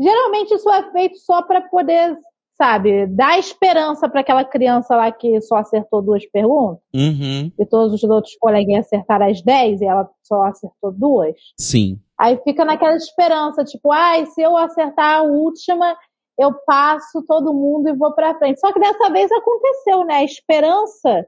[0.00, 2.16] Geralmente isso é feito só para poder,
[2.56, 7.94] sabe, dar esperança para aquela criança lá que só acertou duas perguntas, Uhum, e todos
[7.94, 11.34] os outros coleguinhas acertaram as 10 e ela só acertou duas.
[11.58, 11.98] sim.
[12.18, 15.96] Aí fica naquela esperança, tipo, ai, se eu acertar a última,
[16.42, 18.60] eu passo todo mundo e vou pra frente.
[18.60, 20.16] Só que dessa vez aconteceu, né?
[20.16, 21.26] A esperança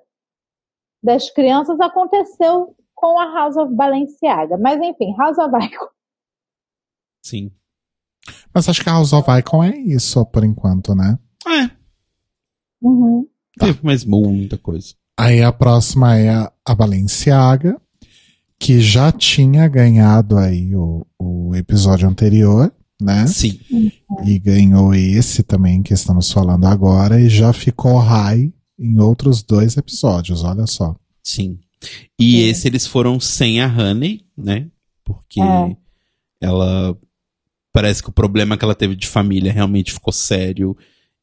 [1.02, 4.56] das crianças aconteceu com a House of Balenciaga.
[4.58, 5.88] Mas enfim, House of Icon.
[7.24, 7.50] Sim.
[8.54, 11.18] Mas acho que a House of Icon é isso por enquanto, né?
[11.46, 11.84] É,
[12.84, 13.26] Uhum.
[13.58, 14.94] Teve mais muita coisa.
[15.18, 17.80] Aí a próxima é a, a Balenciaga,
[18.58, 22.70] que já tinha ganhado aí o, o episódio anterior,
[23.04, 23.26] né?
[23.26, 23.60] Sim.
[24.24, 29.76] E ganhou esse também que estamos falando agora e já ficou high em outros dois
[29.76, 30.96] episódios, olha só.
[31.22, 31.58] Sim.
[32.18, 32.38] E Sim.
[32.48, 34.68] esse eles foram sem a Honey, né?
[35.04, 35.76] Porque É.
[36.40, 36.96] ela.
[37.72, 40.76] Parece que o problema que ela teve de família realmente ficou sério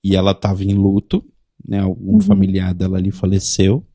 [0.03, 1.23] e ela tava em luto,
[1.65, 1.79] né?
[1.79, 2.21] Algum Uhum.
[2.21, 3.85] familiar dela ali faleceu.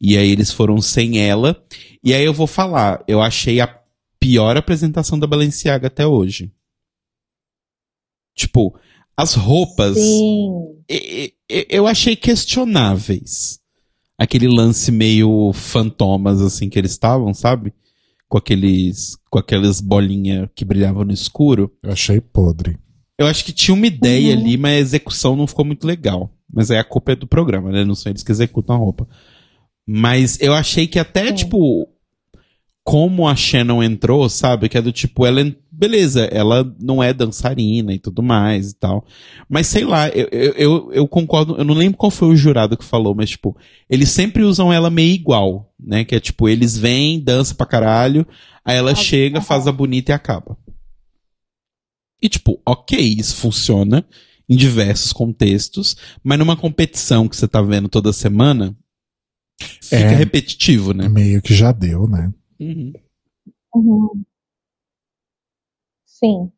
[0.00, 1.60] E aí eles foram sem ela.
[2.02, 3.78] E aí eu vou falar, eu achei a
[4.20, 6.52] pior apresentação da Balenciaga até hoje.
[8.34, 8.74] Tipo,
[9.16, 10.74] as roupas Sim.
[10.90, 13.60] e- e- eu achei questionáveis.
[14.18, 17.72] Aquele lance meio fantomas, assim, que eles estavam, sabe?
[18.28, 19.16] Com aqueles.
[19.30, 21.72] Com aquelas bolinhas que brilhavam no escuro.
[21.82, 22.78] Eu achei podre.
[23.18, 24.40] Eu acho que tinha uma ideia Uhum.
[24.42, 26.32] ali, mas a execução não ficou muito legal.
[26.52, 27.84] Mas aí a culpa é do programa, né?
[27.84, 29.08] Não são eles que executam a roupa.
[29.86, 31.34] Mas eu achei que até, Sim.
[31.34, 31.88] tipo,
[32.84, 34.68] como a Shannon entrou, sabe?
[34.68, 35.40] Que é do tipo, ela.
[35.74, 39.06] Beleza, ela não é dançarina e tudo mais e tal.
[39.48, 41.56] Mas sei lá, eu, eu, eu, eu concordo.
[41.56, 43.56] Eu não lembro qual foi o jurado que falou, mas, tipo,
[43.88, 46.04] eles sempre usam ela meio igual, né?
[46.04, 48.26] Que é tipo, eles vêm, dançam pra caralho,
[48.62, 50.58] aí ela Ah, chega, faz a bonita e acaba.
[52.20, 54.04] E, tipo, ok, isso funciona
[54.46, 58.76] em diversos contextos, mas numa competição que você tá vendo toda semana,
[59.80, 60.14] fica É.
[60.14, 61.08] repetitivo, né?
[61.08, 62.30] Meio que já deu, né?
[62.60, 62.92] Uhum.
[63.74, 64.22] Uhum.
[66.22, 66.52] Sim.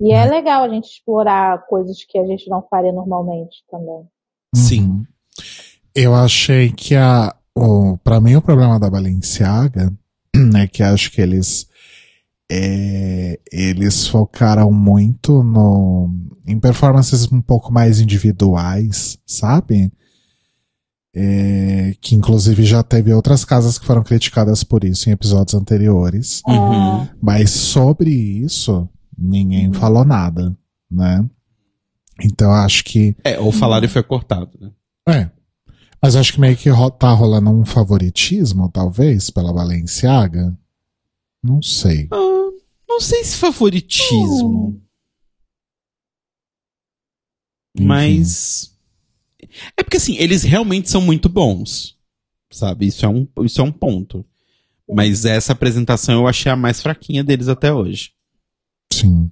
[0.00, 4.08] E é legal a gente explorar coisas que a gente não faria normalmente também.
[4.54, 4.88] Sim.
[4.88, 5.04] Uhum.
[5.94, 7.34] Eu achei que a.
[7.56, 9.92] O, pra mim, o problema da Balenciaga
[10.60, 11.68] é que acho que eles.
[12.50, 16.10] é, eles focaram muito no,
[16.46, 19.92] em performances um pouco mais individuais, sabe?
[21.16, 26.42] É, que inclusive já teve outras casas que foram criticadas por isso em episódios anteriores.
[26.46, 27.06] Uhum.
[27.22, 30.56] Mas sobre isso, ninguém falou nada,
[30.90, 31.24] né?
[32.22, 33.16] Então eu acho que.
[33.22, 34.72] É, ou falaram e foi cortado, né?
[35.08, 35.30] É.
[36.02, 40.56] Mas acho que meio que ro- tá rolando um favoritismo, talvez, pela Balenciaga.
[41.42, 42.08] Não sei.
[42.12, 42.50] Ah,
[42.88, 44.80] não sei se favoritismo.
[47.76, 47.86] Enfim.
[47.86, 48.73] Mas.
[49.76, 51.96] É porque assim, eles realmente são muito bons.
[52.50, 52.86] Sabe?
[52.86, 54.24] Isso é um, isso é um ponto.
[54.88, 58.10] Mas essa apresentação eu achei a mais fraquinha deles até hoje.
[58.92, 59.30] Sim.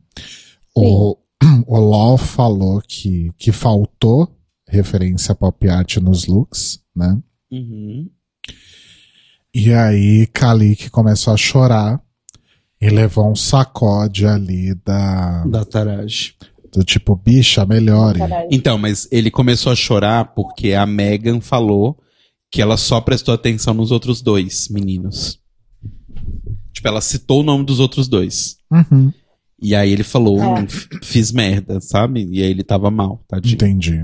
[0.75, 1.17] O,
[1.67, 4.35] o Law falou que, que faltou
[4.67, 7.21] referência pop art nos looks, né?
[7.51, 8.11] Uhum.
[9.55, 12.03] E aí Kalik começou a chorar
[12.81, 16.35] e levou um sacode ali da Da Taraj.
[16.73, 18.19] Do tipo bicha melhore.
[18.19, 18.49] Caralho.
[18.51, 21.99] Então, mas ele começou a chorar porque a Megan falou
[22.51, 25.39] que ela só prestou atenção nos outros dois meninos.
[26.73, 28.57] Tipo, ela citou o nome dos outros dois.
[28.71, 29.13] Uhum,
[29.61, 30.61] E aí ele falou, É.
[30.61, 30.67] "Hum,
[31.03, 32.25] fiz merda, sabe?
[32.31, 33.55] E aí ele tava mal, tadinho.
[33.55, 34.03] entendi.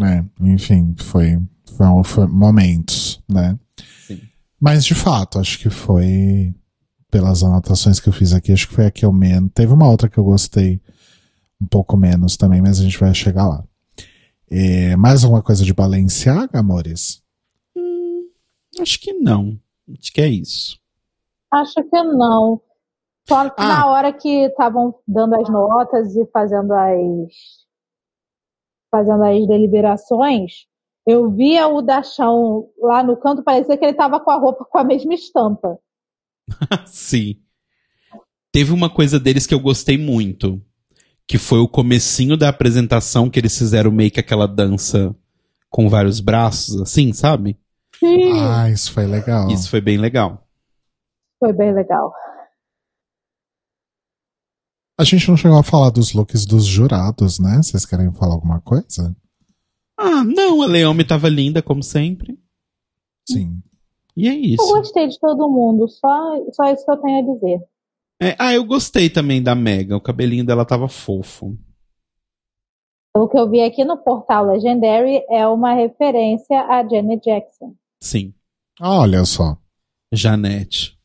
[0.00, 1.38] É, enfim, foi,
[1.76, 3.56] foi, foi momentos, né?
[4.06, 4.20] Sim.
[4.60, 6.52] Mas de fato, acho que foi
[7.14, 9.48] pelas anotações que eu fiz aqui, acho que foi a que eu menos.
[9.54, 10.80] Teve uma outra que eu gostei
[11.62, 13.62] um pouco menos também, mas a gente vai chegar lá.
[14.50, 17.22] É, mais alguma coisa de Balenciaga, amores?
[18.80, 19.56] Acho que não.
[19.96, 20.76] Acho que é isso.
[21.52, 22.60] Acho que não.
[23.28, 23.54] Só Ah.
[23.58, 27.32] na hora que estavam dando as notas e fazendo as
[28.90, 30.66] fazendo as deliberações,
[31.06, 34.78] eu via o Dachão lá no canto, parecia que ele estava com a roupa com
[34.78, 35.78] a mesma estampa.
[36.86, 37.40] Sim.
[38.52, 40.62] Teve uma coisa deles que eu gostei muito,
[41.26, 45.14] que foi o comecinho da apresentação que eles fizeram meio que aquela dança
[45.68, 47.58] com vários braços, assim, sabe?
[47.98, 49.50] Sim, Ah, isso foi legal.
[49.50, 50.46] Isso foi bem legal.
[51.40, 52.12] foi bem legal.
[54.98, 57.56] A gente não chegou a falar dos looks dos jurados, né?
[57.60, 59.16] Vocês querem falar alguma coisa?
[59.98, 62.38] Ah, não, a Leome tava linda, como sempre.
[63.28, 63.60] Sim.
[64.16, 64.66] E é Eu isso.
[64.68, 66.08] gostei de todo mundo, só,
[66.52, 67.60] só isso que eu tenho a dizer.
[68.22, 69.96] É, ah, eu gostei também da Megan.
[69.96, 71.56] O cabelinho dela tava fofo.
[73.16, 77.74] O que eu vi aqui no portal Legendary é uma referência a Janet Jackson.
[78.00, 78.34] Sim.
[78.80, 79.56] Olha só.
[80.12, 80.98] Janete.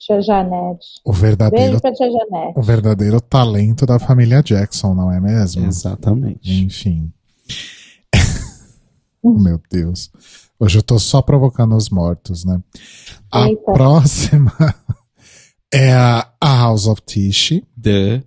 [0.00, 1.00] Tia Janete.
[1.04, 2.58] O verdadeiro, Beijo pra tia Janete.
[2.58, 5.64] o verdadeiro talento da família Jackson, não é mesmo?
[5.64, 6.52] Exatamente.
[6.62, 7.12] Enfim.
[9.22, 10.10] Meu Deus.
[10.64, 12.58] Hoje eu tô só provocando os mortos, né?
[13.30, 13.70] A Eita.
[13.70, 14.52] próxima
[15.70, 18.22] é a a House of Tish, The.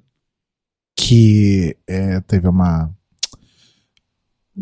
[0.95, 2.91] que é, teve uma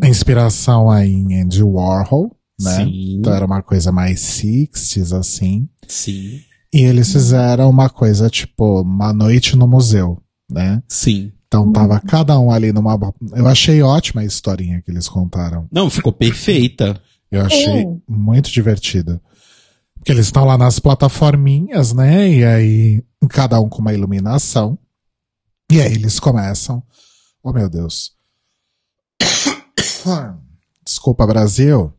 [0.03, 2.85] Inspiração aí em Andy Warhol, né?
[2.85, 3.17] Sim.
[3.19, 5.67] Então era uma coisa mais 60s, assim.
[5.85, 6.39] Sim.
[6.73, 10.81] E eles fizeram uma coisa tipo uma noite no museu, né?
[10.87, 11.33] Sim.
[11.45, 12.97] Então tava cada um ali numa.
[13.33, 15.67] Eu achei ótima a historinha que eles contaram.
[15.69, 17.01] Não, ficou perfeita.
[17.37, 18.01] Eu achei Sim.
[18.07, 19.21] muito divertida.
[19.95, 22.29] Porque eles estão lá nas plataforminhas, né?
[22.29, 24.77] E aí, cada um com uma iluminação.
[25.71, 26.83] E aí eles começam.
[27.43, 28.13] Oh, meu Deus.
[30.85, 31.91] Desculpa, Brasil.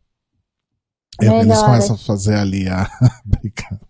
[1.20, 2.88] E aí eles começam a fazer ali a.
[3.26, 3.80] Obrigado.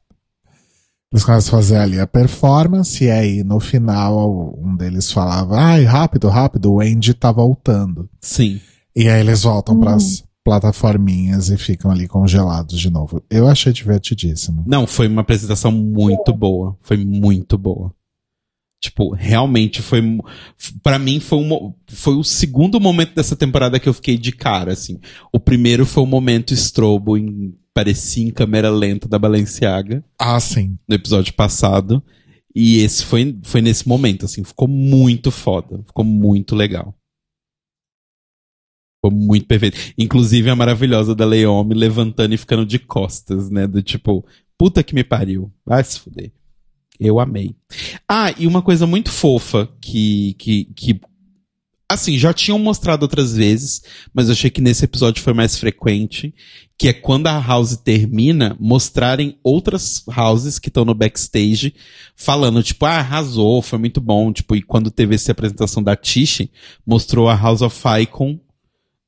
[1.12, 5.84] Eles começam a fazer ali a performance, e aí no final um deles falava: Ai,
[5.84, 8.08] rápido, rápido, o Andy tá voltando.
[8.20, 8.60] Sim.
[8.94, 9.80] E aí eles voltam Hum.
[9.80, 13.20] pras plataforminhas e ficam ali congelados de novo.
[13.28, 14.62] Eu achei divertidíssimo.
[14.64, 16.78] Não, foi uma apresentação muito boa.
[16.80, 17.92] Foi muito boa.
[18.80, 20.00] Tipo, realmente foi.
[20.84, 24.72] Pra mim, foi, um, foi o segundo momento dessa temporada que eu fiquei de cara,
[24.72, 25.00] assim.
[25.32, 27.54] O primeiro foi o momento estrobo em.
[27.74, 30.78] Parecia em câmera lenta da Balenciaga, Ah, sim.
[30.88, 32.02] no episódio passado.
[32.54, 34.42] E esse foi, foi nesse momento, assim.
[34.44, 35.82] Ficou muito foda.
[35.86, 36.94] Ficou muito legal.
[39.10, 39.78] Muito perfeito.
[39.96, 43.66] Inclusive a maravilhosa da Leome levantando e ficando de costas, né?
[43.66, 44.24] Do tipo,
[44.58, 45.52] puta que me pariu.
[45.64, 46.32] Vai se fuder.
[46.98, 47.54] Eu amei.
[48.08, 51.00] Ah, e uma coisa muito fofa que, que, que
[51.88, 56.34] assim, já tinham mostrado outras vezes, mas eu achei que nesse episódio foi mais frequente,
[56.76, 61.74] que é quando a house termina, mostrarem outras houses que estão no backstage,
[62.16, 66.48] falando, tipo, ah, arrasou, foi muito bom, tipo, e quando teve essa apresentação da Tish,
[66.84, 68.38] mostrou a House of Icon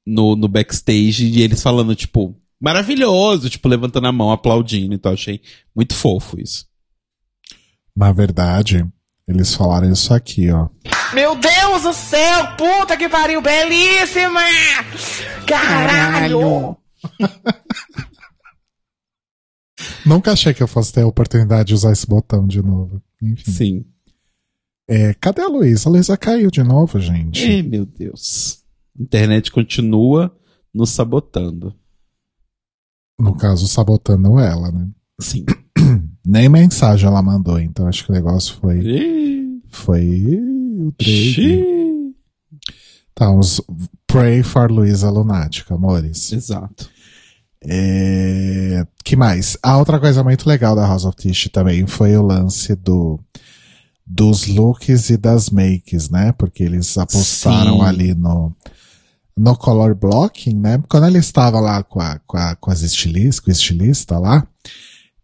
[0.09, 5.15] no, no backstage, e eles falando, tipo, maravilhoso, tipo, levantando a mão, aplaudindo, então eu
[5.15, 5.41] achei
[5.75, 6.67] muito fofo isso.
[7.97, 8.87] Na verdade,
[9.27, 10.69] eles falaram isso aqui, ó.
[11.13, 14.41] Meu Deus do céu, puta que pariu, belíssima!
[15.47, 16.77] Caralho!
[20.05, 23.03] Nunca achei que eu fosse ter a oportunidade de usar esse botão de novo.
[23.23, 23.53] Enfim.
[23.53, 23.85] Sim.
[24.89, 25.89] É, cadê a Luísa?
[25.89, 27.45] A Luísa caiu de novo, gente.
[27.45, 28.58] Ei, meu Deus.
[28.99, 30.35] Internet continua
[30.75, 31.75] nos sabotando.
[33.19, 34.89] No caso, sabotando ela, né?
[35.21, 35.45] Sim.
[36.25, 38.81] Nem mensagem ela mandou, então acho que o negócio foi.
[38.81, 40.39] Ih, Foi.
[40.79, 42.15] O xiii.
[43.15, 43.61] Tá, uns.
[44.07, 46.33] Pray for Luísa Lunática, amores.
[46.33, 46.89] Exato.
[47.65, 48.87] É...
[49.05, 49.59] que mais?
[49.63, 53.19] A outra coisa muito legal da House of Tish também foi o lance do
[54.07, 56.33] dos looks e das makes, né?
[56.33, 57.83] Porque eles apostaram Sim.
[57.83, 58.55] ali no
[59.39, 60.83] no color blocking, né?
[60.89, 64.47] Quando ele estava lá com, a, com, a, com as estilistas, com o estilista lá,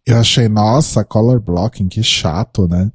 [0.05, 2.91] eu achei, nossa, color blocking, que chato, né?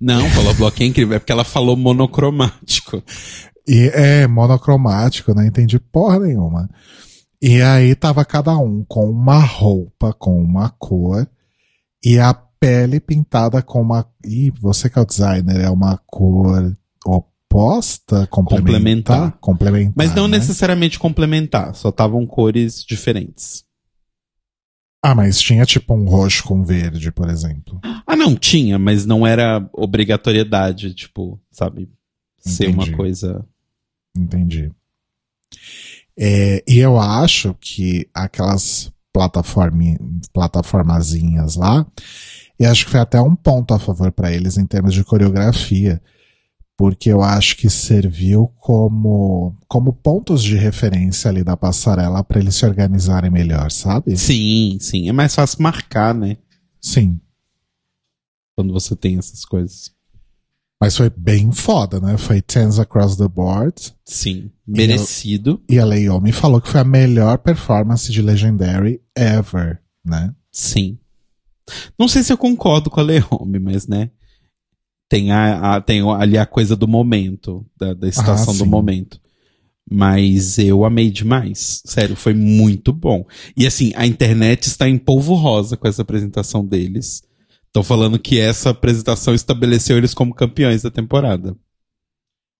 [0.00, 1.16] Não, falou bloco é incrível.
[1.16, 3.02] É porque ela falou monocromático.
[3.66, 6.68] E é monocromático, não entendi porra nenhuma.
[7.42, 11.28] E aí tava cada um com uma roupa, com uma cor,
[12.04, 14.06] e a pele pintada com uma.
[14.24, 16.76] E você que é o designer, é uma cor
[17.56, 18.26] complementar?
[18.28, 19.38] Complementar.
[19.40, 19.94] Complementar.
[19.96, 20.38] Mas não né?
[20.38, 21.74] necessariamente complementar.
[21.74, 23.64] Só estavam cores diferentes.
[25.02, 27.80] Ah, mas tinha tipo um roxo com verde, por exemplo.
[28.06, 31.88] Ah, não, tinha, mas não era obrigatoriedade, tipo, sabe?
[32.38, 33.44] Ser uma coisa.
[34.16, 34.72] Entendi.
[36.18, 39.96] É, e eu acho que aquelas plataformi,
[40.32, 41.86] plataformazinhas lá,
[42.58, 46.02] e acho que foi até um ponto a favor para eles em termos de coreografia,
[46.76, 52.54] porque eu acho que serviu como, como pontos de referência ali da passarela para eles
[52.54, 54.16] se organizarem melhor, sabe?
[54.16, 55.08] Sim, sim.
[55.08, 56.36] É mais fácil marcar, né?
[56.80, 57.18] Sim.
[58.54, 59.90] Quando você tem essas coisas.
[60.78, 62.18] Mas foi bem foda, né?
[62.18, 63.94] Foi tens across the board.
[64.04, 64.50] Sim.
[64.66, 65.62] Merecido.
[65.68, 70.34] E a Leiomi falou que foi a melhor performance de Legendary ever, né?
[70.52, 70.98] Sim.
[71.98, 74.10] Não sei se eu concordo com a Leome, mas né.
[75.08, 78.70] Tem, a, a- tem ali a coisa do momento, da, da estação do sim.
[78.70, 79.20] momento.
[79.88, 81.80] Mas eu amei demais.
[81.84, 83.24] Sério, foi muito bom.
[83.56, 87.22] E assim, a internet está em polvo rosa com essa apresentação deles.
[87.66, 91.54] Estão falando que essa apresentação estabeleceu eles como campeões da temporada.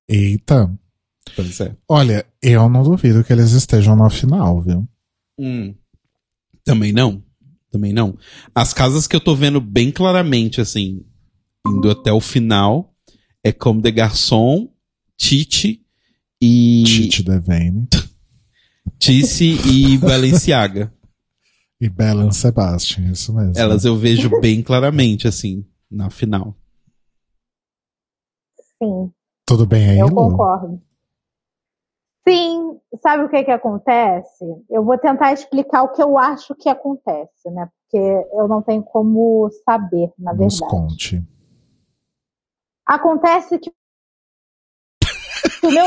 [0.09, 0.73] Eita.
[1.35, 1.75] Pois é.
[1.89, 4.87] Olha, eu não duvido que eles estejam na final, viu?
[5.39, 5.75] Hum.
[6.65, 7.23] Também não.
[7.73, 8.17] Também não.
[8.55, 11.05] As casas que eu tô vendo bem claramente, assim,
[11.69, 12.95] indo até o final,
[13.45, 14.69] é Comme de Garçon,
[15.17, 15.85] Titi
[16.41, 16.83] e.
[16.85, 17.89] Tite Devane
[18.99, 20.93] Tice e Balenciaga.
[21.81, 23.53] e Belen Sebastian, isso mesmo.
[23.57, 26.55] Elas eu vejo bem claramente, assim, na final.
[28.83, 29.11] Sim,
[29.47, 30.15] Tudo bem aí, eu Lu?
[30.15, 30.81] concordo.
[32.29, 34.45] Sim, sabe o que que acontece?
[34.69, 37.69] Eu vou tentar explicar o que eu acho que acontece, né?
[37.83, 37.99] Porque
[38.33, 40.71] eu não tenho como saber, na Nos verdade.
[40.71, 41.25] conte.
[42.87, 43.71] Acontece que
[45.63, 45.85] o meu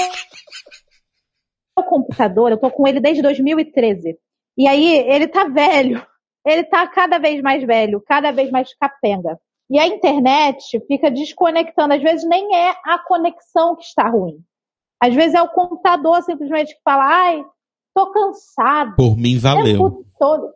[1.83, 4.17] computador, eu tô com ele desde 2013.
[4.57, 6.05] E aí ele tá velho.
[6.45, 9.39] Ele tá cada vez mais velho, cada vez mais capenga.
[9.69, 11.93] E a internet fica desconectando.
[11.93, 14.43] Às vezes nem é a conexão que está ruim.
[15.01, 17.45] Às vezes é o computador simplesmente que fala: ai,
[17.93, 18.95] tô cansado.
[18.95, 19.63] Por mim, valeu.
[19.63, 20.53] Tempo todo,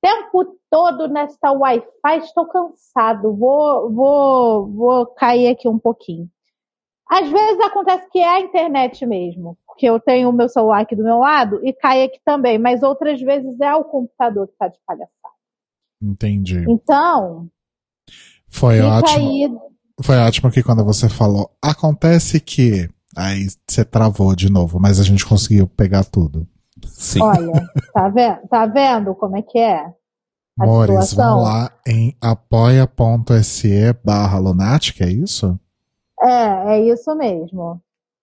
[0.00, 3.34] tempo todo nesta Wi-Fi, estou cansado.
[3.34, 6.28] Vou, vou, vou cair aqui um pouquinho.
[7.08, 10.94] Às vezes acontece que é a internet mesmo, porque eu tenho o meu celular aqui
[10.94, 14.68] do meu lado e cai aqui também, mas outras vezes é o computador que está
[14.68, 15.10] de palhaçada.
[16.00, 16.64] Entendi.
[16.68, 17.48] Então,
[18.48, 19.18] Foi ótimo.
[19.18, 19.50] aí.
[20.02, 22.88] Foi ótimo que quando você falou, acontece que.
[23.16, 26.46] Aí você travou de novo, mas a gente conseguiu pegar tudo.
[26.86, 27.22] Sim.
[27.22, 27.52] Olha,
[27.92, 29.92] tá vendo, tá vendo como é que é?
[30.58, 31.36] A Mores, situação?
[31.36, 35.58] vão lá em apoia.se barra lunática, é isso?
[36.20, 37.80] É, é isso mesmo.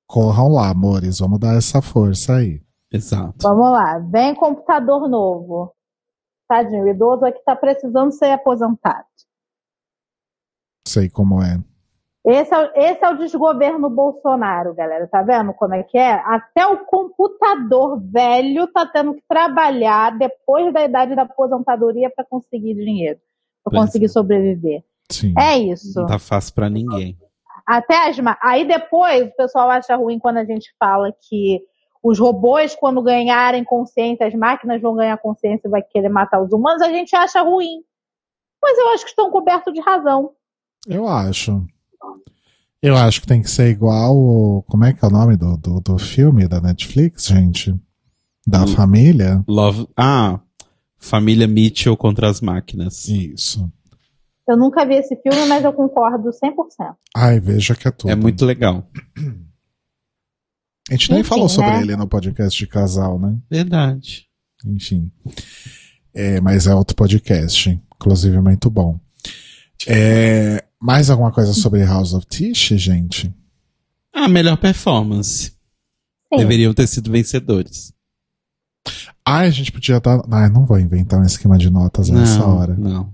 [0.07, 2.61] Corram lá, amores, vamos dar essa força aí.
[2.91, 3.35] Exato.
[3.41, 5.73] Vamos lá, vem computador novo.
[6.47, 9.05] Tadinho, o idoso aqui tá precisando ser aposentado.
[10.88, 11.61] Sei como é.
[12.29, 15.07] Esse é, o- esse é o desgoverno Bolsonaro, galera.
[15.07, 16.11] Tá vendo como é que é?
[16.11, 22.75] Até o computador velho tá tendo que trabalhar depois da idade da aposentadoria para conseguir
[22.75, 23.17] dinheiro,
[23.63, 24.09] para conseguir é.
[24.09, 24.83] sobreviver.
[25.09, 25.33] Sim.
[25.39, 26.01] É isso.
[26.01, 27.17] Não tá fácil pra ninguém.
[27.65, 31.61] Até as Aí depois o pessoal acha ruim quando a gente fala que
[32.03, 36.51] os robôs, quando ganharem consciência, as máquinas vão ganhar consciência e vai querer matar os
[36.51, 37.83] humanos, a gente acha ruim.
[38.61, 40.31] Mas eu acho que estão cobertos de razão.
[40.85, 41.65] Eu acho.
[42.81, 44.63] Eu acho que tem que ser igual.
[44.67, 47.75] Como é que é o nome do, do, do filme da Netflix, gente?
[48.45, 48.67] Da Hum.
[48.67, 49.43] família?
[49.47, 49.87] Love.
[49.97, 50.39] Ah,
[50.99, 53.07] Família Mitchell contra as máquinas.
[53.07, 53.71] Isso.
[54.47, 56.95] Eu nunca vi esse filme, mas eu concordo 100%.
[57.15, 58.09] Ai, veja que é tudo.
[58.11, 58.87] É muito legal.
[60.89, 61.81] A gente nem Enfim, falou sobre né?
[61.81, 63.37] ele no podcast de casal, né?
[63.51, 64.25] Verdade.
[64.65, 65.11] Enfim.
[66.13, 67.69] É, mas é outro podcast.
[67.95, 68.97] Inclusive, muito bom.
[69.85, 73.33] É, mais alguma coisa sobre House of Tish, gente?
[74.13, 75.51] A melhor performance.
[76.31, 76.37] Sim.
[76.39, 77.93] Deveriam ter sido vencedores.
[79.25, 80.21] Ah, a gente podia dar.
[80.31, 82.75] Ah, não vou inventar um esquema de notas nessa não, hora.
[82.77, 83.13] não.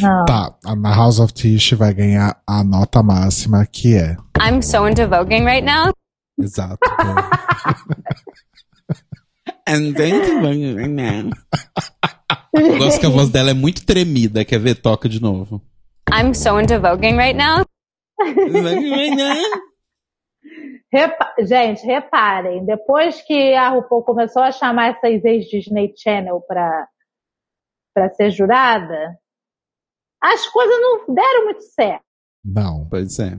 [0.00, 0.24] Não.
[0.24, 4.16] Tá, a- na House of Tish vai ganhar a nota máxima, que é.
[4.40, 5.92] I'm so into voguing right now.
[6.40, 6.78] Exato.
[9.68, 11.30] And then-
[12.54, 14.44] Eu gosto que a voz dela é muito tremida.
[14.44, 14.74] Quer ver?
[14.76, 15.62] Toca de novo.
[16.10, 17.64] I'm so into voguing right now.
[20.94, 26.86] Repa- Gente, reparem, depois que a RuPaul começou a chamar essas ex-Disney Channel pra,
[27.94, 29.16] pra ser jurada,
[30.22, 32.04] as coisas não deram muito certo.
[32.44, 32.86] Não.
[32.90, 33.38] Pois é.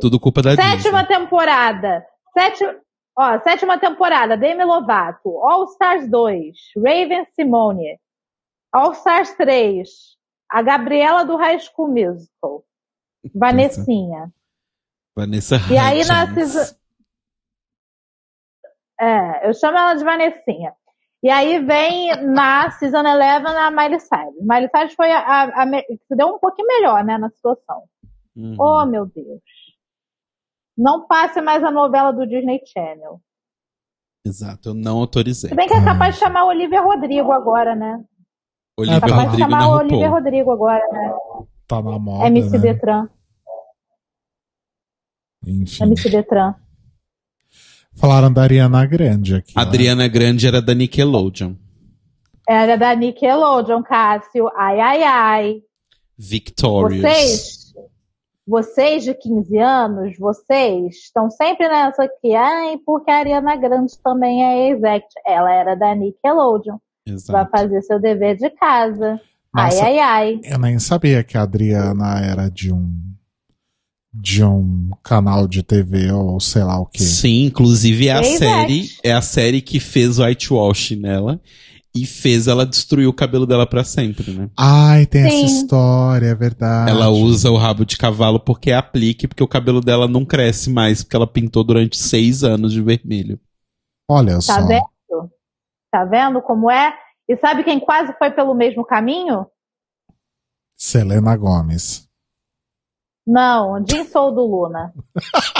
[0.00, 1.06] Tudo culpa da Sétima Disney.
[1.06, 2.04] temporada.
[2.36, 2.80] Sétima,
[3.16, 5.28] ó, sétima temporada, Demi Lovato.
[5.46, 7.98] All Stars 2, Raven Simone.
[8.72, 9.88] All Stars 3,
[10.48, 12.64] a Gabriela do High School Musical.
[13.34, 14.32] Vanessinha.
[15.16, 16.76] Vanessa E aí na season-
[19.00, 20.74] É, eu chamo ela de Vanessinha.
[21.22, 24.34] E aí vem na Season 11 a Miley Cyrus.
[24.40, 27.84] Miley Cyrus foi a, a, a se deu um pouquinho melhor, né, na situação.
[28.36, 28.56] Uhum.
[28.60, 29.42] Oh, meu Deus.
[30.76, 33.20] Não passe mais a novela do Disney Channel.
[34.24, 35.50] Exato, eu não autorizei.
[35.50, 38.04] Se bem que é capaz de chamar a Olivia Rodrigo agora, né?
[38.78, 40.14] Olivia É capaz de Rodrigo chamar Olivia RuPaul.
[40.14, 41.14] Rodrigo agora, né?
[41.66, 42.26] Tá na moda.
[42.26, 42.58] MC né?
[42.58, 43.08] Detran.
[45.46, 45.84] Enfim.
[45.84, 46.54] MC Detran.
[47.94, 49.56] Falaram da Ariana Grande aqui.
[49.56, 49.62] né?
[49.62, 51.54] Adriana Grande era da Nickelodeon.
[52.48, 54.48] Era da Nickelodeon, Cássio.
[54.54, 55.62] Ai, ai, ai.
[56.18, 57.02] Victorious.
[57.02, 57.74] Vocês,
[58.46, 62.34] vocês de 15 anos, vocês estão sempre nessa aqui.
[62.34, 65.06] Ai, porque a Ariana Grande também é exec.
[65.26, 66.76] Ela era da Nickelodeon.
[67.06, 67.50] Vai Exato.
[67.50, 69.20] fazer seu dever de casa.
[69.54, 70.40] Nossa, Ai, ai, ai.
[70.44, 73.00] Eu nem sabia que a Adriana era de um.
[74.12, 77.02] de um canal de TV ou sei lá o que.
[77.02, 78.38] Sim, inclusive é a Exato.
[78.38, 81.40] série, é a série que fez whitewash nela
[81.94, 84.50] e fez ela destruir o cabelo dela pra sempre, né?
[84.56, 85.44] Ai, tem Sim.
[85.44, 86.90] essa história, é verdade.
[86.90, 90.68] Ela usa o rabo de cavalo porque é aplique, porque o cabelo dela não cresce
[90.70, 93.38] mais, porque ela pintou durante seis anos de vermelho.
[94.10, 94.66] Olha Tá só.
[94.66, 94.84] vendo?
[95.96, 96.94] Tá vendo como é?
[97.26, 99.46] E sabe quem quase foi pelo mesmo caminho?
[100.76, 102.06] Selena Gomes.
[103.26, 104.92] Não, Jin sou do Luna.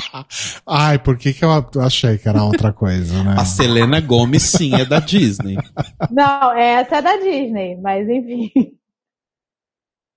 [0.68, 1.50] Ai, por que, que eu
[1.80, 3.34] achei que era outra coisa, né?
[3.38, 5.56] A Selena Gomes, sim, é da Disney.
[6.10, 8.52] Não, essa é da Disney, mas enfim.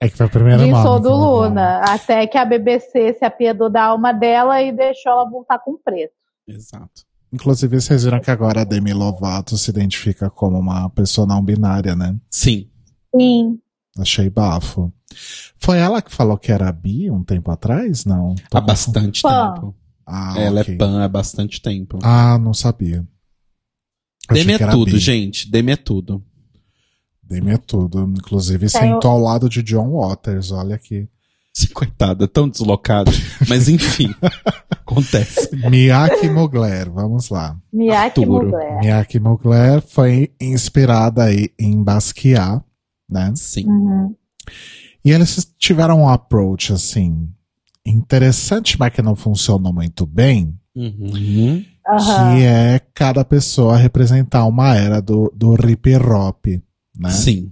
[0.02, 1.16] É que foi a primeira Jin nome sou que do.
[1.16, 1.80] Luna.
[1.80, 6.14] Até que a BBC se apiedou da alma dela e deixou ela voltar com preto.
[6.46, 7.08] Exato.
[7.32, 11.96] Inclusive, vocês viram que agora a Demi Lovato se identifica como uma pessoa não binária,
[11.96, 12.16] né?
[12.30, 12.68] Sim.
[13.16, 13.60] Sim.
[13.98, 14.92] Achei bafo.
[15.58, 18.06] Foi ela que falou que era bi um tempo atrás?
[18.06, 18.36] Não.
[18.50, 19.54] Tô Há bastante Pan.
[19.54, 19.76] tempo.
[20.06, 20.74] Ah, Ela ok.
[20.74, 22.00] é pan há bastante tempo.
[22.02, 23.08] Ah, não sabia.
[24.32, 24.98] Demi é tudo, bi.
[25.00, 25.50] gente.
[25.52, 26.24] Demi é tudo.
[27.22, 28.02] Demi é tudo.
[28.18, 31.08] Inclusive, Tem sentou ao lado de John Waters, olha aqui.
[31.74, 33.12] Coitada, tão deslocado.
[33.48, 34.14] Mas enfim,
[34.72, 35.56] acontece.
[35.70, 37.58] Miyake Mugler, vamos lá.
[37.72, 38.46] Miyake Arturo.
[38.46, 38.80] Mugler.
[38.80, 42.64] Miyake Mugler foi inspirada aí em Basquiat,
[43.10, 43.32] né?
[43.36, 43.68] Sim.
[43.68, 44.16] Uhum.
[45.04, 47.30] E eles tiveram um approach, assim,
[47.86, 51.64] interessante, mas que não funcionou muito bem, Uhum.
[51.64, 56.46] Que é cada pessoa representar uma era do, do hip hop,
[56.98, 57.10] né?
[57.10, 57.52] Sim.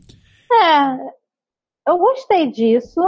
[0.51, 3.01] É, eu gostei disso.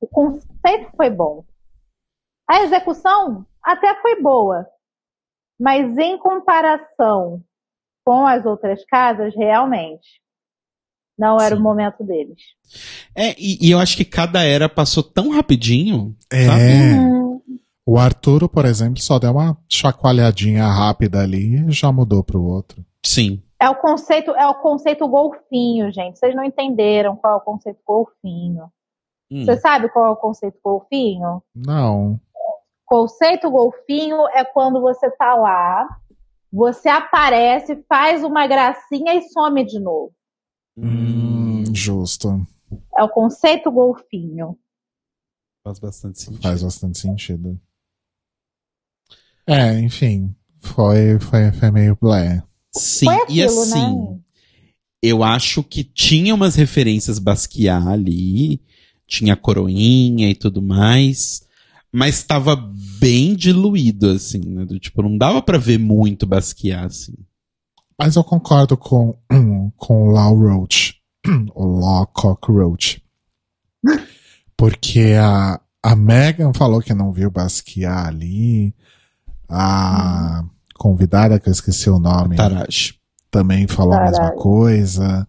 [0.00, 1.44] O conceito foi bom.
[2.48, 4.66] A execução até foi boa.
[5.58, 7.42] Mas em comparação
[8.04, 10.20] com as outras casas, realmente,
[11.18, 11.60] não era Sim.
[11.60, 12.40] o momento deles.
[13.14, 16.14] É, e, e eu acho que cada era passou tão rapidinho.
[16.30, 16.62] É, sabe?
[16.62, 17.40] Hum,
[17.84, 22.84] o Arturo, por exemplo, só deu uma chacoalhadinha rápida ali e já mudou pro outro.
[23.04, 23.42] Sim.
[23.60, 26.18] É o conceito, é o conceito golfinho, gente.
[26.18, 28.70] Vocês não entenderam qual é o conceito golfinho.
[29.30, 29.44] Hum.
[29.44, 31.42] Você sabe qual é o conceito golfinho?
[31.54, 32.20] Não.
[32.84, 35.88] Conceito golfinho é quando você tá lá,
[36.52, 40.12] você aparece, faz uma gracinha e some de novo.
[40.76, 42.46] Hum, justo.
[42.96, 44.56] É o conceito golfinho.
[45.64, 46.42] Faz bastante sentido.
[46.42, 47.60] Faz bastante sentido.
[49.46, 50.34] É, enfim.
[50.60, 52.42] Foi, foi, foi meio blé.
[52.74, 54.18] Sim, Foi e aquilo, assim, né?
[55.02, 58.60] eu acho que tinha umas referências Basquiat ali,
[59.06, 61.46] tinha coroinha e tudo mais,
[61.92, 62.56] mas tava
[63.00, 64.64] bem diluído, assim, né?
[64.64, 67.14] Do, tipo, não dava pra ver muito Basquiat, assim.
[67.98, 69.16] Mas eu concordo com,
[69.76, 70.96] com o Lau Roach.
[71.54, 73.02] o Law Cockroach.
[74.56, 78.74] Porque a, a Megan falou que não viu Basquiat ali.
[79.48, 82.36] A convidada, que eu esqueci o nome,
[83.30, 85.26] também falou a mesma coisa.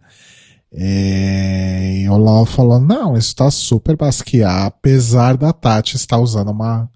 [0.74, 6.52] É, e o Lau falou: não, isso tá super Basquiat, apesar da Tati estar usando
[6.52, 6.90] uma,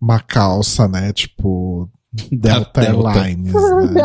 [0.00, 1.12] uma calça, né?
[1.12, 1.88] Tipo,
[2.30, 3.08] Delta, Delta.
[3.08, 3.52] Airlines.
[3.52, 4.02] Né?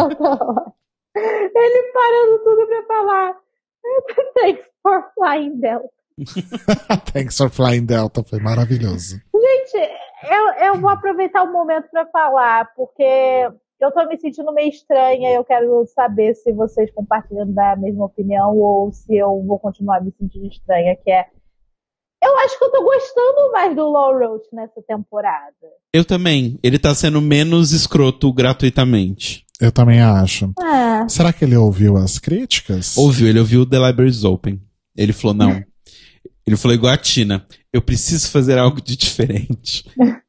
[1.16, 3.36] Ele parando tudo pra falar.
[4.40, 5.98] Thanks for flying Delta.
[7.14, 9.22] Thanks for Flying Delta, foi maravilhoso.
[9.34, 9.92] Gente,
[10.24, 15.32] eu, eu vou aproveitar o momento pra falar, porque eu tô me sentindo meio estranha.
[15.32, 20.12] Eu quero saber se vocês compartilham da mesma opinião ou se eu vou continuar me
[20.18, 21.28] sentindo estranha, que é.
[22.24, 25.54] Eu acho que eu tô gostando mais do Law Roach nessa temporada.
[25.94, 26.60] Eu também.
[26.64, 29.46] Ele tá sendo menos escroto gratuitamente.
[29.62, 30.52] Eu também acho.
[30.60, 31.08] É.
[31.08, 32.98] Será que ele ouviu as críticas?
[32.98, 34.60] Ouviu, ele ouviu The Libraries Open.
[34.96, 35.64] Ele falou, não.
[36.46, 37.46] Ele falou igual a Tina.
[37.74, 39.84] Eu preciso fazer algo de diferente.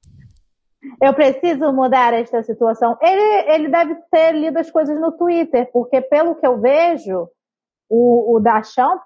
[1.01, 2.97] Eu preciso mudar esta situação.
[3.01, 7.29] Ele, ele deve ter lido as coisas no Twitter, porque pelo que eu vejo,
[7.89, 9.01] o, o Dachão,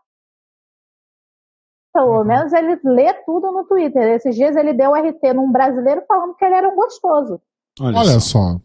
[1.93, 4.03] pelo menos, ele lê tudo no Twitter.
[4.15, 7.41] Esses dias ele deu RT num brasileiro falando que ele era um gostoso.
[7.79, 8.55] Olha, Olha só.
[8.55, 8.61] só.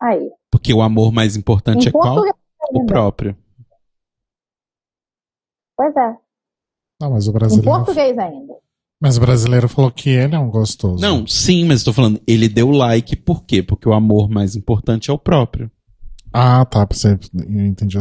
[0.00, 0.30] Aí.
[0.50, 2.22] Porque o amor mais importante Em é qual?
[2.72, 3.36] O próprio.
[5.76, 6.16] Pois é.
[7.00, 7.70] Não, mas o Em brasileiro.
[7.70, 8.54] português ainda.
[9.00, 11.02] Mas o brasileiro falou que ele é um gostoso.
[11.02, 13.62] Não, sim, mas tô falando, ele deu like por quê?
[13.62, 15.70] Porque o amor mais importante é o próprio.
[16.32, 16.86] Ah, tá.
[16.90, 17.18] Você...
[17.34, 17.98] Eu entendi.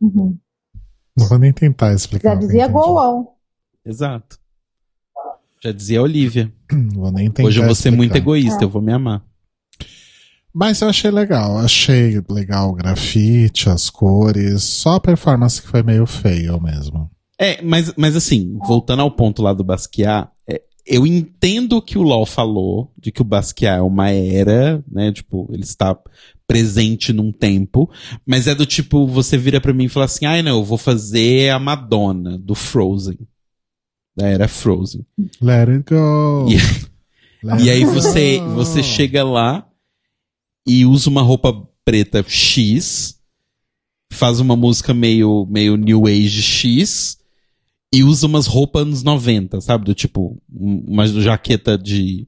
[0.00, 0.36] Uhum.
[1.16, 2.30] Não vou nem tentar explicar.
[2.34, 2.72] Já dizia entendi.
[2.72, 3.26] go on.
[3.84, 4.38] Exato.
[5.62, 6.52] Já dizia Olivia.
[6.70, 8.18] Não vou nem tentar Hoje eu vou ser muito explicar.
[8.24, 8.64] egoísta, É.
[8.64, 9.24] eu vou me amar.
[10.52, 11.58] Mas eu achei legal.
[11.58, 14.62] Achei legal o grafite, as cores.
[14.62, 17.10] Só a performance que foi meio feia mesmo.
[17.38, 21.98] É, mas, mas assim, voltando ao ponto lá do Basquiat, é, eu entendo o que
[21.98, 25.12] o LOL falou, de que o Basquiat é uma era, né?
[25.12, 25.98] Tipo, ele está
[26.46, 27.90] presente num tempo,
[28.26, 30.76] mas é do tipo, você vira pra mim e fala assim, ai não, eu vou
[30.78, 33.18] fazer a Madonna, do Frozen.
[34.16, 35.04] Da era Frozen.
[35.40, 36.46] Let it go.
[36.52, 38.54] E- Let E aí it você, go.
[38.54, 39.66] você chega lá
[40.66, 43.18] e usa uma roupa preta X,
[44.12, 47.18] faz uma música meio, meio New Age X,
[47.94, 49.84] e usa umas roupas anos 90, sabe?
[49.84, 52.26] Do tipo, um- uma jaqueta de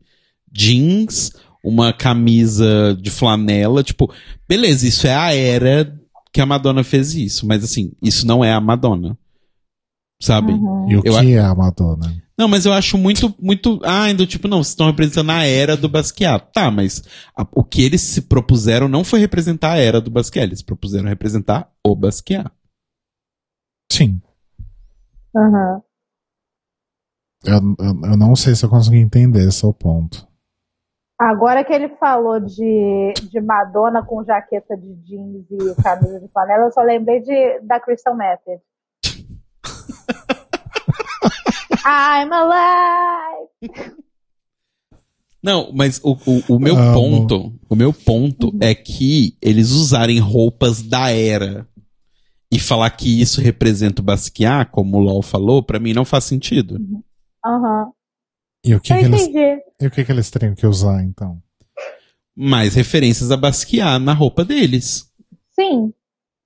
[0.51, 1.33] jeans,
[1.63, 4.13] uma camisa de flanela, tipo,
[4.49, 5.99] beleza, isso é a era
[6.33, 9.17] que a Madonna fez isso, mas assim, isso não é a Madonna.
[10.23, 10.53] Sabe?
[10.53, 10.91] Uhum.
[10.91, 12.23] E o Eu que é a Madonna?
[12.39, 13.81] Não, mas eu acho muito, muito.
[13.83, 16.53] Ah, do tipo, não, vocês estão representando a era do Basquiat.
[16.53, 17.03] Tá, mas
[17.37, 21.09] a- o que eles se propuseram não foi representar a era do Basquiat, eles propuseram
[21.09, 22.51] representar o Basquiat.
[23.93, 24.21] Sim.
[25.37, 25.83] Uhum.
[27.45, 30.27] Eu, eu, eu não sei se eu consegui entender esse é o ponto.
[31.19, 36.65] Agora que ele falou de, de Madonna com jaqueta de jeans e camisa de flanela,
[36.65, 38.61] eu só lembrei de, da Crystal Method.
[41.87, 43.51] I'm alive!
[45.43, 46.93] Não, mas o, o, o meu Amo.
[46.93, 51.69] ponto, o meu ponto é que eles usarem roupas da era
[52.51, 56.25] e falar que isso representa o Basquiat, como o LOL falou, pra mim não faz
[56.25, 56.79] sentido.
[57.45, 57.91] Aham.
[58.65, 59.29] E o que, eles,
[59.81, 61.41] e o que, que eles teriam que usar, então?
[62.35, 65.09] Mais referências a Basquiat na roupa deles.
[65.53, 65.93] Sim.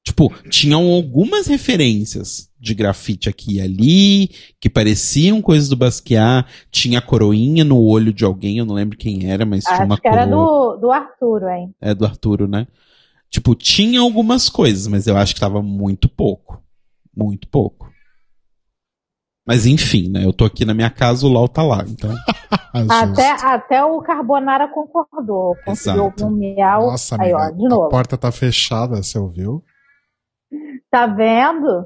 [0.04, 4.28] Tipo, tinham algumas referências de grafite aqui e ali,
[4.60, 6.46] que pareciam coisas do Basquiat.
[6.70, 9.94] Tinha a coroinha no olho de alguém, eu não lembro quem era, mas tinha uma
[9.94, 11.74] Acho que era do, do Arturo, hein?
[11.80, 12.66] É do Arturo, né?
[13.30, 16.62] Tipo, tinha algumas coisas, mas eu acho que tava muito pouco.
[17.16, 17.88] Muito pouco.
[19.46, 20.24] Mas enfim, né?
[20.24, 22.10] Eu tô aqui na minha casa, o LOL tá lá, então.
[22.72, 25.56] Ah, Até, até o Carbonara concordou.
[25.64, 26.86] Conseguiu um miau.
[26.92, 27.88] Nossa, Aí, amiga, ó, de a novo.
[27.88, 29.64] porta tá fechada, você ouviu?
[30.88, 31.84] Tá vendo?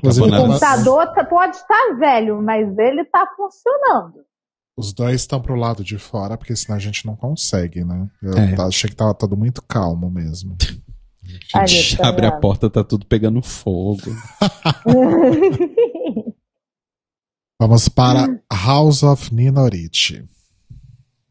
[0.00, 4.24] Inclusive, O computador tá- pode estar velho, mas ele tá funcionando.
[4.76, 8.08] Os dois estão pro lado de fora, porque senão a gente não consegue, né?
[8.22, 8.54] Eu É.
[8.54, 10.56] tá- achei que tava tudo muito calmo mesmo.
[11.54, 14.02] A gente tá abre a porta, tá tudo pegando fogo.
[17.60, 20.24] Vamos para House of Ninorichi.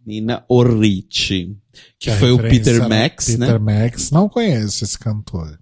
[0.05, 1.55] Nina Orrichi.
[1.99, 3.83] Que a foi o Peter Max, Peter né?
[3.83, 4.11] Max.
[4.11, 5.59] Não conheço esse cantor.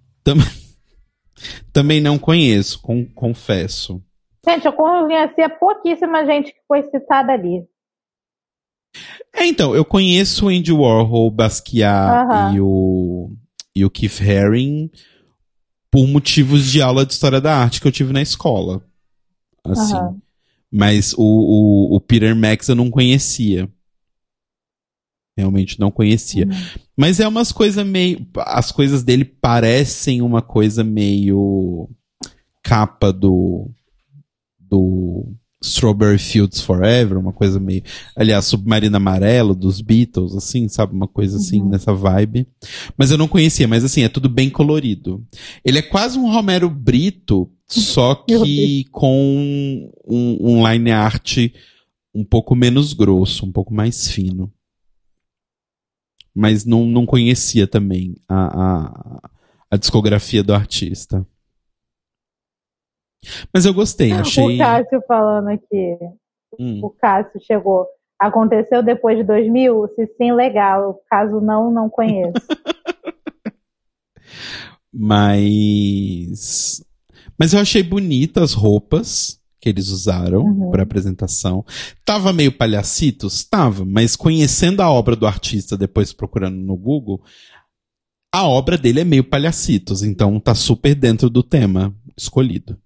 [1.72, 4.02] Também não conheço, com- confesso.
[4.46, 7.64] Gente, eu conhecia pouquíssima gente que foi citada ali.
[9.34, 12.54] É, então, eu conheço o Andy Warhol, Basquiat Aham.
[12.54, 13.32] e o,
[13.74, 14.90] e o Keith Haring
[15.90, 18.82] por motivos de aula de história da arte que eu tive na escola.
[19.64, 19.94] Assim.
[19.94, 20.16] Aham.
[20.70, 23.68] Mas o, o, o Peter Max eu não conhecia.
[25.36, 26.46] Realmente não conhecia.
[26.96, 28.26] Mas é umas coisas meio.
[28.38, 31.90] As coisas dele parecem uma coisa meio.
[32.62, 33.70] capa do.
[34.58, 35.34] do.
[35.62, 37.82] Strawberry Fields Forever, uma coisa meio.
[38.16, 40.92] Aliás, Submarino Amarelo dos Beatles, assim, sabe?
[40.92, 42.46] Uma coisa assim, nessa vibe.
[42.96, 45.24] Mas eu não conhecia, mas assim, é tudo bem colorido.
[45.64, 51.38] Ele é quase um Romero Brito, só que com um, um line art
[52.14, 54.52] um pouco menos grosso, um pouco mais fino.
[56.34, 59.30] Mas não, não conhecia também a, a,
[59.70, 61.26] a discografia do artista.
[63.54, 64.56] Mas eu gostei, achei.
[64.56, 65.96] O Cássio falando aqui.
[66.58, 66.80] Hum.
[66.82, 67.86] O Cássio chegou.
[68.18, 69.88] Aconteceu depois de 2000?
[69.96, 71.00] Se sim, legal.
[71.10, 72.32] Caso não, não conheço.
[74.92, 76.84] Mas.
[77.38, 80.70] Mas eu achei bonitas as roupas que eles usaram Uhum.
[80.70, 81.64] pra apresentação.
[82.04, 83.44] Tava meio palhacitos?
[83.44, 87.22] Tava, mas conhecendo a obra do artista, depois procurando no Google,
[88.34, 92.76] a obra dele é meio palhacitos, então tá super dentro do tema escolhido.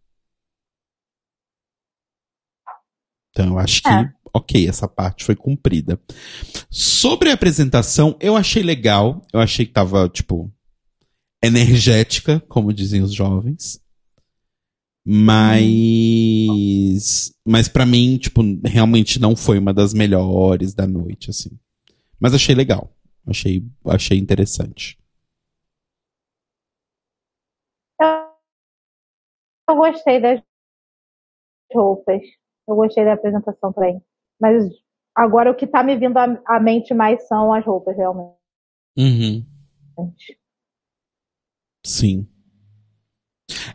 [3.36, 4.10] Então eu acho que, É.
[4.32, 6.00] ok, essa parte foi cumprida.
[6.70, 9.20] Sobre a apresentação, eu achei legal.
[9.30, 10.50] Eu achei que tava, tipo,
[11.44, 13.78] energética, como dizem os jovens.
[15.04, 16.40] Mas.
[17.46, 21.50] Mas para mim, tipo, realmente não foi uma das melhores da noite, assim.
[22.18, 22.90] Mas achei legal.
[23.26, 24.98] Achei, achei interessante.
[29.68, 30.40] Eu gostei das
[31.72, 32.22] roupas.
[32.68, 34.00] Eu gostei da apresentação também.
[34.40, 34.64] Mas
[35.14, 38.36] agora o que tá me vindo à à mente mais são as roupas, realmente.
[38.98, 39.44] Uhum.
[41.84, 42.26] Sim.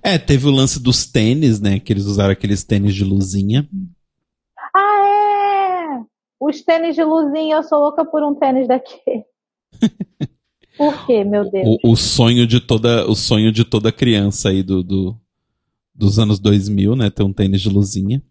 [0.03, 1.79] É, teve o lance dos tênis, né?
[1.79, 3.67] Que eles usaram aqueles tênis de luzinha.
[4.75, 6.05] Ah, é!
[6.39, 9.23] Os tênis de luzinha, eu sou louca por um tênis daquele.
[10.77, 11.77] Por quê, meu Deus?
[11.83, 15.15] O, o sonho de toda, o sonho de toda criança aí do, do-
[15.93, 17.09] dos anos 2000, né?
[17.09, 18.23] Ter um tênis de luzinha.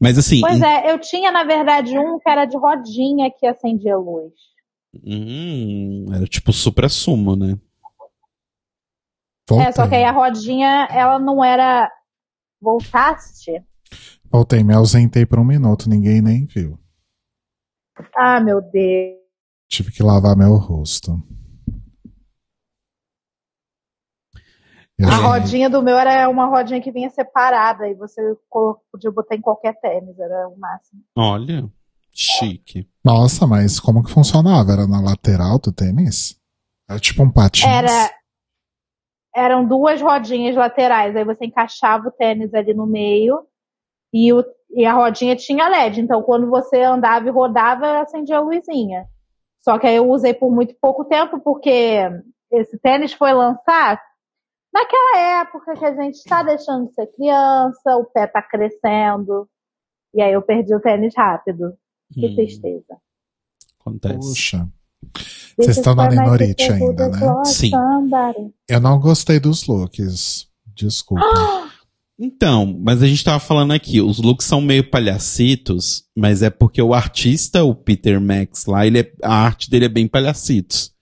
[0.00, 3.96] Mas assim, Pois é, eu tinha, na verdade, um que era de rodinha que acendia
[3.96, 4.32] luz.
[5.04, 7.58] hum, era tipo supra-sumo, né?
[9.52, 11.90] É, só que aí a rodinha, ela não era
[12.60, 13.64] Voltaste?
[14.30, 16.78] Voltei, me ausentei por um minuto, ninguém nem viu.
[18.14, 19.18] Ah, meu Deus.
[19.68, 21.22] Tive que lavar meu rosto.
[25.08, 28.20] A rodinha do meu era uma rodinha que vinha separada e você
[28.90, 31.00] podia botar em qualquer tênis, era o máximo.
[31.16, 31.68] Olha,
[32.12, 32.88] chique.
[33.04, 34.72] Nossa, mas como que funcionava?
[34.72, 36.38] Era na lateral do tênis?
[36.88, 37.64] Era tipo um patins?
[37.64, 38.10] Era,
[39.34, 43.46] eram duas rodinhas laterais, aí você encaixava o tênis ali no meio
[44.12, 46.00] e, o, e a rodinha tinha LED.
[46.00, 49.06] Então, quando você andava e rodava, acendia a luzinha.
[49.60, 52.10] Só que aí eu usei por muito pouco tempo, porque
[52.50, 54.00] esse tênis foi lançado
[54.72, 59.48] naquela época que a gente está deixando de ser criança, o pé está crescendo.
[60.14, 61.72] E aí eu perdi o tênis rápido.
[62.12, 62.96] Que Hum, tristeza.
[63.80, 64.18] acontece.
[64.18, 64.68] Puxa.
[65.56, 67.44] Vocês estão na Nenorite ainda, né?
[67.44, 67.70] Sim.
[68.68, 70.48] Eu não gostei dos looks.
[70.74, 71.22] Desculpa.
[72.22, 76.82] Então, mas a gente tava falando aqui, os looks são meio palhacitos, mas é porque
[76.82, 80.92] o artista, o Peter Max lá, ele é- a arte dele é bem palhacitos.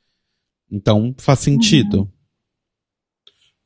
[0.71, 2.09] Então faz sentido.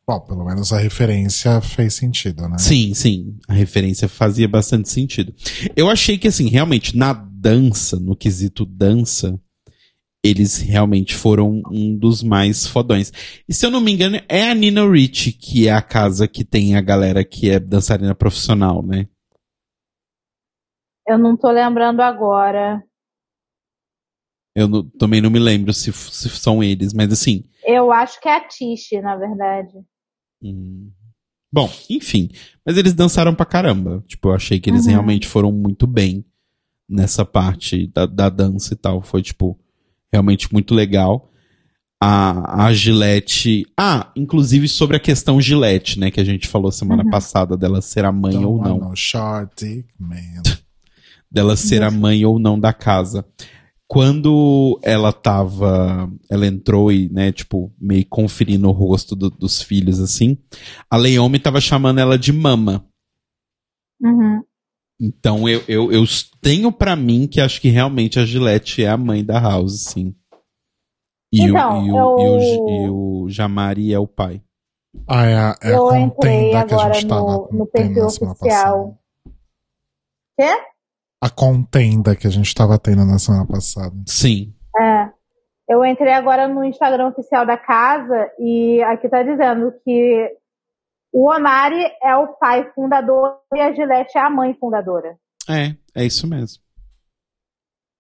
[0.07, 2.59] Bom, pelo menos a referência fez sentido, né?
[2.59, 3.39] Sim, sim.
[3.49, 5.33] A referência fazia bastante sentido.
[5.77, 9.41] Eu achei que, assim, realmente, na dança, no quesito dança,
[10.25, 13.13] eles realmente foram um dos mais fodões.
[13.49, 16.45] E se eu não me engano, é a Nina Rich que é a casa que
[16.45, 19.07] tem a galera que é dançarina profissional, né?
[21.07, 22.83] Eu não tô lembrando agora.
[24.55, 27.45] Eu não- também não me lembro se, se são eles, mas assim.
[27.65, 29.73] Eu acho que é a Tish, na verdade.
[30.43, 30.91] Hum.
[31.53, 32.31] Bom, enfim.
[32.65, 34.03] Mas eles dançaram pra caramba.
[34.09, 34.91] Tipo, eu achei que eles Uhum.
[34.93, 36.25] realmente foram muito bem
[36.89, 39.03] nessa parte da, da dança e tal.
[39.03, 39.59] Foi, tipo,
[40.11, 41.31] realmente muito legal.
[42.01, 43.67] A, a Gillette.
[43.79, 46.11] Ah, inclusive sobre a questão Gillette, né?
[46.11, 47.11] Que a gente falou semana Uhum.
[47.11, 48.97] passada dela ser a mãe Don't ou não.
[48.97, 50.43] short man.
[51.31, 53.25] dela ser a mãe ou não da casa.
[53.93, 60.01] Quando ela tava, ela entrou e, né, tipo, meio conferindo o rosto do- dos filhos,
[60.01, 60.39] assim,
[60.91, 62.87] a Leomi tava chamando ela de mama.
[64.01, 64.43] Uhum.
[64.99, 66.05] Então eu, eu, eu
[66.41, 70.15] tenho pra mim que acho que realmente a Gillette é a mãe da House, sim.
[71.31, 72.89] E, Então, o, e, o, eu- e, o, e
[73.27, 74.43] o Jamari é o pai.
[75.07, 78.07] Ah, é a, é eu entrei contenda que a agora tava no, no tendo perfil
[78.07, 78.99] oficial.
[80.39, 80.72] Quê?
[81.23, 83.95] A contenda que a gente tava tendo na semana passada.
[84.09, 84.53] Sim.
[84.77, 85.09] É.
[85.69, 90.37] Eu entrei agora no Instagram oficial da casa e aqui tá dizendo que
[91.13, 95.17] o Onari é o pai fundador e a Gillette é a mãe fundadora.
[95.49, 96.63] É, é isso mesmo.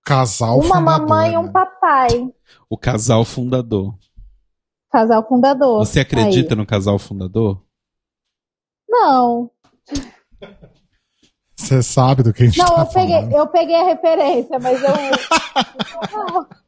[0.04, 1.52] Casal Uma fundador, mamãe e um né?
[1.52, 2.08] papai.
[2.68, 3.94] O casal fundador.
[4.90, 5.86] Casal fundador.
[5.86, 6.58] Você acredita Aí.
[6.58, 7.62] no casal fundador?
[8.88, 9.50] Não.
[11.62, 13.32] Você sabe do que a gente Não, tá eu peguei, falando.
[13.36, 14.90] eu peguei a referência, mas eu.
[16.16, 16.46] Não.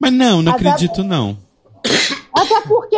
[0.00, 1.38] Mas não, não Até- acredito não.
[2.36, 2.96] Até porque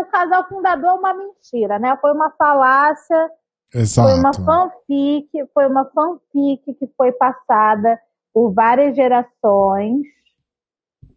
[0.00, 1.96] o casal fundador é uma mentira, né?
[2.00, 3.30] Foi uma falácia,
[3.70, 4.44] foi uma Exato.
[4.44, 8.00] fanfic, foi uma fanfic que foi passada
[8.32, 10.00] por várias gerações,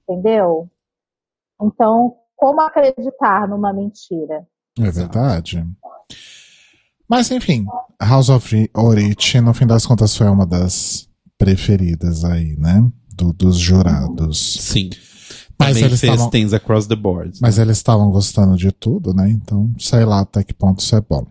[0.08, 0.70] entendeu?
[1.60, 4.46] Então, como acreditar numa mentira?
[4.80, 5.66] É verdade.
[7.12, 7.66] Mas enfim,
[8.02, 12.90] House of Orich, no fim das contas, foi uma das preferidas aí, né?
[13.14, 14.58] Do- dos jurados.
[14.62, 14.90] Sim.
[15.60, 17.38] Mas Também eles fez estavam- Things Across the Board.
[17.42, 19.30] Mas eles estavam gostando de tudo, né?
[19.30, 21.28] Então, sei lá até que ponto isso é bom.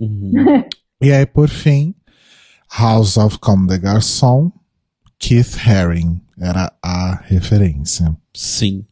[0.00, 0.32] Uhum.
[1.00, 1.94] E aí, por fim,
[2.76, 4.50] House of Comme des Garçons,
[5.16, 8.16] Keith Haring era a referência.
[8.34, 8.84] Sim.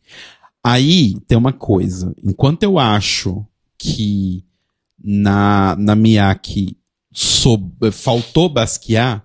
[0.63, 2.15] Aí tem uma coisa.
[2.23, 3.45] Enquanto eu acho
[3.77, 4.45] que
[5.09, 6.77] na, na Miyake
[7.93, 9.23] faltou Basquiat,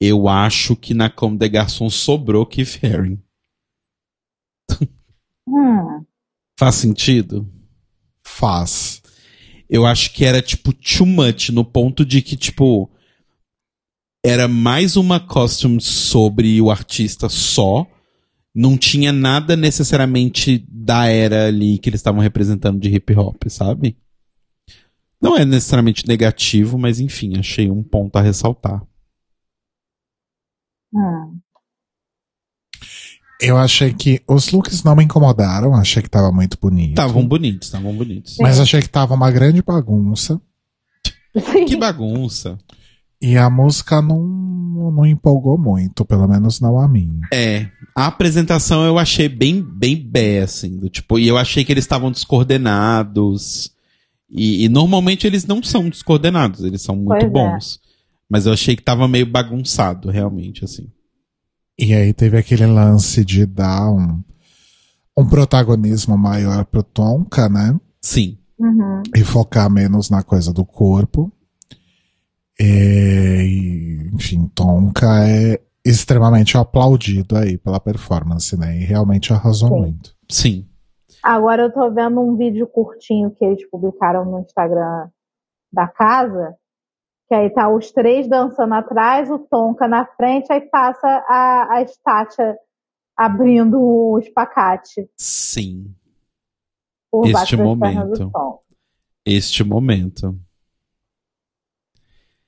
[0.00, 3.20] eu acho que na Comme des Garçons sobrou Keith Haring.
[5.46, 6.04] Hum,
[6.58, 7.50] Faz sentido?
[8.24, 9.02] Faz.
[9.68, 12.90] eu acho que era tipo too much no ponto de que tipo
[14.24, 17.86] era mais uma costume sobre o artista só,
[18.54, 23.98] não tinha nada necessariamente da era ali que eles estavam representando de hip hop, sabe?
[25.24, 28.82] Não é necessariamente negativo, mas enfim, achei um ponto a ressaltar.
[30.92, 31.38] hum.
[33.40, 36.90] Eu achei que os looks não me incomodaram, achei que tava muito bonito.
[36.90, 38.36] Estavam bonitos, estavam bonitos.
[38.38, 40.40] Mas achei que tava uma grande bagunça.
[41.66, 42.58] Que bagunça.
[43.20, 44.22] E a música não,
[44.92, 47.18] não empolgou muito, pelo menos não a mim.
[47.32, 51.72] É, a apresentação eu achei bem, bem bé, assim, do tipo, e eu achei que
[51.72, 53.73] eles estavam descoordenados,
[54.30, 57.28] E, e normalmente eles não são descoordenados, eles são muito Pois é.
[57.28, 57.80] bons.
[58.28, 60.90] Mas eu achei que tava meio bagunçado, realmente, assim.
[61.78, 64.22] E aí teve aquele lance de dar um,
[65.16, 67.78] um protagonismo maior pro Tonka, né?
[68.00, 68.38] Sim.
[68.58, 69.02] Uhum.
[69.14, 71.30] E focar menos na coisa do corpo.
[72.58, 78.80] É, e, enfim, Tonka é extremamente aplaudido aí pela performance, né?
[78.80, 79.74] E realmente arrasou Sim.
[79.74, 80.14] muito.
[80.30, 80.66] Sim.
[81.24, 85.08] Agora eu tô vendo um vídeo curtinho que eles publicaram no Instagram
[85.72, 86.54] da casa,
[87.26, 91.82] que aí tá os três dançando atrás, o Tonka na frente, aí passa a, a
[91.82, 92.54] estátua
[93.16, 95.94] abrindo o espacate Sim.
[97.10, 98.30] por Este momento.
[99.24, 100.38] Este momento.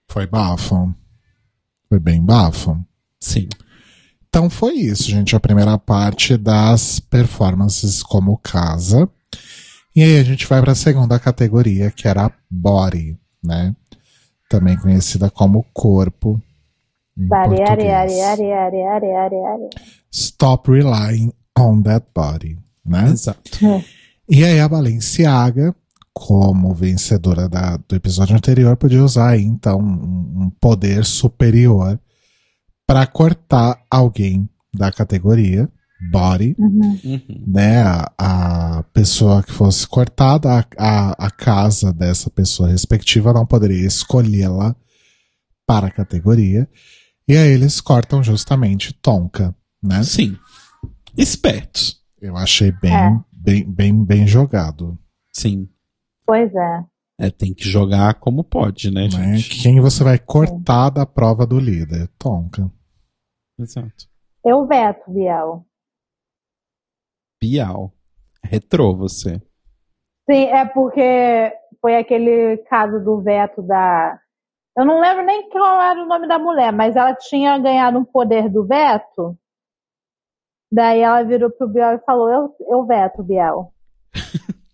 [0.07, 0.95] Foi bafo.
[1.89, 2.77] Foi bem bafo.
[3.19, 3.49] Sim.
[4.37, 5.35] Então foi isso, gente.
[5.35, 9.09] A primeira parte das performances como casa.
[9.95, 13.75] E aí a gente vai para a segunda categoria, que era a body, né?
[14.51, 16.39] Também conhecida como corpo.
[17.33, 17.91] Ari, ari,
[19.41, 19.71] ari.
[20.13, 23.09] Stop relying on that body, né?
[23.09, 23.41] Exato.
[24.29, 25.75] E aí a Balenciaga,
[26.13, 31.99] como vencedora da- do episódio anterior, podia usar aí, então um poder superior
[32.87, 35.71] para cortar alguém da categoria
[36.11, 36.99] body, Uhum.
[37.47, 37.83] Né?
[37.83, 38.13] A,
[38.79, 44.77] a pessoa que fosse cortada, a, a, a casa dessa pessoa respectiva não poderia escolhê-la
[45.67, 46.69] para a categoria.
[47.27, 50.03] E aí eles cortam justamente Tonka, né?
[50.05, 50.37] Sim.
[51.17, 52.01] Espertos.
[52.21, 53.19] Eu achei bem, É.
[53.33, 54.99] bem, bem, bem jogado.
[55.33, 55.67] Sim.
[56.27, 56.85] Pois é.
[57.19, 59.09] É, tem que jogar como pode, né, né?
[59.09, 59.63] gente?
[59.63, 62.09] Quem você vai cortar da prova do líder?
[62.19, 62.71] Tonka.
[63.59, 64.07] Exato.
[64.45, 65.67] Eu veto, Biel.
[67.41, 67.93] Bial.
[68.45, 69.41] Retrô você.
[70.31, 74.21] Sim, é porque foi aquele caso do veto da.
[74.77, 78.05] Eu não lembro nem qual era o nome da mulher, mas ela tinha ganhado um
[78.05, 79.39] poder do veto.
[80.71, 83.73] Daí ela virou pro Biel e falou: Eu, eu veto, Biel.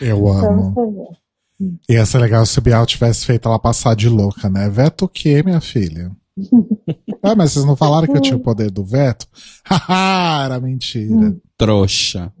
[0.00, 1.18] Eu Então amo.
[1.58, 1.94] vê.
[1.94, 4.68] Ia ser legal se o Bial tivesse feito ela passar de louca, né?
[4.68, 6.12] Veto o quê, minha filha?
[7.22, 9.26] ah, mas vocês não falaram que eu tinha o poder do veto?
[9.66, 11.36] Haha, era mentira.
[11.56, 12.32] Trouxa.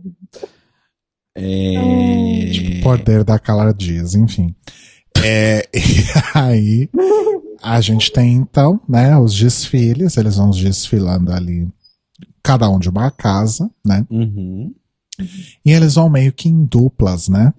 [1.34, 2.50] É...
[2.52, 4.54] Tipo, poder da Carla Dias, enfim.
[5.22, 5.78] É, e
[6.34, 6.88] aí,
[7.62, 11.68] a gente tem então, né, os desfiles, eles vão desfilando ali,
[12.42, 14.06] cada um de uma casa, né?
[14.10, 14.72] Uhum.
[15.64, 17.52] E eles vão meio que em duplas, né?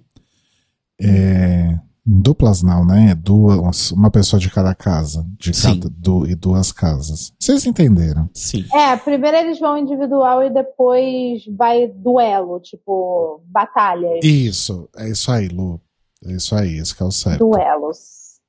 [1.00, 3.14] É, em duplas não, né?
[3.14, 5.80] Duas, uma pessoa de cada casa, de Sim.
[5.80, 7.32] cada du, e duas casas.
[7.38, 8.28] Vocês entenderam?
[8.34, 8.64] Sim.
[8.72, 14.24] É, primeiro eles vão individual e depois vai duelo, tipo, batalhas.
[14.24, 15.80] Isso, é isso aí, Lu.
[16.24, 17.38] É isso aí, esse que é o certo.
[17.38, 18.40] Duelos.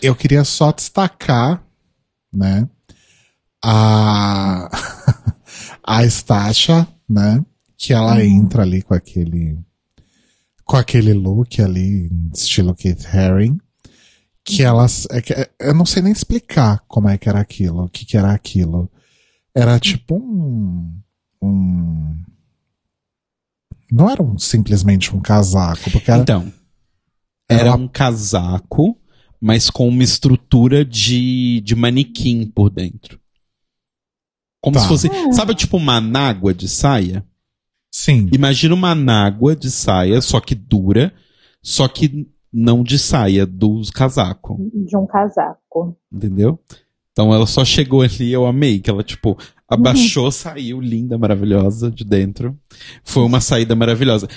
[0.00, 1.60] Eu queria só destacar,
[2.32, 2.68] né,
[3.64, 4.68] a,
[5.82, 7.44] a Stasha, né,
[7.76, 9.58] que ela entra ali com aquele,
[10.64, 13.58] com aquele look ali, estilo Keith Haring,
[14.44, 17.88] que elas, é é- eu não sei nem explicar como é que era aquilo, o
[17.88, 18.90] que que era aquilo.
[19.54, 20.92] Era tipo um,
[21.42, 22.16] um,
[23.90, 26.52] não era um- simplesmente um casaco, porque era, Então,
[27.48, 28.96] era era uma- um casaco,
[29.40, 33.18] mas com uma estrutura de, de manequim por dentro.
[34.60, 34.80] Como Tá.
[34.82, 35.08] se fosse.
[35.32, 37.24] Sabe, tipo uma anágua de saia?
[37.90, 41.12] sim, Imagina uma anágua de saia, só que dura,
[41.62, 44.56] só que não de saia, do casaco.
[44.86, 45.96] De um casaco.
[46.12, 46.58] Entendeu?
[47.12, 49.36] Então ela só chegou ali, eu amei, que ela, tipo,
[49.68, 52.56] abaixou, saiu linda, maravilhosa de dentro.
[53.02, 54.28] Foi uma saída maravilhosa.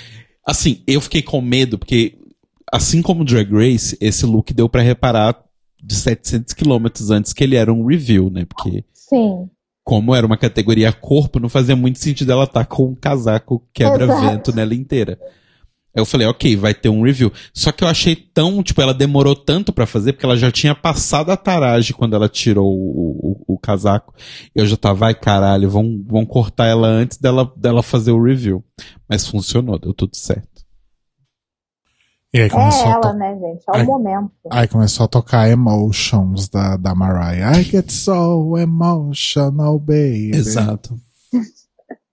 [0.44, 2.18] Assim, eu fiquei com medo, porque,
[2.72, 5.40] assim como Drag Race, esse look deu pra reparar
[5.80, 8.44] de 700 quilômetros antes que ele era um review, né?
[8.44, 9.48] Porque, Sim.
[9.84, 14.54] Como era uma categoria corpo, não fazia muito sentido ela estar com um casaco quebra-vento
[14.54, 15.18] nela inteira.
[15.94, 17.30] Aí eu falei, ok, vai ter um review.
[17.52, 20.74] Só que eu achei tão, tipo, ela demorou tanto pra fazer, porque ela já tinha
[20.74, 24.14] passado a tarage quando ela tirou o, o, o casaco.
[24.54, 28.64] Eu já tava, ai caralho, vão, vão cortar ela antes dela, dela fazer o review.
[29.06, 30.51] Mas funcionou, deu tudo certo.
[32.34, 33.64] E aí É começou, a, ela, to né, gente?
[33.68, 33.84] É o Ai.
[33.84, 34.30] momento.
[34.50, 37.58] aí começou a tocar Emotions da, da Mariah.
[37.60, 40.30] I get so emotional, baby.
[40.34, 40.98] Exato.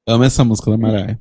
[0.08, 1.20] Amo essa música da Mariah.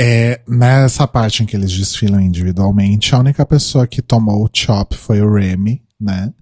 [0.00, 4.96] É, nessa parte em que eles desfilam individualmente, a única pessoa que tomou o chop
[4.96, 6.32] foi o Remy, né?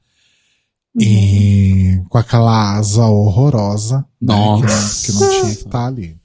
[0.99, 3.99] E com aquela asa horrorosa.
[4.21, 5.07] né, Nossa.
[5.07, 6.17] que, não, que não tinha que estar ali.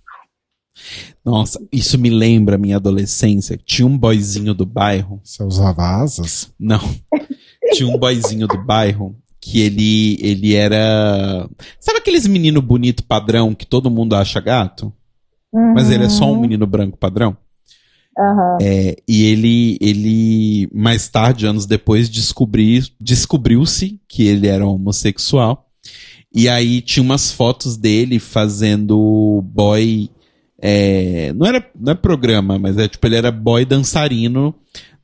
[1.28, 3.60] Nossa, isso me lembra a minha adolescência.
[3.66, 5.20] Tinha um boyzinho do bairro.
[5.22, 6.54] Você usava asas?
[6.58, 6.80] Não.
[7.74, 11.46] Tinha um boyzinho do bairro que ele, ele era.
[11.82, 14.94] Sabe aqueles menino bonito padrão que todo mundo acha gato?
[15.54, 17.36] Mas ele é só um menino branco padrão?
[18.18, 18.58] Aham.
[18.62, 25.70] É, e ele, ele, mais tarde, anos depois, descobri, descobriu-se que ele era homossexual.
[26.34, 30.10] E aí tinha umas fotos dele fazendo boy.
[30.62, 34.56] É, não, era, não é programa, mas é tipo, ele era boy dançarino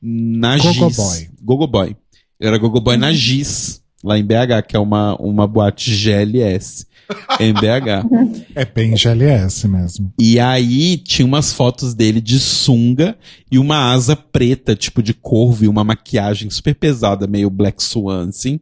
[0.02, 0.96] na Gogo Giz.
[0.96, 1.28] boy.
[1.42, 1.96] Gogo Boy.
[2.40, 6.86] Ele era Gogo Boy na Giz, lá em BH, que é uma, uma boate GLS
[7.40, 8.44] em BH.
[8.54, 10.12] É bem GLS mesmo.
[10.18, 13.16] E aí tinha umas fotos dele de sunga
[13.50, 18.28] e uma asa preta, tipo de corvo, e uma maquiagem super pesada, meio Black Swan,
[18.28, 18.60] assim.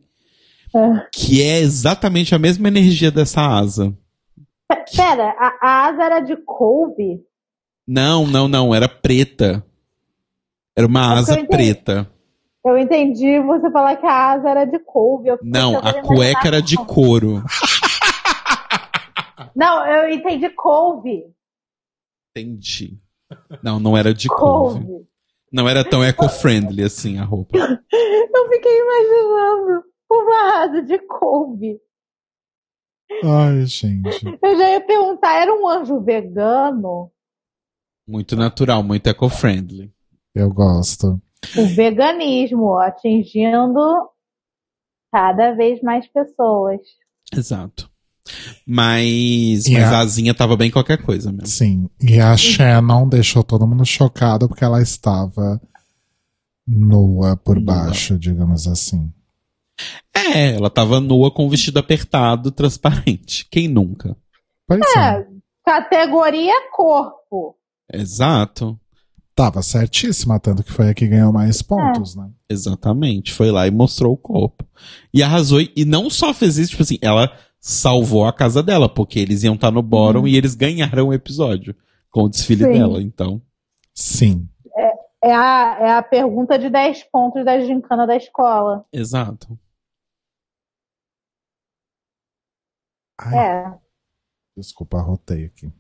[0.74, 1.06] É.
[1.12, 3.92] Que é exatamente a mesma energia dessa asa.
[4.76, 7.20] Pera, a, a asa era de couve?
[7.86, 9.64] Não, não, não, era preta.
[10.76, 11.48] Era uma eu asa entendi.
[11.48, 12.10] preta.
[12.64, 15.28] Eu entendi você falar que a asa era de couve.
[15.28, 17.42] Eu Não, a cueca era de couro.
[19.54, 21.24] Não, eu entendi couve.
[22.30, 22.98] Entendi.
[23.62, 24.80] Não, não era de couve.
[24.80, 25.06] Couve.
[25.52, 27.58] Não era tão eco-friendly assim a roupa.
[27.58, 31.78] Eu fiquei imaginando uma asa de couve.
[33.24, 34.24] Ai, gente.
[34.42, 37.10] Eu já ia perguntar, era um anjo vegano?
[38.06, 39.92] Muito natural, muito eco-friendly.
[40.34, 41.20] Eu gosto.
[41.56, 43.78] O veganismo atingindo
[45.12, 46.80] cada vez mais pessoas.
[47.34, 47.90] Exato.
[48.66, 51.46] Mas, E mas a- a asinha tava bem qualquer coisa mesmo.
[51.46, 51.88] Sim.
[52.00, 55.60] E a Shannon deixou todo mundo chocado porque ela estava
[56.66, 57.64] nua por Nua.
[57.84, 59.12] baixo, digamos assim.
[60.14, 63.46] É, ela tava nua com o vestido apertado, transparente.
[63.50, 64.16] Quem nunca?
[64.66, 65.00] Pois é.
[65.00, 65.26] É,
[65.64, 67.56] categoria corpo.
[67.92, 68.78] Exato.
[69.34, 72.30] Tava certíssima, tanto que foi a que ganhou mais pontos, né?
[72.48, 73.32] Exatamente.
[73.32, 74.66] Foi lá e mostrou o corpo.
[75.12, 75.60] E arrasou.
[75.74, 79.54] E não só fez isso, tipo assim, ela salvou a casa dela, porque eles iam
[79.54, 81.74] estar no bottom e eles ganharam o episódio
[82.10, 82.72] com o desfile Sim.
[82.72, 83.00] dela.
[83.00, 83.40] Então,
[83.94, 84.46] Sim.
[85.24, 88.84] É a, é a pergunta de 10 pontos da gincana da escola.
[88.92, 89.56] exato.
[93.26, 93.72] Ai, É.
[94.56, 95.72] desculpa, arrotei aqui.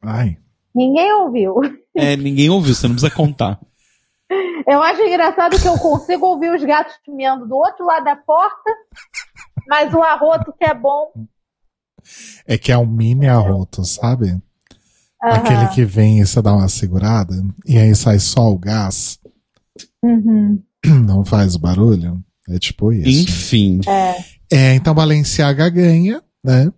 [0.00, 0.38] Ai.
[0.74, 1.54] Ninguém ouviu.
[1.94, 3.60] É, ninguém ouviu, você não precisa contar.
[4.66, 8.70] Eu acho engraçado que eu consigo ouvir os gatos miando do outro lado da porta,
[9.68, 11.12] mas o arroto que é bom.
[12.46, 14.30] É que é um mini arroto, sabe?
[15.22, 15.34] Aham.
[15.36, 17.34] Aquele que vem e você dá uma segurada,
[17.66, 19.18] e aí sai só o gás,
[20.02, 20.60] Uhum.
[21.06, 22.20] não faz barulho.
[22.48, 23.30] É tipo isso.
[23.30, 23.80] Enfim.
[24.50, 26.72] É, então Balenciaga ganha, né?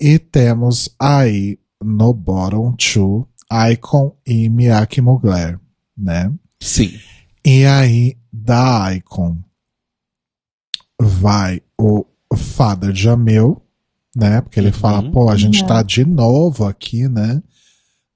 [0.00, 3.26] E temos aí no bottom two,
[3.72, 5.58] Icon e Miyake Mugler,
[5.96, 6.32] né?
[6.60, 6.98] Sim.
[7.44, 9.38] E aí, da Icon,
[11.00, 12.04] vai o
[12.36, 13.60] Father Jamil,
[14.14, 14.40] né?
[14.40, 14.72] Porque ele Uhum.
[14.74, 17.42] fala, pô, a gente tá de novo aqui, né?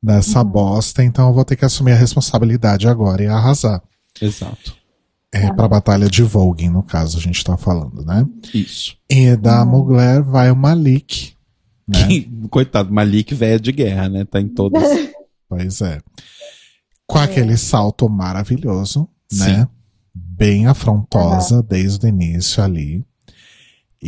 [0.03, 3.83] Nessa bosta, então eu vou ter que assumir a responsabilidade agora e arrasar.
[4.21, 4.77] Exato.
[5.33, 8.27] É, pra batalha de Vogue, no caso, a gente tá falando, né?
[8.55, 8.97] Isso.
[9.11, 11.35] E da Mugler vai o Malik,
[11.87, 12.25] né?
[12.51, 14.25] Coitado, Malik velha de guerra, né?
[14.25, 14.83] Tá em todas.
[15.49, 16.01] Pois é.
[17.07, 19.45] Com aquele salto maravilhoso, Sim.
[19.45, 19.69] né?
[20.13, 23.07] Bem afrontosa desde o início ali.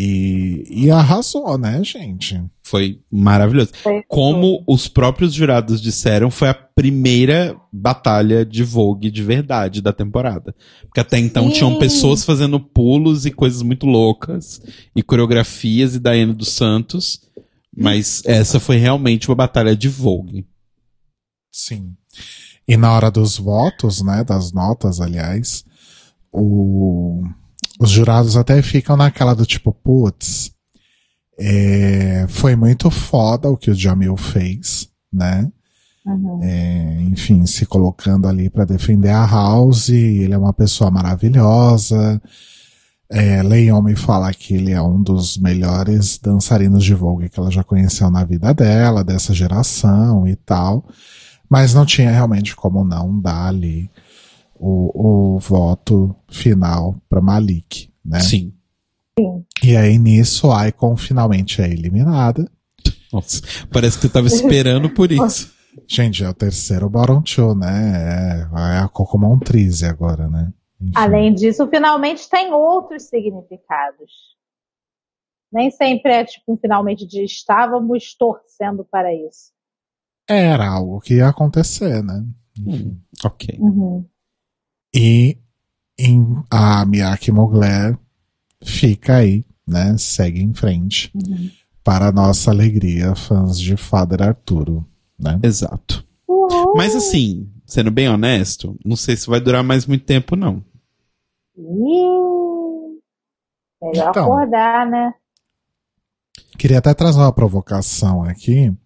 [0.01, 2.41] E, e arrasou, né, gente?
[2.63, 3.71] Foi maravilhoso.
[3.83, 9.93] Foi- Como os próprios jurados disseram, foi a primeira batalha de Vogue de verdade da
[9.93, 10.55] temporada.
[10.83, 11.53] Porque até então Sim.
[11.55, 14.61] tinham pessoas fazendo pulos e coisas muito loucas,
[14.95, 17.21] e coreografias e Daiane dos Santos.
[17.77, 20.47] Mas essa foi realmente uma batalha de Vogue.
[21.51, 21.97] Sim.
[22.69, 25.65] E na hora dos votos, né, das notas, aliás,
[26.33, 27.25] o-
[27.79, 30.53] os jurados até ficam naquela do tipo, putz,
[31.39, 35.51] é, foi muito foda o que o Jamil fez, né?
[36.05, 36.41] Uhum.
[36.43, 42.21] É, enfim, se colocando ali para defender a House, ele é uma pessoa maravilhosa.
[43.11, 47.51] É, Leon me fala que ele é um dos melhores dançarinos de Vogue que ela
[47.51, 50.85] já conheceu na vida dela, dessa geração e tal.
[51.49, 53.91] Mas não tinha realmente como não dar ali
[54.59, 58.21] o, o voto final para Malik, né?
[58.21, 58.55] Sim.
[59.63, 62.51] E aí nisso a Icon finalmente é eliminada.
[63.13, 65.53] Nossa, parece que você tava esperando por isso.
[65.87, 68.47] Gente, é o terceiro Baron Cho, né?
[68.53, 70.53] É, é a Coco Montrize agora, né?
[70.81, 70.93] Enfim.
[70.95, 74.37] Além disso, finalmente tem outros significados.
[75.53, 79.53] Nem sempre é tipo um finalmente de estávamos torcendo para isso.
[80.29, 82.25] Era algo que ia acontecer, né?
[82.59, 83.57] Hum, ok.
[83.59, 84.05] Uhum.
[85.01, 85.39] E
[85.97, 87.97] em, a Miyake Mugler
[88.65, 89.97] fica aí, né?
[89.97, 91.09] Segue em frente.
[91.15, 91.49] Uhum.
[91.85, 94.85] Para nossa alegria, fãs de Father Arturo,
[95.17, 95.39] né?
[95.41, 96.05] Exato.
[96.75, 100.65] Mas assim, sendo bem honesto, não sei se vai durar mais muito tempo, não.
[101.57, 102.99] Ih,
[103.81, 104.25] melhor Então.
[104.25, 105.15] acordar, né?
[106.59, 108.77] Queria até trazer uma provocação aqui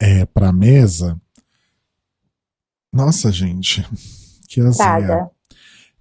[0.00, 1.20] é, para mesa.
[2.90, 3.86] Nossa, gente,
[4.54, 5.30] que azia.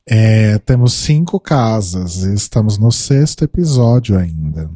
[0.07, 4.69] É, temos cinco casas e estamos no sexto episódio ainda.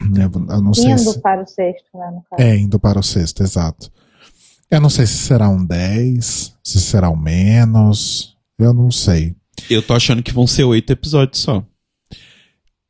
[0.02, 1.20] Eu, não sei Indo se.
[1.20, 2.10] para o sexto, né?
[2.10, 2.42] No caso.
[2.42, 3.90] É, indo para o sexto, exato.
[4.70, 8.36] Eu não sei se será um 10, se será um menos.
[8.58, 9.36] Eu não sei.
[9.70, 11.64] Eu tô achando que vão ser oito episódios só.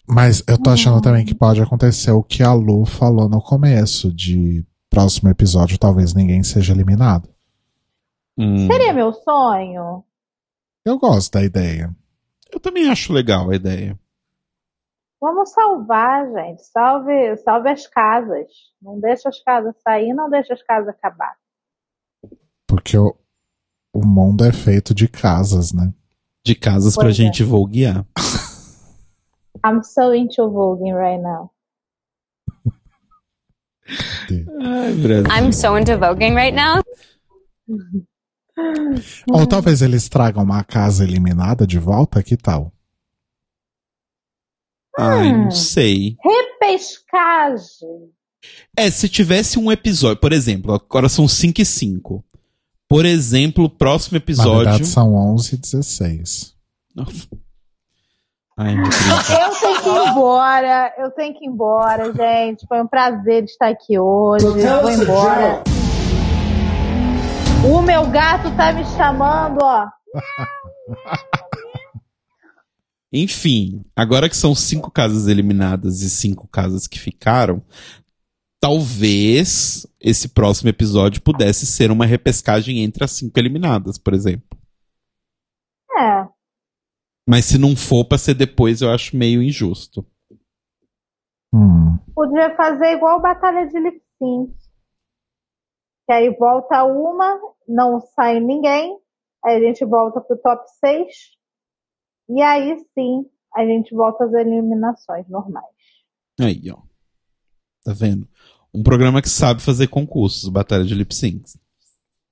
[0.08, 4.12] Mas eu tô achando também que pode acontecer o que a Lu falou no começo,
[4.12, 7.28] de próximo episódio talvez ninguém seja eliminado.
[8.38, 10.04] Hum, Seria meu sonho?
[10.84, 11.94] Eu gosto da ideia.
[12.52, 13.98] eu também acho legal a ideia.
[15.20, 16.62] Vamos salvar, gente.
[16.66, 18.46] Salve, salve as casas.
[18.82, 21.34] Não deixa as casas sair, não deixa as casas acabar.
[22.66, 23.16] Porque o,
[23.94, 25.94] o mundo é feito de casas, né?
[26.44, 27.22] De casas pra Pois é.
[27.22, 28.04] gente voguear.
[29.64, 31.50] I'm so into voguing right now.
[34.60, 35.30] Ai, Brasil.
[35.30, 36.82] I'm so into voguing right now.
[39.30, 42.72] Ou talvez eles tragam uma casa eliminada de volta, que tal?
[44.98, 45.44] Ai, Hum.
[45.44, 46.16] não sei.
[46.22, 48.10] Repescagem.
[48.76, 52.24] É, se tivesse um episódio, por exemplo, agora são 5 e 5.
[52.88, 54.56] Por exemplo, o próximo Na episódio.
[54.64, 56.54] verdade são 11 e 16.
[56.94, 57.26] Nossa.
[58.56, 59.30] Ai, meu Deus.
[59.30, 60.94] Eu tenho que ir embora.
[60.98, 62.66] Eu tenho que ir embora, gente.
[62.68, 64.44] Foi um prazer estar aqui hoje.
[64.46, 65.64] Vou embora.
[67.66, 69.88] O meu gato tá me chamando, ó.
[73.10, 77.62] Enfim, agora que são cinco casas eliminadas e cinco casas que ficaram,
[78.60, 84.58] talvez esse próximo episódio pudesse ser uma repescagem entre as cinco eliminadas, por exemplo.
[85.96, 86.28] É.
[87.26, 90.04] Mas se não for pra ser depois, eu acho meio injusto.
[91.54, 91.96] Hum.
[92.14, 94.54] Podia fazer igual Batalha de Lip Sync.
[96.06, 98.98] Que aí volta uma, não sai ninguém.
[99.44, 101.06] Aí a gente volta pro top 6.
[102.30, 105.64] E aí sim, a gente volta às eliminações normais.
[106.40, 106.78] Aí, ó.
[107.84, 108.26] Tá vendo?
[108.72, 111.44] Um programa que sabe fazer concursos, Batalha de Lip Sync.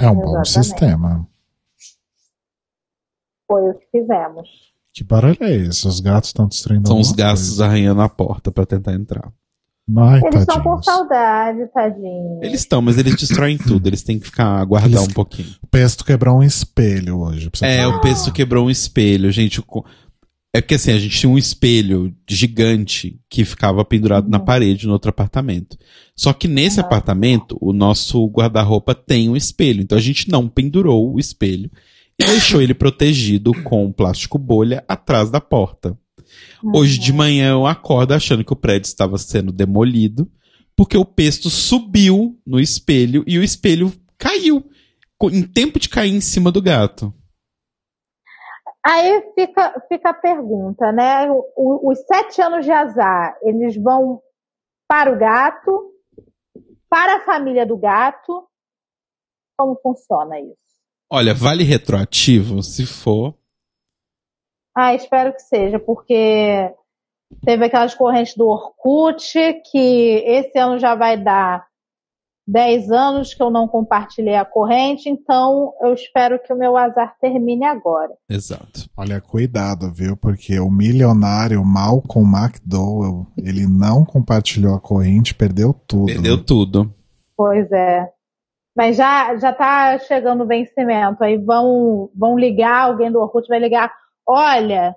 [0.01, 0.49] É um bom Exatamente.
[0.49, 1.29] sistema.
[3.47, 4.49] Foi o que fizemos.
[4.95, 5.87] Que barulho é esse?
[5.87, 7.65] Os gatos estão destruindo São os coisa.
[7.65, 9.33] arranhando a porta pra tentar entrar.
[9.99, 12.39] Ai, Eles estão com saudade, tadinho.
[12.43, 13.87] Eles estão, mas eles destroem tudo.
[13.89, 15.49] Eles têm que ficar aguardar Eles- um pouquinho.
[15.63, 17.51] O Pesto quebrou um espelho hoje.
[17.63, 18.01] É, ter o.
[18.01, 19.63] Pesto quebrou um espelho, gente.
[20.55, 24.93] É porque assim, a gente tinha um espelho gigante que ficava pendurado na parede no
[24.93, 25.77] outro apartamento.
[26.15, 29.83] Só que nesse apartamento, o nosso guarda-roupa tem um espelho.
[29.83, 31.71] Então a gente não pendurou o espelho
[32.21, 35.97] e deixou ele protegido com plástico bolha atrás da porta.
[36.75, 40.31] Hoje de manhã eu acordo achando que o prédio estava sendo demolido,
[40.77, 44.65] porque o pesto subiu no espelho e o espelho caiu.
[45.31, 47.13] Em tempo de cair em cima do gato.
[48.85, 51.31] Aí fica, fica a pergunta, né?
[51.31, 54.21] O- os sete anos de azar, eles vão
[54.89, 55.93] para o gato,
[56.91, 58.45] para a família do gato.
[59.57, 60.57] Como funciona isso?
[61.09, 62.63] Olha, vale retroativo?
[62.63, 63.35] Se for.
[64.75, 66.73] Ah, espero que seja, porque
[67.45, 69.33] teve aquelas correntes do Orkut,
[69.71, 71.67] que esse ano já vai dar
[72.47, 77.17] 10 anos que eu não compartilhei a corrente, então eu espero que o meu azar
[77.21, 78.13] termine agora.
[78.29, 78.89] Exato.
[78.97, 80.17] Olha, cuidado, viu?
[80.17, 86.07] Porque o milionário Malcolm McDowell, ele não compartilhou a corrente, perdeu tudo.
[86.07, 86.43] Perdeu né?
[86.45, 86.95] tudo.
[87.37, 88.09] Pois é.
[88.77, 91.23] Mas já já tá chegando o vencimento.
[91.23, 93.93] Aí vão vão ligar, alguém do Orkut vai ligar.
[94.27, 94.95] Olha,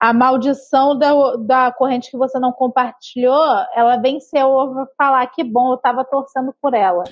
[0.00, 3.44] a maldição da, da corrente que você não compartilhou,
[3.74, 4.40] ela venceu.
[4.48, 7.04] Eu vou falar que bom, eu tava torcendo por ela.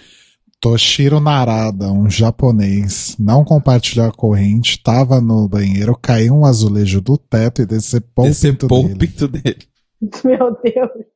[0.61, 7.17] Toshiro Narada, um japonês, não compartilhou a corrente, tava no banheiro, caiu um azulejo do
[7.17, 8.99] teto e decepou o pinto Decepou o dele.
[8.99, 9.69] pinto dele.
[10.23, 11.07] Meu Deus.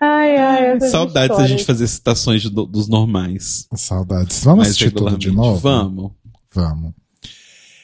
[0.00, 3.68] Ai, ai, Saudades da gente fazer citações do- dos normais.
[3.74, 4.42] Saudades.
[4.42, 5.58] Vamos assistir tudo de novo?
[5.58, 6.12] Vamos.
[6.54, 6.92] Vamos.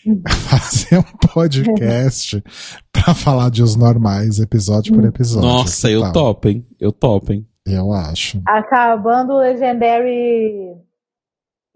[0.48, 2.42] Fazer um podcast
[2.92, 5.48] pra falar de os normais, episódio por episódio.
[5.48, 6.12] Nossa, eu tal?
[6.12, 6.66] topo, hein?
[6.78, 7.46] Eu topo, hein?
[7.66, 8.40] Eu acho.
[8.46, 10.74] Acabando o Legendary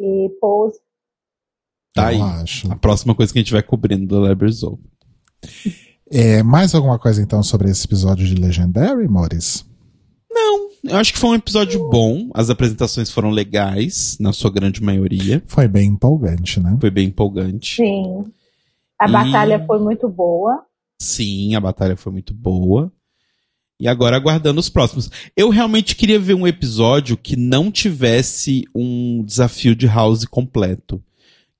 [0.00, 0.78] e Pose.
[1.94, 2.42] Tá eu aí.
[2.42, 2.72] acho.
[2.72, 4.78] A próxima coisa que a gente vai cobrindo do Open.
[6.10, 9.66] É, mais alguma coisa então sobre esse episódio de Legendary, Mores?
[10.84, 12.28] Eu acho que foi um episódio bom.
[12.34, 15.42] As apresentações foram legais, na sua grande maioria.
[15.46, 16.76] Foi bem empolgante, né?
[16.80, 17.76] Foi bem empolgante.
[17.76, 18.24] Sim.
[18.98, 20.64] A E- batalha foi muito boa.
[21.00, 22.92] Sim, a batalha foi muito boa.
[23.78, 25.10] E agora aguardando os próximos.
[25.36, 31.02] Eu realmente queria ver um episódio que não tivesse um desafio de house completo.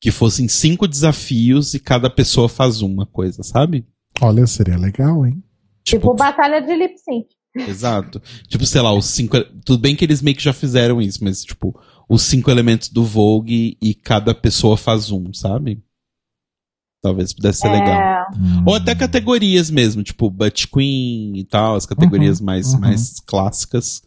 [0.00, 3.84] Que fossem cinco desafios e cada pessoa faz uma coisa, sabe?
[4.20, 5.42] Olha, seria legal, hein?
[5.84, 7.26] Tipo, batalha de lip sync.
[7.54, 8.20] Exato.
[8.48, 9.36] Tipo, sei lá, os cinco.
[9.64, 13.04] Tudo bem que eles meio que já fizeram isso, mas, tipo, os cinco elementos do
[13.04, 15.82] Vogue e cada pessoa faz um, sabe?
[17.02, 18.00] Talvez pudesse ser legal.
[18.00, 18.62] É, Hum.
[18.64, 22.80] Ou até categorias mesmo, tipo Butt Queen e tal, as categorias Uhum, mais, uhum.
[22.80, 24.02] mais clássicas.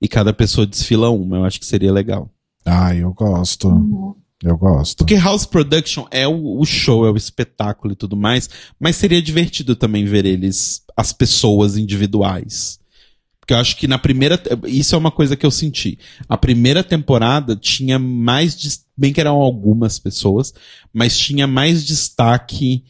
[0.00, 2.30] E cada pessoa desfila uma, eu acho que seria legal.
[2.64, 3.68] Ah, eu gosto.
[3.68, 4.14] Uhum.
[4.42, 4.98] Eu gosto.
[4.98, 8.48] Porque House Production é o, o show, é o espetáculo e tudo mais,
[8.78, 12.78] mas seria divertido também ver eles, as pessoas individuais.
[13.46, 14.42] Porque eu acho que na primeira.
[14.66, 16.00] Isso é uma coisa que eu senti.
[16.28, 18.84] A primeira temporada tinha mais.
[18.98, 20.52] Bem que eram algumas pessoas,
[20.92, 22.82] mas tinha mais destaque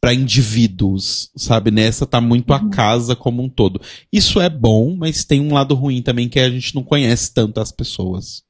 [0.00, 1.70] para indivíduos, sabe?
[1.70, 3.80] Nessa tá muito a casa como um todo.
[4.12, 7.58] Isso é bom, mas tem um lado ruim também que a gente não conhece tanto
[7.58, 8.42] as pessoas.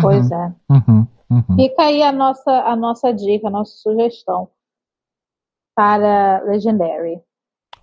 [0.00, 0.54] Pois é.
[0.70, 1.56] Uhum, uhum.
[1.56, 4.48] Fica aí a nossa, a nossa dica, a nossa sugestão
[5.74, 7.20] para Legendary.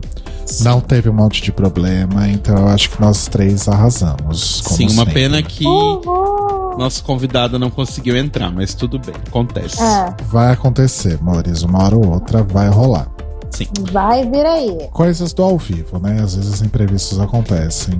[0.61, 4.61] não teve um monte de problema, então eu acho que nós três arrasamos.
[4.61, 5.13] como Sim, uma sempre.
[5.13, 6.77] pena que Uhul.
[6.77, 9.81] nosso convidado não conseguiu entrar, mas tudo bem, acontece.
[9.81, 11.61] É, Vai acontecer, Mores.
[11.61, 13.07] Uma hora ou outra vai rolar.
[13.91, 14.87] vai vir aí.
[14.91, 16.21] Coisas do ao vivo, né?
[16.23, 17.99] Às vezes imprevistos acontecem.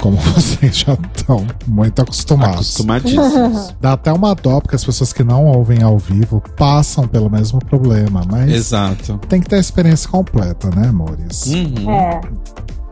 [0.00, 2.74] Como vocês já estão muito acostumados.
[2.74, 3.74] Acostumadíssimos.
[3.80, 7.58] Dá até uma dó, porque as pessoas que não ouvem ao vivo passam pelo mesmo
[7.58, 9.18] problema, mas Exato.
[9.28, 11.46] tem que ter a experiência completa, né, amores?
[11.46, 11.90] Uhum.
[11.90, 12.20] É.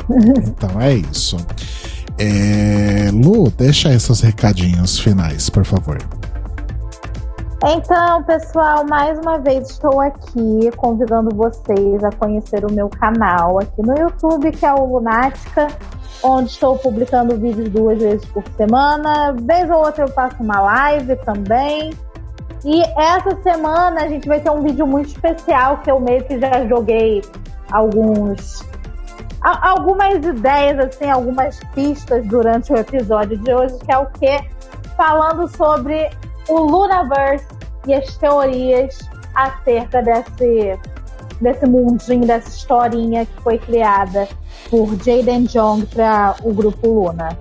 [0.47, 1.39] Então é isso.
[2.19, 5.99] É, Lu, deixa aí seus recadinhos finais, por favor.
[7.67, 13.81] Então, pessoal, mais uma vez estou aqui convidando vocês a conhecer o meu canal aqui
[13.81, 15.69] no YouTube, que é o Lunática,
[16.23, 19.33] onde estou publicando vídeos duas vezes por semana.
[19.33, 21.93] Vez ou outra eu faço uma live também.
[22.65, 26.39] E essa semana a gente vai ter um vídeo muito especial que eu meio que
[26.39, 27.23] já joguei
[27.71, 28.65] alguns
[29.45, 34.41] algumas ideias assim, algumas pistas durante o episódio de hoje, que é o que
[34.97, 36.11] falando sobre
[36.49, 37.47] o Lunaverse
[37.87, 38.99] e as teorias
[39.35, 40.79] acerca desse
[41.41, 44.29] desse mundinho, dessa historinha que foi criada
[44.71, 47.37] por Jaden Jong para o grupo Luna.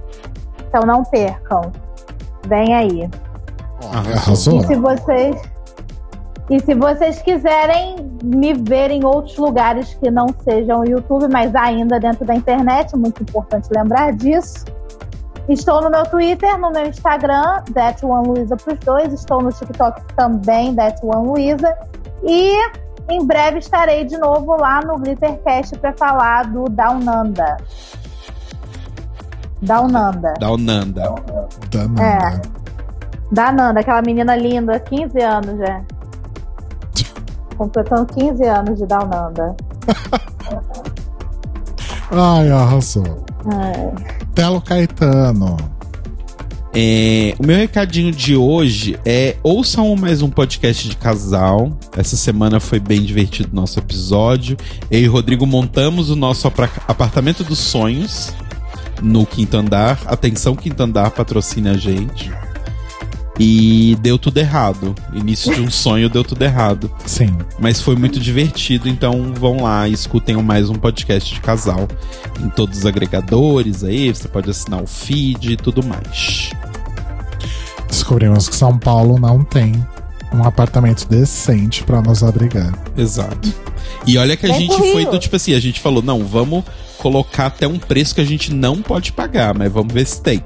[0.67, 1.71] Então não percam.
[2.47, 3.09] Vem aí.
[3.91, 4.59] Arrasou?
[4.59, 5.53] E se vocês
[6.49, 11.55] e se vocês quiserem me ver em outros lugares que não sejam o YouTube, mas
[11.55, 14.65] ainda dentro da internet, muito importante lembrar disso.
[15.47, 19.13] Estou no meu Twitter, no meu Instagram, That One Luiza pros dois.
[19.13, 21.77] Estou no TikTok também, That One Luiza.
[22.23, 22.55] E
[23.09, 27.57] em breve estarei de novo lá no Glittercast para falar do Downanda.
[29.61, 30.33] Downanda.
[30.39, 31.15] Da Onanda.
[31.71, 32.41] Danada.
[33.31, 35.81] Da Nanda, aquela menina linda, 15 anos já.
[37.57, 39.55] Completando 15 anos de Downanda.
[42.11, 43.25] Ai, arrasou.
[43.51, 44.23] É.
[44.35, 45.57] Telo Caetano.
[46.75, 51.77] É, o meu recadinho de hoje é ouçam mais um podcast de casal.
[51.95, 54.57] Essa semana foi bem divertido o nosso episódio.
[54.89, 56.47] Eu e Rodrigo montamos o nosso
[56.87, 58.33] apartamento dos sonhos
[59.03, 60.01] no quinto andar.
[60.07, 62.31] Atenção, quinto andar, patrocina a gente.
[63.39, 64.93] E deu tudo errado.
[65.13, 66.91] Início de um sonho deu tudo errado.
[67.05, 67.35] Sim.
[67.59, 71.87] Mas foi muito divertido, então vão lá e escutem mais um podcast de casal
[72.43, 76.51] em todos os agregadores aí, você pode assinar o feed e tudo mais.
[77.87, 79.73] Descobrimos que São Paulo não tem
[80.33, 82.73] um apartamento decente pra nos abrigar.
[82.97, 83.53] Exato.
[84.05, 86.63] E olha que a Vem gente foi do tipo assim, a gente falou, não, vamos
[86.97, 90.43] colocar até um preço que a gente não pode pagar, mas vamos ver se tem.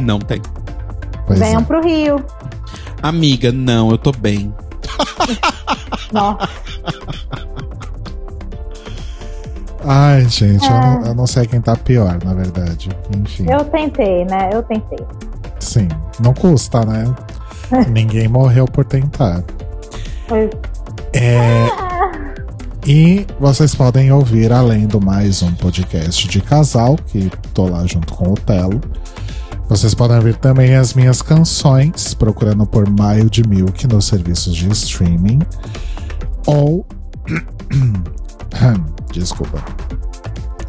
[0.00, 0.40] Não tem.
[1.26, 1.64] Pois Venham é.
[1.64, 2.24] pro Rio.
[3.02, 4.54] Amiga, não, eu tô bem.
[6.12, 6.48] Nossa.
[9.84, 10.80] Ai, gente, eu, É.
[10.80, 12.88] não, eu não sei quem tá pior, na verdade.
[13.16, 13.46] Enfim.
[13.50, 14.50] Eu tentei, né?
[14.52, 14.98] Eu tentei.
[15.60, 15.88] Sim.
[16.20, 17.04] Não custa, né?
[17.88, 19.42] Ninguém morreu por tentar.
[21.12, 21.66] É,
[22.84, 28.12] e vocês podem ouvir, além do mais um podcast de casal, que tô lá junto
[28.14, 28.80] com o Telo.
[29.68, 34.70] Vocês podem ouvir também as minhas canções, procurando por Maio de Milk nos serviços de
[34.70, 35.40] streaming.
[36.46, 36.86] Ou.
[39.12, 39.62] Desculpa.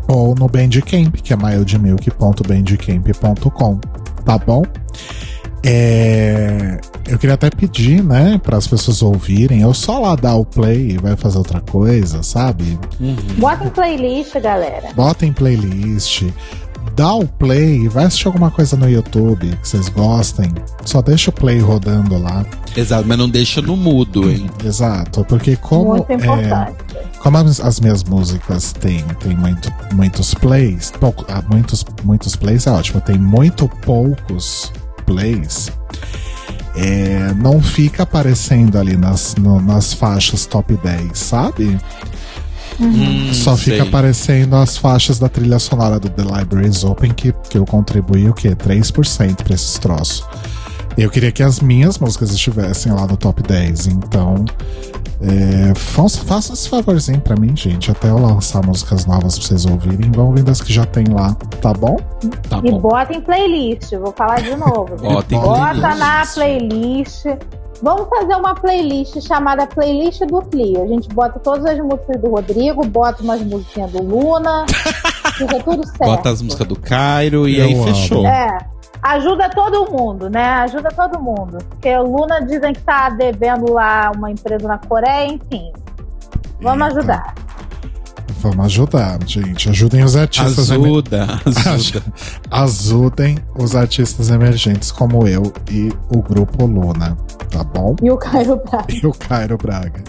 [0.07, 3.79] Ou no Bandcamp, que é mildemilk.bandcamp.com.
[4.25, 4.63] Tá bom?
[5.63, 10.45] É, eu queria até pedir, né, para as pessoas ouvirem, ou só lá dar o
[10.45, 12.79] play e vai fazer outra coisa, sabe?
[13.37, 14.93] Bota em playlist, galera.
[14.95, 16.23] Bota em playlist,
[16.97, 20.51] dá o play e vai assistir alguma coisa no YouTube que vocês gostem.
[20.83, 22.43] Só deixa o play rodando lá.
[22.75, 24.49] Exato, mas não deixa no mudo, hein?
[24.65, 26.73] Exato, porque como Muito é,
[27.19, 32.65] como as, as minhas músicas têm tem muito, muitos plays, pouco, ah, muitos, muitos plays
[32.67, 34.71] é ótimo, tem muito poucos
[35.05, 35.71] plays,
[36.75, 41.79] é, não fica aparecendo ali nas, no- nas faixas top 10, sabe?
[42.79, 43.87] Hum, Só fica sei.
[43.87, 48.33] aparecendo as faixas da trilha sonora do The Libraries Open, que, que eu contribuí o
[48.33, 48.55] quê?
[48.55, 50.23] 3% pra esses troços.
[50.97, 54.45] Eu queria que as minhas músicas estivessem lá no top 10, então.
[55.19, 57.89] É, fa- faça esse favorzinho pra mim, gente.
[57.89, 60.11] Até eu lançar músicas novas pra vocês ouvirem.
[60.11, 61.97] Vão ouvindo as que já tem lá, tá bom?
[62.49, 62.79] Tá E bom.
[62.79, 63.91] bota em playlist.
[63.93, 64.95] Vou falar de novo.
[65.01, 67.25] Bota em Bota na playlist.
[67.81, 70.83] Vamos fazer uma playlist chamada Playlist do Clio.
[70.83, 74.65] A gente bota todas as músicas do Rodrigo, bota umas musiquinhas do Luna.
[75.37, 76.05] fica tudo certo.
[76.05, 77.83] Bota as músicas do Cairo e Eu aí amo.
[77.83, 78.25] fechou.
[78.25, 78.57] É.
[79.03, 80.43] Ajuda todo mundo, né?
[80.43, 81.59] Ajuda todo mundo.
[81.69, 85.71] Porque o Luna dizem que tá devendo lá uma empresa na Coreia, enfim.
[86.59, 86.99] Vamos Eita.
[86.99, 87.35] ajudar.
[88.41, 89.69] Vamos ajudar, gente.
[89.69, 92.03] Ajudem os artistas emer- Ajuda, ajuda.
[92.51, 97.17] Ajudem os artistas emergentes como eu e o grupo Luna,
[97.49, 97.95] tá bom?
[98.01, 98.85] E o Caio Braga.
[98.93, 100.03] e o Cairo Braga.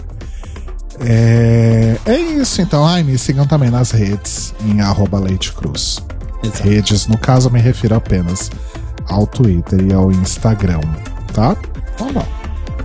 [1.01, 2.85] É, é isso, então.
[2.85, 5.99] Ai, me sigam também nas redes, em arroba Leite Cruz.
[6.43, 6.63] Exato.
[6.63, 8.51] Redes, no caso, eu me refiro apenas
[9.07, 10.81] ao Twitter e ao Instagram,
[11.33, 11.55] tá?
[11.95, 12.25] Então, bom.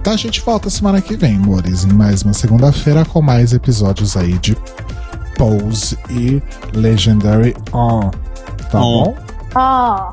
[0.01, 4.17] Então a gente volta semana que vem, amores, em mais uma segunda-feira com mais episódios
[4.17, 4.57] aí de
[5.37, 6.43] Pose e
[6.75, 8.11] Legendary On.
[8.71, 9.05] Tá On.
[9.05, 9.15] bom?
[9.55, 10.13] Ó.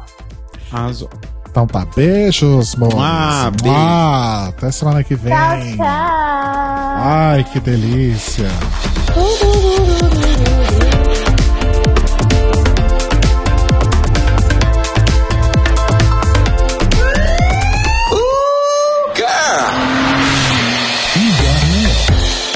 [0.72, 1.09] Arrasou.
[1.50, 2.75] Então tá, beijos.
[2.98, 3.75] Ah, beijo.
[3.77, 5.33] Ah, até semana que vem.
[5.33, 5.85] Tchau, tchau.
[5.85, 8.48] Ai, que delícia.